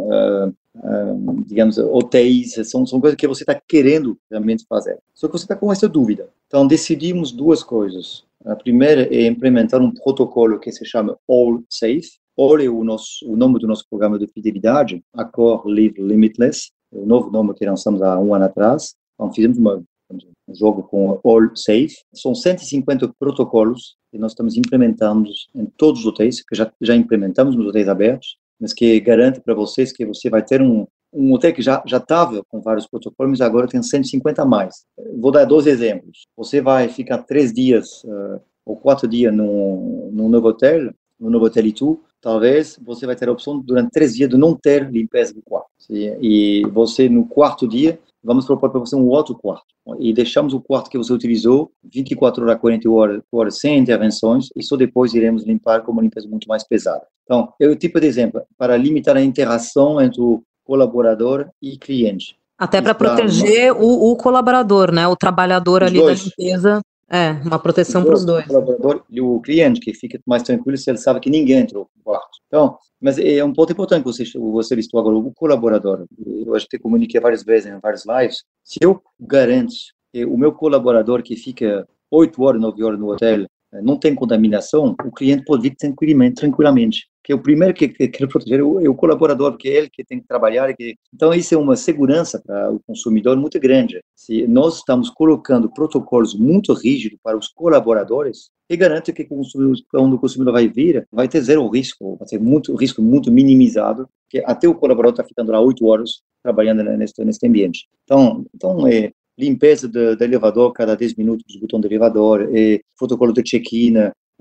digamos, 1.45 1.77
hotéis, 1.77 2.55
são, 2.69 2.85
são 2.85 2.99
coisas 2.99 3.17
que 3.17 3.27
você 3.27 3.43
está 3.43 3.59
querendo 3.67 4.17
realmente 4.29 4.65
fazer. 4.67 4.97
Só 5.13 5.27
que 5.27 5.33
você 5.33 5.45
está 5.45 5.55
com 5.55 5.71
essa 5.71 5.87
dúvida. 5.87 6.29
Então, 6.47 6.65
decidimos 6.65 7.31
duas 7.31 7.63
coisas. 7.63 8.23
A 8.45 8.55
primeira 8.55 9.13
é 9.13 9.27
implementar 9.27 9.81
um 9.81 9.91
protocolo 9.91 10.59
que 10.59 10.71
se 10.71 10.85
chama 10.85 11.17
All 11.27 11.61
Safe. 11.69 12.09
All 12.37 12.59
é 12.59 12.69
o, 12.69 12.83
nosso, 12.83 13.29
o 13.29 13.35
nome 13.35 13.59
do 13.59 13.67
nosso 13.67 13.85
programa 13.89 14.17
de 14.17 14.27
fidelidade, 14.27 15.03
Accor 15.13 15.67
Live 15.67 16.01
Limitless, 16.01 16.71
é 16.93 16.97
o 16.97 17.05
novo 17.05 17.29
nome 17.29 17.53
que 17.53 17.65
lançamos 17.65 18.01
há 18.01 18.17
um 18.17 18.33
ano 18.33 18.45
atrás. 18.45 18.95
Então, 19.15 19.31
fizemos 19.33 19.57
uma, 19.57 19.83
um 20.09 20.55
jogo 20.55 20.83
com 20.83 21.19
All 21.23 21.55
Safe. 21.55 21.93
São 22.13 22.33
150 22.33 23.13
protocolos 23.19 23.97
que 24.11 24.17
nós 24.17 24.31
estamos 24.31 24.55
implementando 24.55 25.29
em 25.53 25.65
todos 25.65 25.99
os 26.01 26.05
hotéis, 26.05 26.41
que 26.41 26.55
já, 26.55 26.71
já 26.81 26.95
implementamos 26.95 27.55
nos 27.55 27.67
hotéis 27.67 27.89
abertos, 27.89 28.37
mas 28.59 28.73
que 28.73 28.99
garante 28.99 29.39
para 29.39 29.53
vocês 29.53 29.91
que 29.91 30.05
você 30.05 30.29
vai 30.29 30.43
ter 30.43 30.61
um, 30.61 30.85
um 31.13 31.33
hotel 31.33 31.53
que 31.53 31.61
já 31.61 31.81
já 31.85 31.97
estava 31.97 32.43
com 32.49 32.61
vários 32.61 32.87
protocolos, 32.87 33.31
mas 33.31 33.41
agora 33.41 33.67
tem 33.67 33.81
150 33.81 34.41
a 34.41 34.45
mais. 34.45 34.85
Vou 35.17 35.31
dar 35.31 35.45
dois 35.45 35.65
exemplos. 35.67 36.27
Você 36.37 36.61
vai 36.61 36.89
ficar 36.89 37.19
três 37.19 37.53
dias 37.53 38.03
uh, 38.03 38.39
ou 38.65 38.75
quatro 38.75 39.07
dias 39.07 39.33
num, 39.33 40.09
num 40.11 40.29
novo 40.29 40.49
hotel, 40.49 40.93
no 41.19 41.29
novo 41.29 41.45
hotel 41.45 41.65
Itu, 41.65 42.01
talvez 42.21 42.79
você 42.81 43.05
vai 43.05 43.15
ter 43.15 43.29
a 43.29 43.31
opção 43.31 43.59
durante 43.59 43.91
três 43.91 44.15
dias 44.15 44.29
de 44.29 44.37
não 44.37 44.55
ter 44.55 44.89
limpeza 44.89 45.33
do 45.33 45.41
quarto. 45.41 45.69
E 45.89 46.63
você 46.71 47.09
no 47.09 47.25
quarto 47.25 47.67
dia 47.67 47.99
vamos 48.23 48.45
propor 48.45 48.69
para 48.69 48.79
você 48.79 48.95
um 48.95 49.07
outro 49.07 49.35
quarto. 49.35 49.65
E 49.99 50.13
deixamos 50.13 50.53
o 50.53 50.61
quarto 50.61 50.89
que 50.89 50.97
você 50.97 51.11
utilizou 51.11 51.71
24 51.83 52.43
horas, 52.43 52.59
40 52.59 52.89
horas, 52.89 53.21
horas 53.31 53.59
sem 53.59 53.77
intervenções, 53.77 54.47
e 54.55 54.63
só 54.63 54.75
depois 54.75 55.13
iremos 55.13 55.43
limpar 55.43 55.81
com 55.81 55.91
uma 55.91 56.01
limpeza 56.01 56.27
muito 56.27 56.47
mais 56.47 56.63
pesada. 56.63 57.05
Então, 57.23 57.53
é 57.59 57.67
o 57.67 57.75
tipo 57.75 57.99
de 57.99 58.07
exemplo 58.07 58.41
para 58.57 58.77
limitar 58.77 59.15
a 59.17 59.21
interação 59.21 59.99
entre 60.01 60.21
o 60.21 60.43
colaborador 60.63 61.47
e 61.61 61.77
cliente. 61.77 62.37
Até 62.57 62.81
para 62.81 62.93
proteger 62.93 63.71
o, 63.71 64.11
o, 64.11 64.15
colaborador, 64.17 64.91
né? 64.91 65.07
O 65.07 65.15
trabalhor 65.15 65.81
ali 65.81 65.97
dois. 65.97 66.19
da 66.19 66.25
limpeza. 66.25 66.81
É, 67.11 67.31
uma 67.43 67.57
proteção 67.57 68.03
para 68.03 68.13
os 68.13 68.23
dois. 68.23 68.45
O 68.45 68.47
colaborador 68.47 69.03
e 69.09 69.19
o 69.19 69.39
cliente, 69.41 69.79
que 69.79 69.93
fica 69.93 70.19
mais 70.27 70.43
tranquilo 70.43 70.77
se 70.77 70.89
ele 70.89 70.99
sabe 70.99 71.19
que 71.19 71.29
ninguém 71.29 71.59
entrou 71.59 71.89
no 71.95 72.03
quarto. 72.03 72.37
Então, 72.47 72.77
mas 73.01 73.17
é 73.17 73.43
um 73.43 73.51
ponto 73.51 73.71
importante 73.73 74.03
que 74.03 74.11
você, 74.11 74.25
você 74.37 74.75
listou 74.75 74.99
agora, 74.99 75.15
o 75.15 75.33
colaborador. 75.33 76.05
Eu 76.25 76.53
acho 76.53 76.67
que 76.67 76.77
comuniquei 76.77 77.19
várias 77.19 77.43
vezes 77.43 77.71
em 77.71 77.79
vários 77.79 78.03
lives. 78.05 78.43
Se 78.63 78.77
eu 78.81 79.01
garanto 79.19 79.73
que 80.13 80.23
o 80.25 80.37
meu 80.37 80.51
colaborador 80.51 81.23
que 81.23 81.35
fica 81.35 81.87
8 82.11 82.43
horas, 82.43 82.61
9 82.61 82.83
horas 82.83 82.99
no 82.99 83.11
hotel 83.11 83.45
eh, 83.73 83.81
não 83.81 83.97
tem 83.97 84.13
contaminação, 84.13 84.95
o 85.03 85.11
cliente 85.11 85.45
pode 85.45 85.63
vir 85.63 85.75
tranquilamente, 85.75 86.35
tranquilamente 86.35 87.07
que 87.23 87.31
é 87.31 87.35
o 87.35 87.41
primeiro 87.41 87.73
que, 87.73 87.87
que 87.87 88.07
quer 88.07 88.27
proteger 88.27 88.59
é 88.59 88.63
o, 88.63 88.95
colaborador, 88.95 89.51
porque 89.51 89.69
é 89.69 89.77
ele 89.77 89.89
que 89.89 90.03
tem 90.03 90.19
que 90.19 90.27
trabalhar. 90.27 90.73
Que... 90.73 90.95
Então, 91.13 91.33
isso 91.33 91.53
é 91.53 91.57
uma 91.57 91.75
segurança 91.75 92.41
para 92.43 92.71
o 92.71 92.79
consumidor 92.79 93.37
muito 93.37 93.59
grande. 93.59 94.01
Se 94.15 94.47
nós 94.47 94.77
estamos 94.77 95.09
colocando 95.09 95.71
protocolos 95.71 96.33
muito 96.33 96.73
rígidos 96.73 97.19
para 97.21 97.37
os 97.37 97.47
colaboradores, 97.47 98.49
e 98.69 98.77
garante 98.77 99.11
que 99.11 99.25
quando 99.25 100.13
o 100.13 100.19
consumidor 100.19 100.53
vai 100.53 100.67
vir, 100.67 101.07
vai 101.11 101.27
ter 101.27 101.41
zero 101.41 101.67
risco, 101.67 102.15
vai 102.17 102.27
ter 102.27 102.39
muito 102.39 102.75
risco 102.75 103.01
muito 103.01 103.31
minimizado, 103.31 104.07
porque 104.23 104.43
até 104.45 104.67
o 104.67 104.75
colaborador 104.75 105.13
está 105.13 105.23
ficando 105.23 105.51
lá 105.51 105.59
oito 105.59 105.85
horas 105.87 106.21
trabalhando 106.43 106.83
nesse, 106.83 107.23
nesse 107.25 107.45
ambiente. 107.47 107.87
Então, 108.03 108.45
então 108.53 108.87
é, 108.87 109.11
limpeza 109.37 109.87
do, 109.87 110.15
do 110.15 110.23
elevador 110.23 110.71
cada 110.71 110.95
10 110.95 111.15
minutos, 111.15 111.55
botão 111.59 111.79
do 111.79 111.87
elevador, 111.87 112.47
é, 112.53 112.79
protocolo 112.97 113.33
de 113.33 113.41
check-in, 113.41 113.95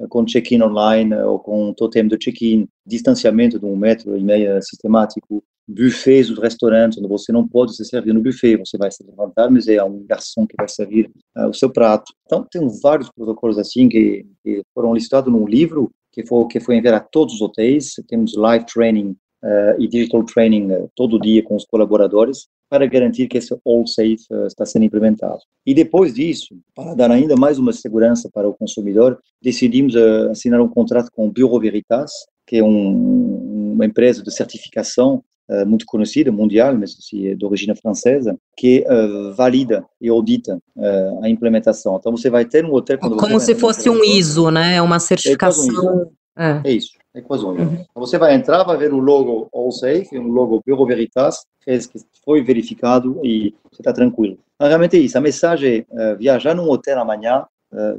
com 0.09 0.25
check-in 0.25 0.63
online 0.63 1.15
ou 1.15 1.39
com 1.39 1.73
totem 1.73 2.07
de 2.07 2.17
check-in, 2.17 2.69
distanciamento 2.87 3.59
de 3.59 3.67
um 3.67 3.77
metro 3.77 4.17
e 4.17 4.23
meio 4.23 4.61
sistemático, 4.63 5.43
buffets 5.67 6.29
dos 6.29 6.39
restaurantes, 6.39 6.99
onde 6.99 7.09
você 7.09 7.31
não 7.31 7.47
pode 7.47 7.77
se 7.77 7.85
servir 7.85 8.15
no 8.15 8.23
buffet, 8.23 8.57
você 8.57 8.79
vai 8.79 8.91
se 8.91 9.05
levantar, 9.05 9.51
mas 9.51 9.69
é 9.69 9.83
um 9.83 10.05
garçom 10.07 10.47
que 10.47 10.55
vai 10.57 10.69
servir 10.69 11.11
uh, 11.37 11.49
o 11.49 11.55
seu 11.55 11.71
prato. 11.71 12.13
Então, 12.25 12.47
tem 12.51 12.67
vários 12.83 13.11
protocolos 13.11 13.59
assim 13.59 13.89
que, 13.89 14.25
que 14.43 14.63
foram 14.75 14.95
listados 14.95 15.33
num 15.33 15.47
livro 15.47 15.91
que 16.13 16.25
foi, 16.27 16.47
que 16.47 16.61
foi 16.61 16.77
enviado 16.77 16.97
a 16.97 17.01
todos 17.01 17.35
os 17.35 17.43
hotéis. 17.43 17.93
Temos 18.09 18.35
live 18.35 18.65
training 18.65 19.11
uh, 19.45 19.79
e 19.79 19.87
digital 19.87 20.25
training 20.25 20.73
uh, 20.73 20.91
todo 20.97 21.21
dia 21.21 21.43
com 21.43 21.55
os 21.55 21.67
colaboradores 21.67 22.49
para 22.69 22.87
garantir 22.87 23.29
que 23.29 23.39
esse 23.39 23.55
All 23.65 23.87
Safe 23.87 24.17
uh, 24.31 24.47
está 24.47 24.67
sendo 24.67 24.85
implementado. 24.85 25.39
E 25.67 25.75
depois 25.75 26.15
disso, 26.15 26.57
para 26.75 26.95
dar 26.95 27.11
ainda 27.11 27.37
mais 27.37 27.59
uma 27.59 27.73
segurança 27.73 28.29
para 28.33 28.49
o 28.49 28.55
consumidor, 28.55 29.19
decidimos 29.43 29.95
uh, 29.95 30.31
assinar 30.31 30.61
um 30.61 30.69
contrato 30.69 31.11
com 31.13 31.27
o 31.27 31.33
Bureau 31.33 31.61
Veritas, 31.61 32.11
que 32.47 32.57
é 32.57 32.63
um, 32.63 33.73
uma 33.75 33.85
empresa 33.85 34.23
de 34.23 34.33
certificação 34.33 35.23
uh, 35.51 35.67
muito 35.67 35.85
conhecida, 35.87 36.33
mundial, 36.33 36.77
mas 36.77 36.97
assim, 36.99 37.37
de 37.37 37.45
origem 37.45 37.75
francesa, 37.77 38.37
que 38.57 38.85
uh, 38.89 39.35
valida 39.35 39.85
e 40.01 40.09
audita 40.09 40.59
uh, 40.77 41.25
a 41.25 41.29
implementação. 41.29 41.97
Então, 41.97 42.17
você 42.17 42.31
vai 42.31 42.45
ter 42.45 42.65
um 42.65 42.73
hotel... 42.73 42.99
Como 42.99 43.39
se 43.39 43.55
fosse 43.55 43.89
um 43.89 44.03
ISO, 44.03 44.51
né? 44.51 44.81
Uma 44.83 44.99
certificação... 44.99 46.11
É, 46.41 46.61
é 46.65 46.73
isso, 46.73 46.91
é 46.95 46.99
quase 47.01 47.08
ISO. 47.21 47.49
Uhum. 47.49 47.75
Então, 47.75 47.87
você 47.95 48.19
vai 48.19 48.35
entrar, 48.35 48.63
vai 48.65 48.77
ver 48.77 48.93
o 48.93 48.99
logo 48.99 49.49
AllSafe, 49.55 50.19
um 50.19 50.29
logo 50.29 50.63
Bureau 50.67 50.87
Veritas, 50.87 51.45
que 51.65 51.79
foi 52.25 52.43
verificado 52.43 53.21
e 53.25 53.55
você 53.71 53.83
está 53.83 53.93
tranquilo. 53.93 54.39
Então, 54.55 54.69
realmente 54.69 54.97
é 54.97 55.01
isso, 55.01 55.17
a 55.17 55.21
mensagem 55.21 55.87
é 55.91 56.15
viajar 56.17 56.55
num 56.55 56.69
hotel 56.69 56.99
amanhã 56.99 57.45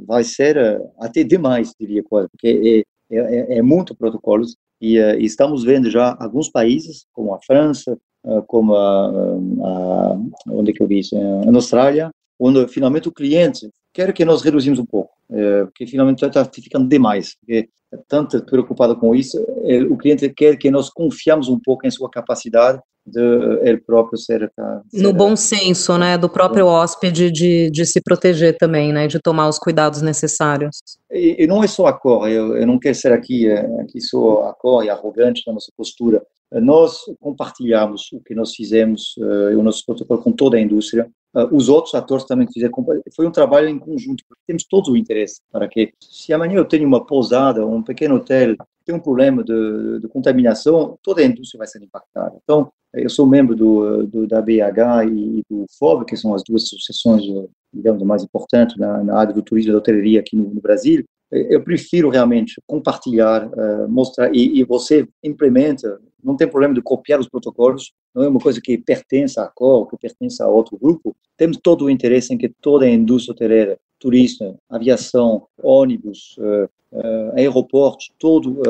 vai 0.06 0.24
ser 0.24 0.58
até 0.98 1.22
demais, 1.22 1.72
diria 1.78 2.02
quase, 2.02 2.28
porque 2.28 2.84
é, 3.10 3.16
é, 3.16 3.58
é 3.58 3.62
muito 3.62 3.94
protocolos 3.94 4.56
e, 4.80 4.96
estamos 5.24 5.62
vendo 5.62 5.90
já 5.90 6.16
alguns 6.18 6.48
países, 6.48 7.06
como 7.12 7.34
a 7.34 7.40
França, 7.40 7.98
como 8.46 8.74
a, 8.74 9.08
a, 9.08 10.18
onde 10.48 10.72
que 10.72 10.82
eu 10.82 10.86
vi 10.86 11.00
isso? 11.00 11.16
Na 11.18 11.58
Austrália, 11.58 12.10
onde 12.38 12.66
finalmente 12.68 13.08
o 13.08 13.12
cliente 13.12 13.68
quer 13.92 14.12
que 14.12 14.24
nós 14.24 14.42
reduzimos 14.42 14.78
um 14.78 14.86
pouco, 14.86 15.10
porque 15.66 15.86
finalmente 15.86 16.24
está 16.24 16.44
ficando 16.44 16.88
demais, 16.88 17.36
porque 17.36 17.54
é 17.54 17.66
tanto 18.08 18.40
preocupado 18.44 18.96
com 18.96 19.14
isso, 19.14 19.38
o 19.90 19.96
cliente 19.96 20.28
quer 20.30 20.56
que 20.56 20.70
nós 20.70 20.88
confiamos 20.88 21.48
um 21.48 21.58
pouco 21.58 21.86
em 21.86 21.90
sua 21.90 22.10
capacidade 22.10 22.80
de 23.06 23.20
ele 23.62 23.78
próprio 23.78 24.18
ser, 24.18 24.50
ser 24.90 25.02
no 25.02 25.12
bom 25.12 25.34
senso, 25.34 25.96
né, 25.98 26.16
do 26.16 26.28
próprio 26.28 26.66
hóspede 26.66 27.30
de, 27.30 27.70
de 27.70 27.86
se 27.86 28.00
proteger 28.00 28.56
também, 28.56 28.92
né, 28.92 29.06
de 29.06 29.18
tomar 29.18 29.48
os 29.48 29.58
cuidados 29.58 30.02
necessários. 30.02 30.76
E, 31.10 31.42
e 31.42 31.46
não 31.46 31.64
é 31.64 31.66
só 31.66 31.86
a 31.86 31.92
cor, 31.92 32.28
eu, 32.28 32.56
eu 32.56 32.66
não 32.66 32.78
quero 32.78 32.94
ser 32.94 33.12
aqui 33.12 33.48
eh, 33.48 33.80
aqui 33.80 34.00
sou 34.00 34.44
a 34.44 34.54
cor 34.54 34.84
e 34.84 34.90
arrogante 34.90 35.42
na 35.46 35.54
nossa 35.54 35.72
postura. 35.76 36.22
Nós 36.52 37.02
compartilhamos 37.20 38.10
o 38.12 38.20
que 38.20 38.34
nós 38.34 38.54
fizemos, 38.54 39.14
uh, 39.18 39.56
o 39.56 39.62
nosso 39.62 39.86
protocolo 39.86 40.20
com 40.20 40.32
toda 40.32 40.56
a 40.56 40.60
indústria. 40.60 41.08
Uh, 41.32 41.54
os 41.54 41.68
outros 41.68 41.94
atores 41.94 42.24
também 42.24 42.48
fizeram. 42.52 42.72
Foi 43.14 43.24
um 43.24 43.30
trabalho 43.30 43.68
em 43.68 43.78
conjunto, 43.78 44.24
temos 44.48 44.64
todos 44.68 44.88
o 44.88 44.96
interesse 44.96 45.40
para 45.52 45.68
que, 45.68 45.92
se 46.00 46.32
amanhã 46.32 46.56
eu 46.56 46.64
tenho 46.64 46.88
uma 46.88 47.06
pousada, 47.06 47.64
um 47.64 47.79
pequeno 47.82 48.16
hotel, 48.16 48.56
tem 48.84 48.94
um 48.94 49.00
problema 49.00 49.44
de, 49.44 50.00
de 50.00 50.08
contaminação, 50.08 50.98
toda 51.02 51.20
a 51.20 51.24
indústria 51.24 51.58
vai 51.58 51.66
ser 51.66 51.82
impactada. 51.82 52.36
Então, 52.42 52.72
eu 52.94 53.08
sou 53.08 53.26
membro 53.26 53.54
do, 53.54 54.06
do, 54.06 54.26
da 54.26 54.42
BH 54.42 55.06
e 55.08 55.42
do 55.48 55.64
FOB, 55.78 56.04
que 56.04 56.16
são 56.16 56.34
as 56.34 56.42
duas 56.42 56.64
associações, 56.64 57.22
digamos, 57.72 58.02
mais 58.02 58.24
importantes 58.24 58.76
na, 58.76 59.02
na 59.04 59.16
área 59.16 59.32
do 59.32 59.42
turismo 59.42 59.70
e 59.70 59.72
da 59.72 59.78
hotelaria 59.78 60.20
aqui 60.20 60.36
no, 60.36 60.52
no 60.52 60.60
Brasil. 60.60 61.04
Eu 61.30 61.62
prefiro 61.62 62.10
realmente 62.10 62.60
compartilhar, 62.66 63.46
uh, 63.46 63.88
mostrar, 63.88 64.34
e, 64.34 64.58
e, 64.58 64.64
você 64.64 65.06
implementa, 65.22 66.00
não 66.22 66.36
tem 66.36 66.48
problema 66.48 66.74
de 66.74 66.82
copiar 66.82 67.20
os 67.20 67.28
protocolos, 67.28 67.92
não 68.12 68.24
é 68.24 68.28
uma 68.28 68.40
coisa 68.40 68.60
que 68.60 68.76
pertence 68.76 69.38
à 69.38 69.46
COR, 69.46 69.86
que 69.86 69.96
pertence 69.96 70.42
a 70.42 70.48
outro 70.48 70.76
grupo. 70.76 71.14
Temos 71.36 71.56
todo 71.62 71.84
o 71.84 71.90
interesse 71.90 72.34
em 72.34 72.38
que 72.38 72.48
toda 72.60 72.84
a 72.84 72.90
indústria 72.90 73.32
hoteleira, 73.32 73.78
turismo, 74.00 74.58
aviação, 74.68 75.46
ônibus, 75.62 76.36
uh, 76.38 76.64
uh, 76.92 77.36
aeroportos, 77.36 78.10
todo 78.18 78.60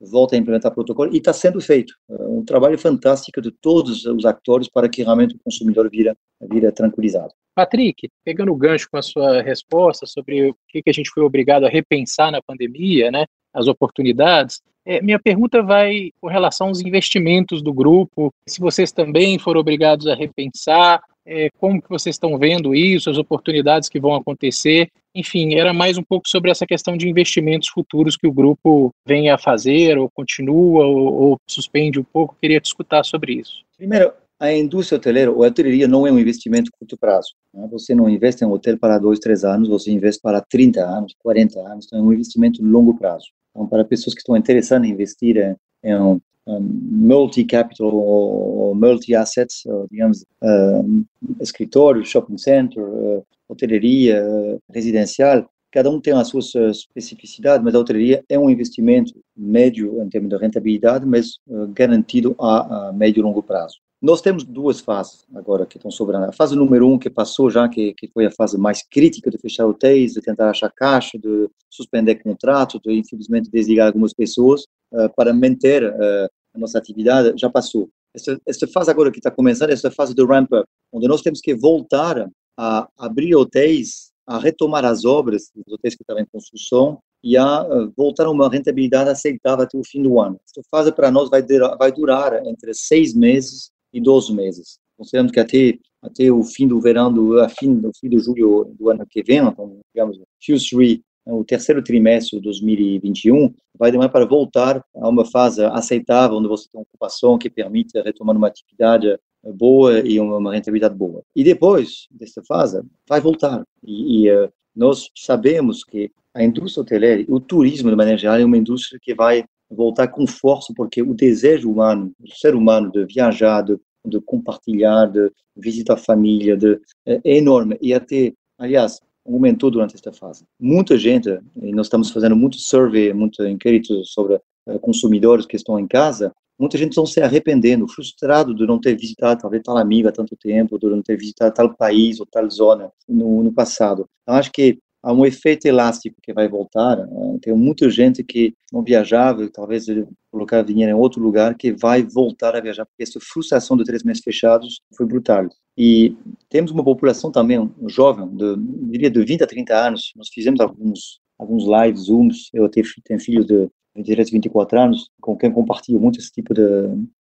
volta 0.00 0.36
a 0.36 0.38
implementar 0.38 0.72
protocolo 0.72 1.12
e 1.12 1.18
está 1.18 1.32
sendo 1.32 1.60
feito. 1.60 1.92
Um 2.08 2.44
trabalho 2.44 2.78
fantástico 2.78 3.40
de 3.40 3.50
todos 3.50 4.04
os 4.04 4.24
atores 4.24 4.68
para 4.68 4.88
que 4.88 5.02
realmente 5.02 5.34
o 5.34 5.38
consumidor 5.40 5.90
vira, 5.90 6.16
vira 6.40 6.70
tranquilizado. 6.70 7.32
Patrick, 7.54 8.08
pegando 8.24 8.52
o 8.52 8.56
gancho 8.56 8.88
com 8.90 8.96
a 8.96 9.02
sua 9.02 9.42
resposta 9.42 10.06
sobre 10.06 10.50
o 10.50 10.56
que, 10.68 10.82
que 10.82 10.90
a 10.90 10.92
gente 10.92 11.10
foi 11.10 11.24
obrigado 11.24 11.66
a 11.66 11.68
repensar 11.68 12.30
na 12.30 12.40
pandemia, 12.40 13.10
né, 13.10 13.26
as 13.52 13.66
oportunidades, 13.66 14.62
é, 14.88 15.02
minha 15.02 15.18
pergunta 15.18 15.62
vai 15.62 16.10
com 16.18 16.28
relação 16.28 16.68
aos 16.68 16.80
investimentos 16.80 17.60
do 17.60 17.74
grupo, 17.74 18.32
se 18.48 18.58
vocês 18.58 18.90
também 18.90 19.38
foram 19.38 19.60
obrigados 19.60 20.06
a 20.06 20.14
repensar, 20.14 21.02
é, 21.26 21.50
como 21.58 21.82
que 21.82 21.90
vocês 21.90 22.14
estão 22.14 22.38
vendo 22.38 22.74
isso, 22.74 23.10
as 23.10 23.18
oportunidades 23.18 23.90
que 23.90 24.00
vão 24.00 24.14
acontecer, 24.14 24.90
enfim, 25.14 25.56
era 25.56 25.74
mais 25.74 25.98
um 25.98 26.02
pouco 26.02 26.26
sobre 26.26 26.50
essa 26.50 26.64
questão 26.64 26.96
de 26.96 27.06
investimentos 27.06 27.68
futuros 27.68 28.16
que 28.16 28.26
o 28.26 28.32
grupo 28.32 28.90
vem 29.06 29.28
a 29.28 29.36
fazer, 29.36 29.98
ou 29.98 30.08
continua, 30.08 30.86
ou, 30.86 31.12
ou 31.22 31.40
suspende 31.46 32.00
um 32.00 32.04
pouco, 32.04 32.34
queria 32.40 32.58
te 32.58 32.66
escutar 32.66 33.04
sobre 33.04 33.34
isso. 33.34 33.62
Primeiro, 33.76 34.10
a 34.40 34.50
indústria 34.54 34.96
hoteleira, 34.96 35.30
ou 35.30 35.44
a 35.44 35.48
hoteleria 35.48 35.86
não 35.86 36.06
é 36.06 36.12
um 36.12 36.18
investimento 36.18 36.70
curto 36.78 36.96
prazo. 36.96 37.34
Né? 37.52 37.68
Você 37.72 37.94
não 37.94 38.08
investe 38.08 38.42
em 38.42 38.46
um 38.46 38.52
hotel 38.52 38.78
para 38.78 38.98
dois, 38.98 39.18
três 39.18 39.44
anos, 39.44 39.68
você 39.68 39.90
investe 39.90 40.22
para 40.22 40.40
30 40.40 40.80
anos, 40.80 41.14
40 41.18 41.60
anos, 41.60 41.84
então 41.84 41.98
é 41.98 42.02
um 42.02 42.12
investimento 42.12 42.64
longo 42.64 42.96
prazo. 42.96 43.26
Então, 43.58 43.66
para 43.66 43.84
pessoas 43.84 44.14
que 44.14 44.20
estão 44.20 44.36
interessadas 44.36 44.86
em 44.86 44.92
investir 44.92 45.56
em 45.82 45.96
um, 45.96 46.20
multi-capital 46.46 47.92
ou, 47.92 48.72
multi-assets, 48.72 49.64
digamos, 49.90 50.24
um, 50.40 51.04
escritório, 51.40 52.04
shopping 52.06 52.38
center, 52.38 52.82
uh, 52.82 53.26
hotelaria, 53.48 54.24
uh, 54.24 54.62
residencial, 54.72 55.50
cada 55.72 55.90
um 55.90 56.00
tem 56.00 56.14
as 56.14 56.28
suas 56.28 56.54
especificidades, 56.54 57.64
mas 57.64 57.74
a 57.74 57.80
hotelaria 57.80 58.24
é 58.28 58.38
um 58.38 58.48
investimento 58.48 59.12
médio 59.36 60.00
em 60.00 60.08
termos 60.08 60.30
de 60.30 60.36
rentabilidade, 60.36 61.04
mas 61.04 61.38
uh, 61.48 61.66
garantido 61.74 62.36
a, 62.38 62.88
a 62.88 62.92
médio 62.92 63.20
e 63.20 63.24
longo 63.24 63.42
prazo. 63.42 63.78
Nós 64.00 64.20
temos 64.20 64.44
duas 64.44 64.78
fases 64.78 65.26
agora 65.34 65.66
que 65.66 65.76
estão 65.76 65.90
sobrando. 65.90 66.26
A 66.26 66.32
fase 66.32 66.54
número 66.54 66.86
um, 66.86 66.96
que 66.96 67.10
passou 67.10 67.50
já, 67.50 67.68
que, 67.68 67.92
que 67.94 68.06
foi 68.06 68.26
a 68.26 68.30
fase 68.30 68.56
mais 68.56 68.80
crítica 68.80 69.28
de 69.28 69.36
fechar 69.38 69.66
hotéis, 69.66 70.12
de 70.12 70.20
tentar 70.20 70.50
achar 70.50 70.70
caixa, 70.70 71.18
de 71.18 71.50
suspender 71.68 72.14
contrato, 72.22 72.80
de 72.80 72.92
infelizmente 72.92 73.50
desligar 73.50 73.88
algumas 73.88 74.14
pessoas, 74.14 74.62
uh, 74.92 75.12
para 75.16 75.34
manter 75.34 75.82
uh, 75.82 76.28
a 76.54 76.58
nossa 76.58 76.78
atividade, 76.78 77.36
já 77.36 77.50
passou. 77.50 77.88
Essa, 78.14 78.40
essa 78.46 78.68
fase 78.68 78.88
agora 78.88 79.10
que 79.10 79.18
está 79.18 79.32
começando, 79.32 79.70
essa 79.70 79.90
fase 79.90 80.14
do 80.14 80.26
ramp-up, 80.26 80.64
onde 80.92 81.08
nós 81.08 81.20
temos 81.20 81.40
que 81.40 81.52
voltar 81.52 82.28
a 82.56 82.88
abrir 82.96 83.34
hotéis, 83.34 84.12
a 84.24 84.38
retomar 84.38 84.84
as 84.84 85.04
obras, 85.04 85.50
os 85.56 85.72
hotéis 85.72 85.96
que 85.96 86.04
estavam 86.04 86.22
em 86.22 86.26
construção, 86.26 87.00
e 87.24 87.36
a 87.36 87.62
uh, 87.62 87.92
voltar 87.96 88.26
a 88.26 88.30
uma 88.30 88.48
rentabilidade 88.48 89.10
aceitável 89.10 89.64
até 89.64 89.76
o 89.76 89.82
fim 89.84 90.04
do 90.04 90.20
ano. 90.20 90.38
Essa 90.48 90.62
fase 90.70 90.92
para 90.92 91.10
nós 91.10 91.28
vai, 91.28 91.44
vai 91.76 91.90
durar 91.90 92.46
entre 92.46 92.72
seis 92.74 93.12
meses 93.12 93.72
e 93.92 94.00
12 94.00 94.34
meses. 94.34 94.78
Considerando 94.96 95.32
que 95.32 95.40
até 95.40 95.78
até 96.02 96.30
o 96.30 96.42
fim 96.42 96.66
do 96.66 96.80
verão, 96.80 97.12
do, 97.12 97.40
a 97.40 97.48
fim, 97.48 97.74
do 97.74 97.90
fim 97.98 98.08
de 98.08 98.18
julho 98.18 98.72
do 98.78 98.88
ano 98.88 99.04
que 99.08 99.22
vem, 99.22 99.38
então, 99.38 99.80
digamos, 99.92 100.18
Q3, 100.40 101.00
né, 101.26 101.32
o 101.32 101.44
terceiro 101.44 101.82
trimestre 101.82 102.38
de 102.38 102.44
2021, 102.44 103.52
vai 103.78 103.90
demorar 103.90 104.08
para 104.08 104.24
voltar 104.24 104.82
a 104.94 105.08
uma 105.08 105.24
fase 105.24 105.62
aceitável, 105.64 106.38
onde 106.38 106.48
você 106.48 106.68
tem 106.70 106.78
uma 106.80 106.86
ocupação 106.88 107.36
que 107.36 107.50
permite 107.50 108.00
retomar 108.00 108.36
uma 108.36 108.48
atividade 108.48 109.18
boa 109.54 110.00
e 110.00 110.18
uma 110.18 110.52
rentabilidade 110.52 110.94
boa. 110.94 111.22
E 111.34 111.44
depois 111.44 112.06
dessa 112.10 112.42
fase, 112.46 112.80
vai 113.08 113.20
voltar. 113.20 113.64
E, 113.84 114.24
e 114.24 114.32
uh, 114.32 114.50
nós 114.74 115.10
sabemos 115.16 115.84
que 115.84 116.10
a 116.34 116.42
indústria 116.42 116.82
hoteleira, 116.82 117.24
o 117.28 117.40
turismo 117.40 117.90
de 117.90 117.96
maneira 117.96 118.18
geral, 118.18 118.38
é 118.38 118.44
uma 118.44 118.56
indústria 118.56 118.98
que 119.00 119.14
vai 119.14 119.44
voltar 119.70 120.08
com 120.08 120.26
força, 120.26 120.72
porque 120.76 121.02
o 121.02 121.14
desejo 121.14 121.70
humano, 121.70 122.12
do 122.18 122.34
ser 122.34 122.54
humano 122.54 122.90
de 122.90 123.04
viajar, 123.06 123.62
de, 123.62 123.76
de 124.06 124.20
compartilhar, 124.20 125.06
de 125.06 125.30
visitar 125.56 125.94
a 125.94 125.98
família, 125.98 126.56
de, 126.56 126.80
é, 127.06 127.20
é 127.24 127.36
enorme. 127.36 127.76
E 127.80 127.92
até, 127.92 128.32
aliás, 128.58 129.00
aumentou 129.26 129.70
durante 129.70 129.94
esta 129.94 130.12
fase. 130.12 130.44
Muita 130.58 130.96
gente, 130.96 131.28
e 131.60 131.72
nós 131.72 131.86
estamos 131.86 132.10
fazendo 132.10 132.34
muito 132.34 132.56
survey, 132.58 133.12
muito 133.12 133.44
inquérito 133.46 134.04
sobre 134.04 134.36
uh, 134.36 134.78
consumidores 134.80 135.46
que 135.46 135.56
estão 135.56 135.78
em 135.78 135.86
casa, 135.86 136.32
muita 136.58 136.78
gente 136.78 136.90
estão 136.90 137.06
se 137.06 137.20
arrependendo, 137.20 137.86
frustrado 137.86 138.54
de 138.54 138.66
não 138.66 138.80
ter 138.80 138.96
visitado 138.96 139.40
talvez 139.40 139.62
tal 139.62 139.76
amiga 139.76 140.08
há 140.08 140.12
tanto 140.12 140.34
tempo, 140.36 140.78
de 140.78 140.86
não 140.86 141.02
ter 141.02 141.16
visitado 141.16 141.54
tal 141.54 141.74
país 141.74 142.18
ou 142.18 142.26
tal 142.26 142.48
zona 142.50 142.90
no, 143.08 143.44
no 143.44 143.52
passado. 143.52 144.08
Então, 144.22 144.34
acho 144.34 144.50
que 144.50 144.78
há 145.02 145.12
um 145.12 145.24
efeito 145.24 145.66
elástico 145.66 146.16
que 146.22 146.32
vai 146.32 146.48
voltar. 146.48 146.96
Né? 146.96 147.38
Tem 147.42 147.54
muita 147.54 147.88
gente 147.90 148.22
que 148.22 148.54
não 148.72 148.82
viajava, 148.82 149.48
talvez 149.48 149.86
colocar 150.30 150.62
dinheiro 150.62 150.92
em 150.92 151.00
outro 151.00 151.22
lugar, 151.22 151.54
que 151.54 151.72
vai 151.72 152.02
voltar 152.02 152.56
a 152.56 152.60
viajar, 152.60 152.84
porque 152.86 153.02
essa 153.02 153.18
frustração 153.20 153.76
de 153.76 153.84
três 153.84 154.02
meses 154.02 154.22
fechados 154.22 154.80
foi 154.96 155.06
brutal. 155.06 155.48
E 155.76 156.16
temos 156.48 156.70
uma 156.70 156.84
população 156.84 157.30
também 157.30 157.70
jovem, 157.86 158.28
de, 158.36 158.56
diria 158.90 159.10
de 159.10 159.24
20 159.24 159.42
a 159.44 159.46
30 159.46 159.74
anos. 159.74 160.12
Nós 160.16 160.28
fizemos 160.28 160.60
alguns 160.60 161.20
alguns 161.38 161.64
lives, 161.64 162.06
zooms. 162.06 162.50
Eu 162.52 162.68
tenho, 162.68 162.84
filhos 163.20 163.46
de 163.46 163.70
direto 164.02 164.30
24 164.30 164.80
anos, 164.80 165.10
com 165.20 165.36
quem 165.36 165.50
compartilho 165.50 166.00
muito 166.00 166.18
esse 166.18 166.30
tipo 166.30 166.54
de, 166.54 166.62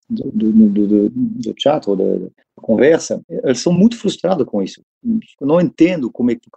de, 0.10 0.24
de, 0.32 1.10
de, 1.10 1.54
chat 1.58 1.88
ou 1.90 1.96
de, 1.96 2.30
conversa, 2.56 3.22
eles 3.30 3.60
são 3.60 3.72
muito 3.72 3.98
frustrados 3.98 4.46
com 4.46 4.62
isso. 4.62 4.82
Eu 5.40 5.48
não 5.48 5.62
entendo 5.62 6.12
como 6.12 6.32
é 6.32 6.36
que 6.36 6.50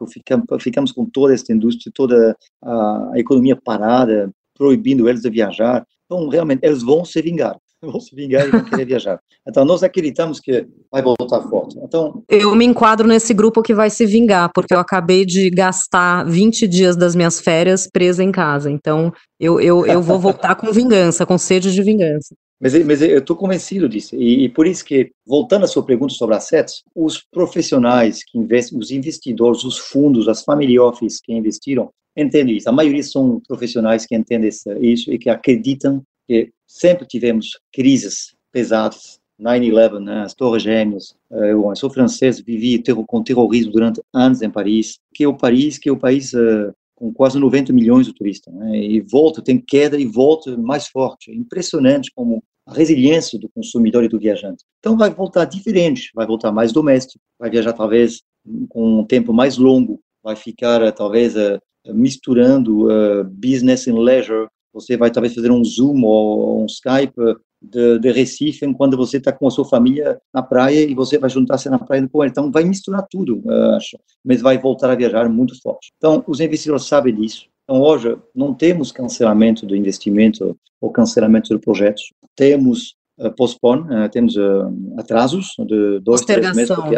ficamos, 0.61 0.93
com 0.93 1.05
toda 1.05 1.35
essa 1.35 1.53
indústria, 1.53 1.93
toda 1.95 2.37
a 2.63 3.13
economia 3.17 3.57
parada, 3.57 4.31
proibindo 4.55 5.09
eles 5.09 5.23
de 5.23 5.31
viajar. 5.31 5.87
Então, 6.07 6.29
realmente, 6.29 6.65
eles 6.65 6.83
vão 6.83 7.05
se 7.05 7.21
vingar 7.23 7.57
vão 7.91 8.01
se 8.01 8.15
vingar 8.15 8.47
e 8.47 8.51
vão 8.51 8.65
querer 8.65 8.85
viajar. 8.85 9.21
Então, 9.47 9.65
nós 9.65 9.83
acreditamos 9.83 10.41
que 10.41 10.67
vai 10.91 11.03
voltar 11.03 11.43
forte. 11.49 11.79
Então, 11.83 12.23
eu 12.29 12.55
me 12.55 12.65
enquadro 12.65 13.09
nesse 13.09 13.33
grupo 13.33 13.63
que 13.63 13.75
vai 13.75 13.91
se 13.91 14.05
vingar, 14.07 14.51
porque 14.55 14.75
eu 14.75 14.79
acabei 14.79 15.25
de 15.25 15.51
gastar 15.51 16.25
20 16.25 16.69
dias 16.69 16.97
das 16.97 17.15
minhas 17.15 17.41
férias 17.41 17.89
presa 17.91 18.23
em 18.23 18.31
casa. 18.31 18.71
Então, 18.71 19.13
eu, 19.39 19.61
eu, 19.61 19.87
eu 19.87 20.03
vou 20.03 20.19
voltar 20.19 20.55
com 20.55 20.73
vingança, 20.73 21.25
com 21.25 21.39
sede 21.39 21.73
de 21.73 21.83
vingança. 21.83 22.35
Mas, 22.61 22.75
mas 22.85 23.01
eu 23.01 23.21
estou 23.21 23.35
convencido 23.35 23.89
disso. 23.89 24.15
E, 24.15 24.45
e, 24.45 24.49
por 24.51 24.67
isso 24.67 24.85
que, 24.85 25.11
voltando 25.27 25.65
à 25.65 25.67
sua 25.67 25.83
pergunta 25.83 26.13
sobre 26.13 26.37
assets, 26.37 26.83
os 26.95 27.25
profissionais 27.33 28.23
que 28.23 28.39
investem, 28.39 28.79
os 28.79 28.91
investidores, 28.91 29.65
os 29.65 29.79
fundos, 29.79 30.29
as 30.29 30.43
family 30.45 30.79
office 30.79 31.19
que 31.23 31.33
investiram, 31.33 31.91
entendem 32.15 32.59
isso. 32.59 32.69
A 32.69 32.73
maioria 32.73 33.03
são 33.03 33.41
profissionais 33.49 34.05
que 34.05 34.15
entendem 34.15 34.51
isso 34.81 35.11
e 35.11 35.19
que 35.19 35.31
acreditam 35.31 36.03
que 36.31 36.53
sempre 36.65 37.05
tivemos 37.09 37.59
crises 37.73 38.37
pesadas 38.53 39.19
9-11, 39.41 39.99
né, 39.99 40.23
as 40.23 40.33
Torres 40.33 40.63
Gêmeas. 40.63 41.17
Eu 41.29 41.75
sou 41.75 41.91
francês, 41.91 42.39
vivi 42.39 42.81
com 43.05 43.25
terrorismo 43.25 43.73
durante 43.73 44.01
anos 44.15 44.41
em 44.41 44.49
Paris, 44.49 45.01
que 45.13 45.25
é 45.25 45.29
o 45.29 45.37
Paris, 45.37 45.77
que 45.77 45.89
é 45.89 45.93
o 45.93 45.99
país 45.99 46.33
uh, 46.33 46.73
com 46.95 47.13
quase 47.13 47.37
90 47.37 47.73
milhões 47.73 48.07
de 48.07 48.15
turistas, 48.15 48.55
né, 48.55 48.79
e 48.79 49.01
volta, 49.01 49.43
tem 49.43 49.59
queda 49.59 49.99
e 49.99 50.07
volta 50.07 50.57
mais 50.57 50.87
forte. 50.87 51.33
É 51.33 51.35
impressionante 51.35 52.13
como 52.15 52.45
a 52.65 52.75
resiliência 52.75 53.37
do 53.37 53.49
consumidor 53.49 54.05
e 54.05 54.09
do 54.09 54.21
viajante. 54.21 54.63
Então 54.79 54.97
vai 54.97 55.11
voltar 55.11 55.47
diferente, 55.47 56.11
vai 56.15 56.29
voltar 56.29 56.53
mais 56.53 56.71
doméstico, 56.71 57.19
vai 57.41 57.51
viajar 57.51 57.73
talvez 57.73 58.21
com 58.69 59.01
um 59.01 59.05
tempo 59.05 59.33
mais 59.33 59.59
longo, 59.59 60.01
vai 60.23 60.37
ficar 60.37 60.93
talvez 60.93 61.35
uh, 61.35 61.59
misturando 61.87 62.87
uh, 62.87 63.25
business 63.25 63.89
and 63.89 63.99
leisure. 63.99 64.47
Você 64.73 64.97
vai 64.97 65.11
talvez 65.11 65.35
fazer 65.35 65.51
um 65.51 65.65
Zoom 65.65 66.03
ou 66.05 66.63
um 66.63 66.67
Skype 66.67 67.15
de, 67.61 67.99
de 67.99 68.11
Recife 68.11 68.73
quando 68.75 68.97
você 68.97 69.19
está 69.19 69.33
com 69.33 69.47
a 69.47 69.51
sua 69.51 69.65
família 69.65 70.21
na 70.33 70.43
praia 70.43 70.83
e 70.83 70.95
você 70.95 71.19
vai 71.19 71.29
juntar-se 71.29 71.69
na 71.69 71.79
praia 71.79 72.09
com 72.09 72.23
ele. 72.23 72.31
Então, 72.31 72.51
vai 72.51 72.65
misturar 72.65 73.07
tudo, 73.11 73.43
acho, 73.77 73.99
mas 74.25 74.41
vai 74.41 74.59
voltar 74.59 74.91
a 74.91 74.95
viajar 74.95 75.29
muito 75.29 75.61
forte. 75.61 75.93
Então, 75.97 76.25
os 76.27 76.41
investidores 76.41 76.85
sabem 76.85 77.15
disso. 77.15 77.47
Então, 77.65 77.83
hoje, 77.83 78.17
não 78.35 78.55
temos 78.55 78.91
cancelamento 78.91 79.67
do 79.67 79.77
investimento 79.77 80.57
ou 80.81 80.91
cancelamento 80.91 81.53
do 81.53 81.61
projeto. 81.61 82.01
Temos 82.35 82.95
uh, 83.19 83.31
postpone, 83.37 83.83
uh, 83.83 84.09
temos 84.09 84.37
uh, 84.37 84.73
atrasos 84.99 85.55
de 85.67 86.01
dois, 86.01 86.23
três 86.23 86.57
meses. 86.57 86.75
Porque, 86.75 86.97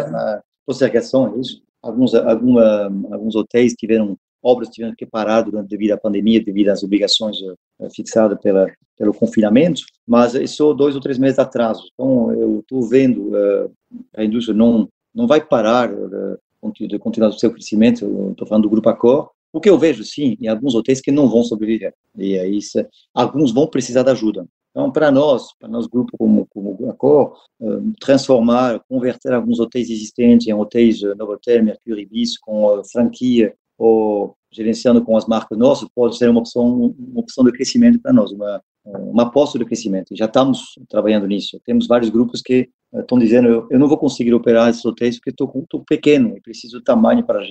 postergação, 0.65 1.35
é 1.35 1.39
isso. 1.39 1.61
Alguns, 1.81 2.15
alguma, 2.15 2.85
alguns 3.11 3.35
hotéis 3.35 3.73
tiveram 3.73 4.17
obras 4.43 4.69
tiveram 4.69 4.93
que 4.95 5.05
parar 5.05 5.41
durante, 5.41 5.69
devido 5.69 5.93
à 5.93 5.97
pandemia, 5.97 6.43
devido 6.43 6.69
às 6.69 6.83
obrigações 6.83 7.37
uh, 7.41 7.89
fixadas 7.95 8.37
pela, 8.41 8.67
pelo 8.97 9.13
confinamento, 9.13 9.81
mas 10.05 10.35
é 10.35 10.45
só 10.45 10.73
dois 10.73 10.95
ou 10.95 11.01
três 11.01 11.17
meses 11.17 11.37
de 11.37 11.41
atraso. 11.41 11.83
Então, 11.93 12.31
eu 12.33 12.59
estou 12.59 12.83
vendo 12.83 13.29
uh, 13.29 13.71
a 14.15 14.23
indústria 14.23 14.55
não 14.55 14.89
não 15.13 15.27
vai 15.27 15.39
parar 15.45 15.93
de, 15.93 16.97
continuar 16.97 17.29
o 17.29 17.33
seu 17.33 17.51
crescimento, 17.51 18.31
estou 18.31 18.47
falando 18.47 18.63
do 18.63 18.69
Grupo 18.69 18.89
Accor, 18.89 19.29
o 19.51 19.61
que 19.61 19.69
eu 19.69 19.77
vejo, 19.77 20.03
sim, 20.03 20.35
em 20.41 20.47
alguns 20.47 20.73
hotéis 20.73 20.99
que 20.99 21.11
não 21.11 21.29
vão 21.29 21.43
sobreviver, 21.43 21.93
e 22.17 22.39
aí 22.39 22.59
se, 22.61 22.87
alguns 23.13 23.51
vão 23.51 23.67
precisar 23.67 24.01
de 24.01 24.09
ajuda. 24.09 24.47
Então, 24.71 24.91
para 24.91 25.11
nós, 25.11 25.53
para 25.59 25.69
nós 25.69 25.85
grupo 25.85 26.17
como, 26.17 26.47
como 26.47 26.71
uh, 26.71 27.93
transformar, 27.99 28.81
converter 28.89 29.31
alguns 29.31 29.59
hotéis 29.59 29.87
existentes 29.91 30.47
em 30.47 30.53
hotéis 30.53 30.99
Novotel, 31.15 31.63
Mercury, 31.63 32.01
Ibis, 32.01 32.39
com 32.39 32.81
franquia 32.91 33.53
ou 33.77 34.35
gerenciando 34.51 35.03
com 35.03 35.17
as 35.17 35.25
marcas 35.25 35.57
nossas, 35.57 35.89
pode 35.93 36.17
ser 36.17 36.29
uma 36.29 36.39
opção, 36.39 36.93
uma 36.97 37.19
opção 37.19 37.43
de 37.43 37.51
crescimento 37.51 37.99
para 37.99 38.13
nós, 38.13 38.31
uma, 38.31 38.61
uma 38.85 39.23
aposta 39.23 39.57
de 39.57 39.65
crescimento. 39.65 40.15
Já 40.15 40.25
estamos 40.25 40.75
trabalhando 40.87 41.27
nisso. 41.27 41.59
Temos 41.65 41.87
vários 41.87 42.09
grupos 42.09 42.41
que 42.41 42.69
eh, 42.93 42.99
estão 42.99 43.17
dizendo 43.17 43.47
eu, 43.47 43.67
eu 43.71 43.79
não 43.79 43.87
vou 43.87 43.97
conseguir 43.97 44.33
operar 44.33 44.69
esses 44.69 44.85
hotéis 44.85 45.17
porque 45.17 45.31
estou 45.31 45.83
pequeno 45.87 46.37
e 46.37 46.41
preciso 46.41 46.77
de 46.77 46.83
tamanho 46.83 47.25
para, 47.25 47.43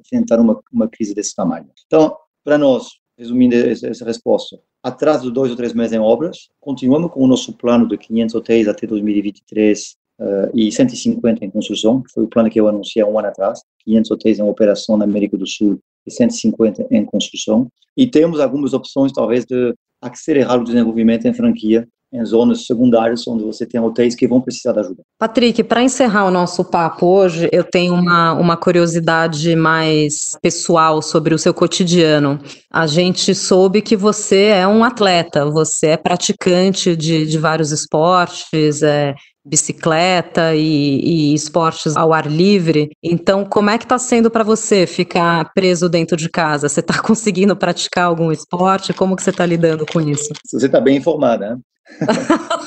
enfrentar 0.00 0.40
uma, 0.40 0.60
uma 0.72 0.88
crise 0.88 1.14
desse 1.14 1.34
tamanho. 1.34 1.68
Então, 1.86 2.16
para 2.44 2.56
nós, 2.56 2.88
resumindo 3.18 3.54
essa 3.54 4.04
resposta, 4.04 4.58
atrás 4.82 5.22
de 5.22 5.30
dois 5.30 5.50
ou 5.50 5.56
três 5.56 5.72
meses 5.72 5.92
em 5.92 5.98
obras, 5.98 6.48
continuamos 6.60 7.10
com 7.10 7.20
o 7.20 7.26
nosso 7.26 7.52
plano 7.54 7.88
de 7.88 7.96
500 7.96 8.34
hotéis 8.34 8.68
até 8.68 8.86
2023 8.86 9.96
uh, 10.20 10.50
e 10.54 10.70
150 10.70 11.44
em 11.44 11.50
construção, 11.50 12.02
que 12.02 12.12
foi 12.12 12.24
o 12.24 12.28
plano 12.28 12.50
que 12.50 12.60
eu 12.60 12.68
anunciei 12.68 13.02
há 13.02 13.06
um 13.06 13.18
ano 13.18 13.28
atrás, 13.28 13.60
500 13.84 14.10
hotéis 14.10 14.38
em 14.38 14.42
operação 14.42 14.96
na 14.96 15.04
América 15.04 15.36
do 15.36 15.46
Sul 15.46 15.78
e 16.06 16.10
150 16.10 16.86
em 16.90 17.04
construção. 17.04 17.68
E 17.96 18.06
temos 18.06 18.40
algumas 18.40 18.72
opções, 18.72 19.12
talvez, 19.12 19.44
de 19.44 19.74
acelerar 20.02 20.60
o 20.60 20.64
desenvolvimento 20.64 21.26
em 21.26 21.34
franquia 21.34 21.86
em 22.14 22.24
zonas 22.24 22.64
secundárias 22.64 23.26
onde 23.26 23.42
você 23.42 23.66
tem 23.66 23.80
hotéis 23.80 24.14
que 24.14 24.28
vão 24.28 24.40
precisar 24.40 24.72
de 24.72 24.80
ajuda. 24.80 25.02
Patrick, 25.18 25.64
para 25.64 25.82
encerrar 25.82 26.26
o 26.26 26.30
nosso 26.30 26.64
papo 26.64 27.06
hoje, 27.06 27.48
eu 27.50 27.64
tenho 27.64 27.92
uma, 27.92 28.32
uma 28.34 28.56
curiosidade 28.56 29.56
mais 29.56 30.30
pessoal 30.40 31.02
sobre 31.02 31.34
o 31.34 31.38
seu 31.38 31.52
cotidiano. 31.52 32.38
A 32.72 32.86
gente 32.86 33.34
soube 33.34 33.82
que 33.82 33.96
você 33.96 34.44
é 34.46 34.66
um 34.66 34.84
atleta, 34.84 35.50
você 35.50 35.88
é 35.88 35.96
praticante 35.96 36.94
de, 36.94 37.26
de 37.26 37.36
vários 37.36 37.72
esportes, 37.72 38.80
é, 38.82 39.12
bicicleta 39.44 40.54
e, 40.54 41.00
e, 41.30 41.34
esportes 41.34 41.96
ao 41.96 42.12
ar 42.12 42.26
livre. 42.26 42.90
Então, 43.02 43.44
como 43.44 43.70
é 43.70 43.78
que 43.78 43.84
está 43.84 43.98
sendo 43.98 44.30
para 44.30 44.42
você 44.42 44.86
ficar 44.86 45.52
preso 45.52 45.88
dentro 45.88 46.16
de 46.16 46.28
casa? 46.28 46.68
Você 46.68 46.80
está 46.80 47.00
conseguindo 47.02 47.54
praticar 47.54 48.06
algum 48.06 48.32
esporte? 48.32 48.94
Como 48.94 49.14
que 49.14 49.22
você 49.22 49.30
está 49.30 49.44
lidando 49.44 49.84
com 49.86 50.00
isso? 50.00 50.32
Você 50.46 50.66
está 50.66 50.80
bem 50.80 50.96
informada, 50.96 51.50
né? 51.50 51.58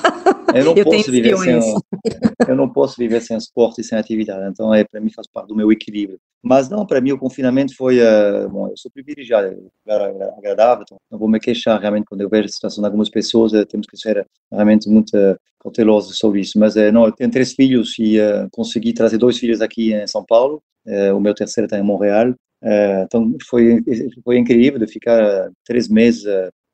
eu 0.53 0.65
não 0.65 0.75
eu 0.75 0.83
posso 0.83 1.11
viver 1.11 1.37
sem 1.37 1.59
eu 2.47 2.55
não 2.55 2.69
posso 2.69 2.95
viver 2.97 3.21
sem 3.21 3.37
esporte 3.37 3.81
e 3.81 3.83
sem 3.83 3.97
atividade 3.97 4.49
então 4.49 4.73
é 4.73 4.83
para 4.83 5.01
mim 5.01 5.09
faz 5.09 5.27
parte 5.27 5.47
do 5.47 5.55
meu 5.55 5.71
equilíbrio. 5.71 6.19
Mas 6.41 6.69
não 6.69 6.85
para 6.85 7.01
mim 7.01 7.11
o 7.11 7.17
confinamento 7.17 7.75
foi 7.75 7.99
uh, 7.99 8.49
bom 8.49 8.67
eu 8.67 8.77
sou 8.77 8.91
privilegiado 8.91 9.69
era 9.87 10.33
agradável 10.37 10.83
então 10.83 10.97
não 11.11 11.19
vou 11.19 11.27
me 11.27 11.39
queixar 11.39 11.79
realmente 11.79 12.05
quando 12.05 12.21
eu 12.21 12.29
vejo 12.29 12.45
a 12.45 12.49
situação 12.49 12.81
de 12.81 12.85
algumas 12.85 13.09
pessoas 13.09 13.53
uh, 13.53 13.65
temos 13.65 13.87
que 13.87 13.97
ser 13.97 14.25
realmente 14.51 14.89
muito 14.89 15.15
uh, 15.17 15.37
cautelosos 15.59 16.17
sobre 16.17 16.39
isso. 16.41 16.57
Mas 16.59 16.75
não 16.93 17.05
eu 17.05 17.11
tenho 17.11 17.31
três 17.31 17.53
filhos 17.53 17.95
e 17.99 18.17
consegui 18.51 18.93
trazer 18.93 19.17
dois 19.17 19.37
filhos 19.37 19.61
aqui 19.61 19.93
em 19.93 20.07
São 20.07 20.23
Paulo 20.23 20.61
o 21.13 21.19
meu 21.19 21.33
terceiro 21.33 21.65
está 21.65 21.77
em 21.77 21.83
Montreal 21.83 22.33
então 23.03 23.35
foi 23.49 23.83
foi 24.23 24.37
incrível 24.37 24.79
de 24.79 24.87
ficar 24.87 25.49
três 25.65 25.89
meses 25.89 26.23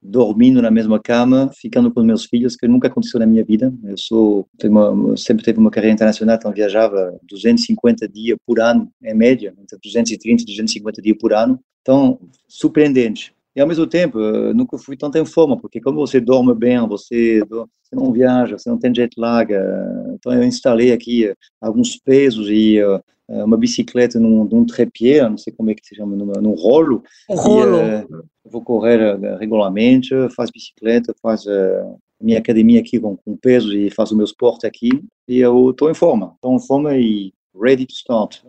dormindo 0.03 0.61
na 0.61 0.69
mesma 0.69 0.99
cama, 0.99 1.49
ficando 1.59 1.91
com 1.91 2.03
meus 2.03 2.25
filhos, 2.25 2.55
que 2.55 2.67
nunca 2.67 2.87
aconteceu 2.87 3.19
na 3.19 3.25
minha 3.25 3.43
vida. 3.43 3.73
Eu 3.83 3.97
sou, 3.97 4.47
uma, 4.63 5.15
sempre 5.15 5.43
tive 5.43 5.59
uma 5.59 5.71
carreira 5.71 5.93
internacional, 5.93 6.35
então 6.35 6.51
viajava 6.51 7.17
250 7.23 8.07
dias 8.07 8.37
por 8.45 8.59
ano, 8.59 8.91
em 9.01 9.13
média, 9.13 9.53
entre 9.57 9.77
230 9.81 10.43
e 10.43 10.45
250 10.45 11.01
dias 11.01 11.17
por 11.19 11.33
ano. 11.33 11.59
Então, 11.81 12.19
surpreendente. 12.47 13.33
E 13.55 13.61
ao 13.61 13.67
mesmo 13.67 13.85
tempo, 13.85 14.17
nunca 14.55 14.77
fui 14.79 14.97
tanto 14.97 15.17
em 15.17 15.25
forma, 15.25 15.55
porque 15.55 15.79
quando 15.79 15.97
você 15.97 16.19
dorme 16.19 16.55
bem, 16.55 16.79
você, 16.87 17.41
você 17.47 17.95
não 17.95 18.11
viaja, 18.11 18.57
você 18.57 18.67
não 18.67 18.79
tem 18.79 18.93
jet 18.93 19.13
lag. 19.15 19.53
Então 20.15 20.33
eu 20.33 20.43
instalei 20.43 20.91
aqui 20.91 21.31
alguns 21.61 21.95
pesos 21.97 22.47
e 22.49 22.81
uh, 22.83 22.99
uma 23.27 23.55
bicicleta 23.55 24.19
num, 24.19 24.43
num 24.45 24.65
não 25.29 25.37
sei 25.37 25.53
como 25.53 25.69
é 25.69 25.75
que 25.75 25.85
se 25.85 25.95
chama, 25.95 26.15
num, 26.15 26.25
num 26.25 26.55
rolo. 26.55 27.03
Um 27.29 27.35
rolo. 27.35 27.77
E, 27.77 28.03
uh, 28.03 28.25
vou 28.43 28.61
correr 28.63 29.15
uh, 29.15 29.37
regularmente, 29.37 30.09
faço 30.35 30.51
bicicleta, 30.51 31.13
faço 31.21 31.49
minha 32.19 32.39
academia 32.39 32.79
aqui 32.79 32.99
com, 32.99 33.15
com 33.17 33.37
peso 33.37 33.71
e 33.71 33.91
faço 33.91 34.15
o 34.15 34.17
meu 34.17 34.25
esporte 34.25 34.65
aqui. 34.65 34.89
E 35.27 35.37
eu 35.37 35.69
estou 35.69 35.91
em 35.91 35.95
forma, 35.95 36.31
estou 36.35 36.55
em 36.55 36.65
forma 36.65 36.97
e 36.97 37.31
ready 37.55 37.85
to 37.85 37.93
start, 37.93 38.41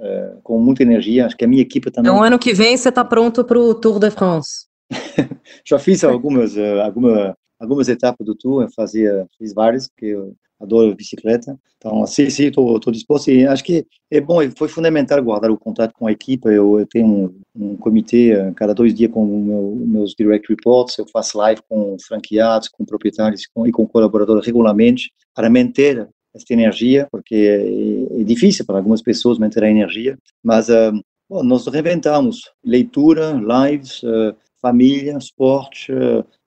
com 0.42 0.59
muita 0.59 0.82
energia. 0.82 1.26
Acho 1.26 1.36
que 1.36 1.44
a 1.44 1.48
minha 1.48 1.61
equipe 1.61 1.90
também. 1.90 2.11
Então, 2.11 2.24
ano 2.24 2.38
que 2.38 2.55
vem 2.55 2.74
você 2.74 2.88
está 2.88 3.05
pronto 3.05 3.44
para 3.44 3.59
o 3.59 3.74
Tour 3.74 3.98
de 3.98 4.11
France? 4.11 4.64
já 5.64 5.78
fiz 5.78 6.05
algumas, 6.05 6.57
uh, 6.57 6.80
alguma, 6.84 7.36
algumas 7.59 7.88
etapas 7.88 8.26
do 8.26 8.34
tour, 8.34 8.68
fazia, 8.74 9.26
fiz 9.38 9.53
várias, 9.53 9.88
porque 9.88 10.07
eu 10.07 10.34
adoro 10.61 10.95
bicicleta. 10.95 11.59
Então, 11.76 12.07
sim, 12.07 12.30
sim, 12.30 12.47
estou 12.47 12.78
disposto. 12.90 13.30
E 13.30 13.47
acho 13.47 13.62
que 13.62 13.86
é 14.11 14.20
bom, 14.20 14.38
foi 14.57 14.68
fundamental 14.68 15.22
guardar 15.22 15.51
o 15.51 15.59
contato 15.59 15.92
com 15.92 16.07
a 16.07 16.12
equipe. 16.12 16.49
Eu, 16.49 16.80
eu 16.80 16.86
tenho 16.86 17.07
um, 17.07 17.72
um 17.72 17.76
comitê 17.76 18.34
uh, 18.34 18.55
cada 18.55 18.74
dois 18.74 18.95
dias 18.95 19.11
com 19.11 19.24
meu, 19.24 19.76
meus 19.86 20.14
direct 20.14 20.49
reports. 20.49 20.97
Eu 20.99 21.07
faço 21.12 21.36
live 21.38 21.61
com 21.68 21.97
franqueados, 22.07 22.68
com 22.68 22.84
proprietários 22.84 23.47
com, 23.47 23.66
e 23.66 23.72
com 23.72 23.86
colaboradores 23.86 24.47
regularmente 24.47 25.12
para 25.34 25.51
manter 25.51 26.09
esta 26.34 26.53
energia, 26.53 27.07
porque 27.11 27.34
é, 27.34 28.20
é, 28.20 28.24
difícil 28.24 28.66
para 28.66 28.78
algumas 28.78 29.01
pessoas 29.01 29.38
manter 29.38 29.62
a 29.62 29.70
energia, 29.70 30.18
mas 30.42 30.68
uh, 30.68 30.92
bom, 31.28 31.45
nós 31.45 31.66
reinventamos 31.66 32.51
leitura, 32.64 33.32
lives, 33.32 34.03
uh, 34.03 34.34
família, 34.65 35.19
esporte, 35.19 35.93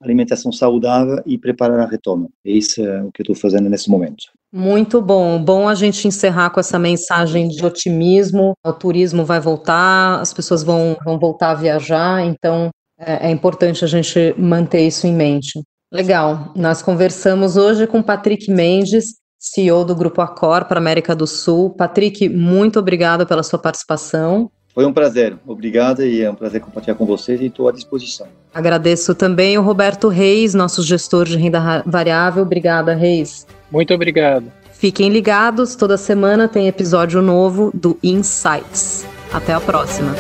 alimentação 0.01 0.51
saudável 0.51 1.21
e 1.23 1.37
preparar 1.37 1.79
a 1.79 1.85
retoma. 1.85 2.27
É 2.43 2.49
isso 2.49 2.83
é 2.83 3.03
o 3.03 3.11
que 3.11 3.21
eu 3.21 3.23
estou 3.23 3.35
fazendo 3.35 3.69
nesse 3.69 3.91
momento. 3.91 4.25
Muito 4.51 4.99
bom. 4.99 5.37
Bom 5.39 5.69
a 5.69 5.75
gente 5.75 6.07
encerrar 6.07 6.49
com 6.49 6.59
essa 6.59 6.79
mensagem 6.79 7.47
de 7.47 7.63
otimismo. 7.63 8.53
O 8.65 8.73
turismo 8.73 9.23
vai 9.23 9.39
voltar, 9.39 10.19
as 10.19 10.33
pessoas 10.33 10.63
vão, 10.63 10.97
vão 11.05 11.19
voltar 11.19 11.51
a 11.51 11.55
viajar, 11.55 12.25
então 12.25 12.71
é, 12.99 13.27
é 13.27 13.29
importante 13.29 13.85
a 13.85 13.87
gente 13.87 14.33
manter 14.35 14.87
isso 14.87 15.05
em 15.05 15.13
mente. 15.13 15.61
Legal. 15.93 16.51
Nós 16.55 16.81
conversamos 16.81 17.55
hoje 17.55 17.85
com 17.85 18.01
Patrick 18.01 18.49
Mendes, 18.49 19.17
CEO 19.39 19.85
do 19.85 19.95
Grupo 19.95 20.21
Accor 20.21 20.65
para 20.65 20.79
América 20.79 21.15
do 21.15 21.27
Sul. 21.27 21.69
Patrick, 21.69 22.27
muito 22.27 22.79
obrigado 22.79 23.27
pela 23.27 23.43
sua 23.43 23.59
participação. 23.59 24.49
Foi 24.77 24.85
um 24.85 24.93
prazer, 24.93 25.35
obrigado 25.47 26.05
e 26.05 26.21
é 26.21 26.29
um 26.29 26.35
prazer 26.35 26.61
compartilhar 26.61 26.93
com 26.93 27.03
vocês 27.03 27.41
e 27.41 27.47
estou 27.47 27.67
à 27.67 27.71
disposição. 27.71 28.27
Agradeço 28.53 29.15
também 29.15 29.57
o 29.57 29.63
Roberto 29.63 30.07
Reis, 30.07 30.53
nosso 30.53 30.83
gestor 30.83 31.25
de 31.25 31.35
renda 31.35 31.81
variável. 31.83 32.43
Obrigada, 32.43 32.93
Reis. 32.93 33.47
Muito 33.71 33.91
obrigado. 33.91 34.51
Fiquem 34.71 35.09
ligados, 35.09 35.75
toda 35.75 35.97
semana 35.97 36.47
tem 36.47 36.67
episódio 36.67 37.23
novo 37.23 37.71
do 37.73 37.97
Insights. 38.03 39.03
Até 39.33 39.51
a 39.51 39.59
próxima. 39.59 40.13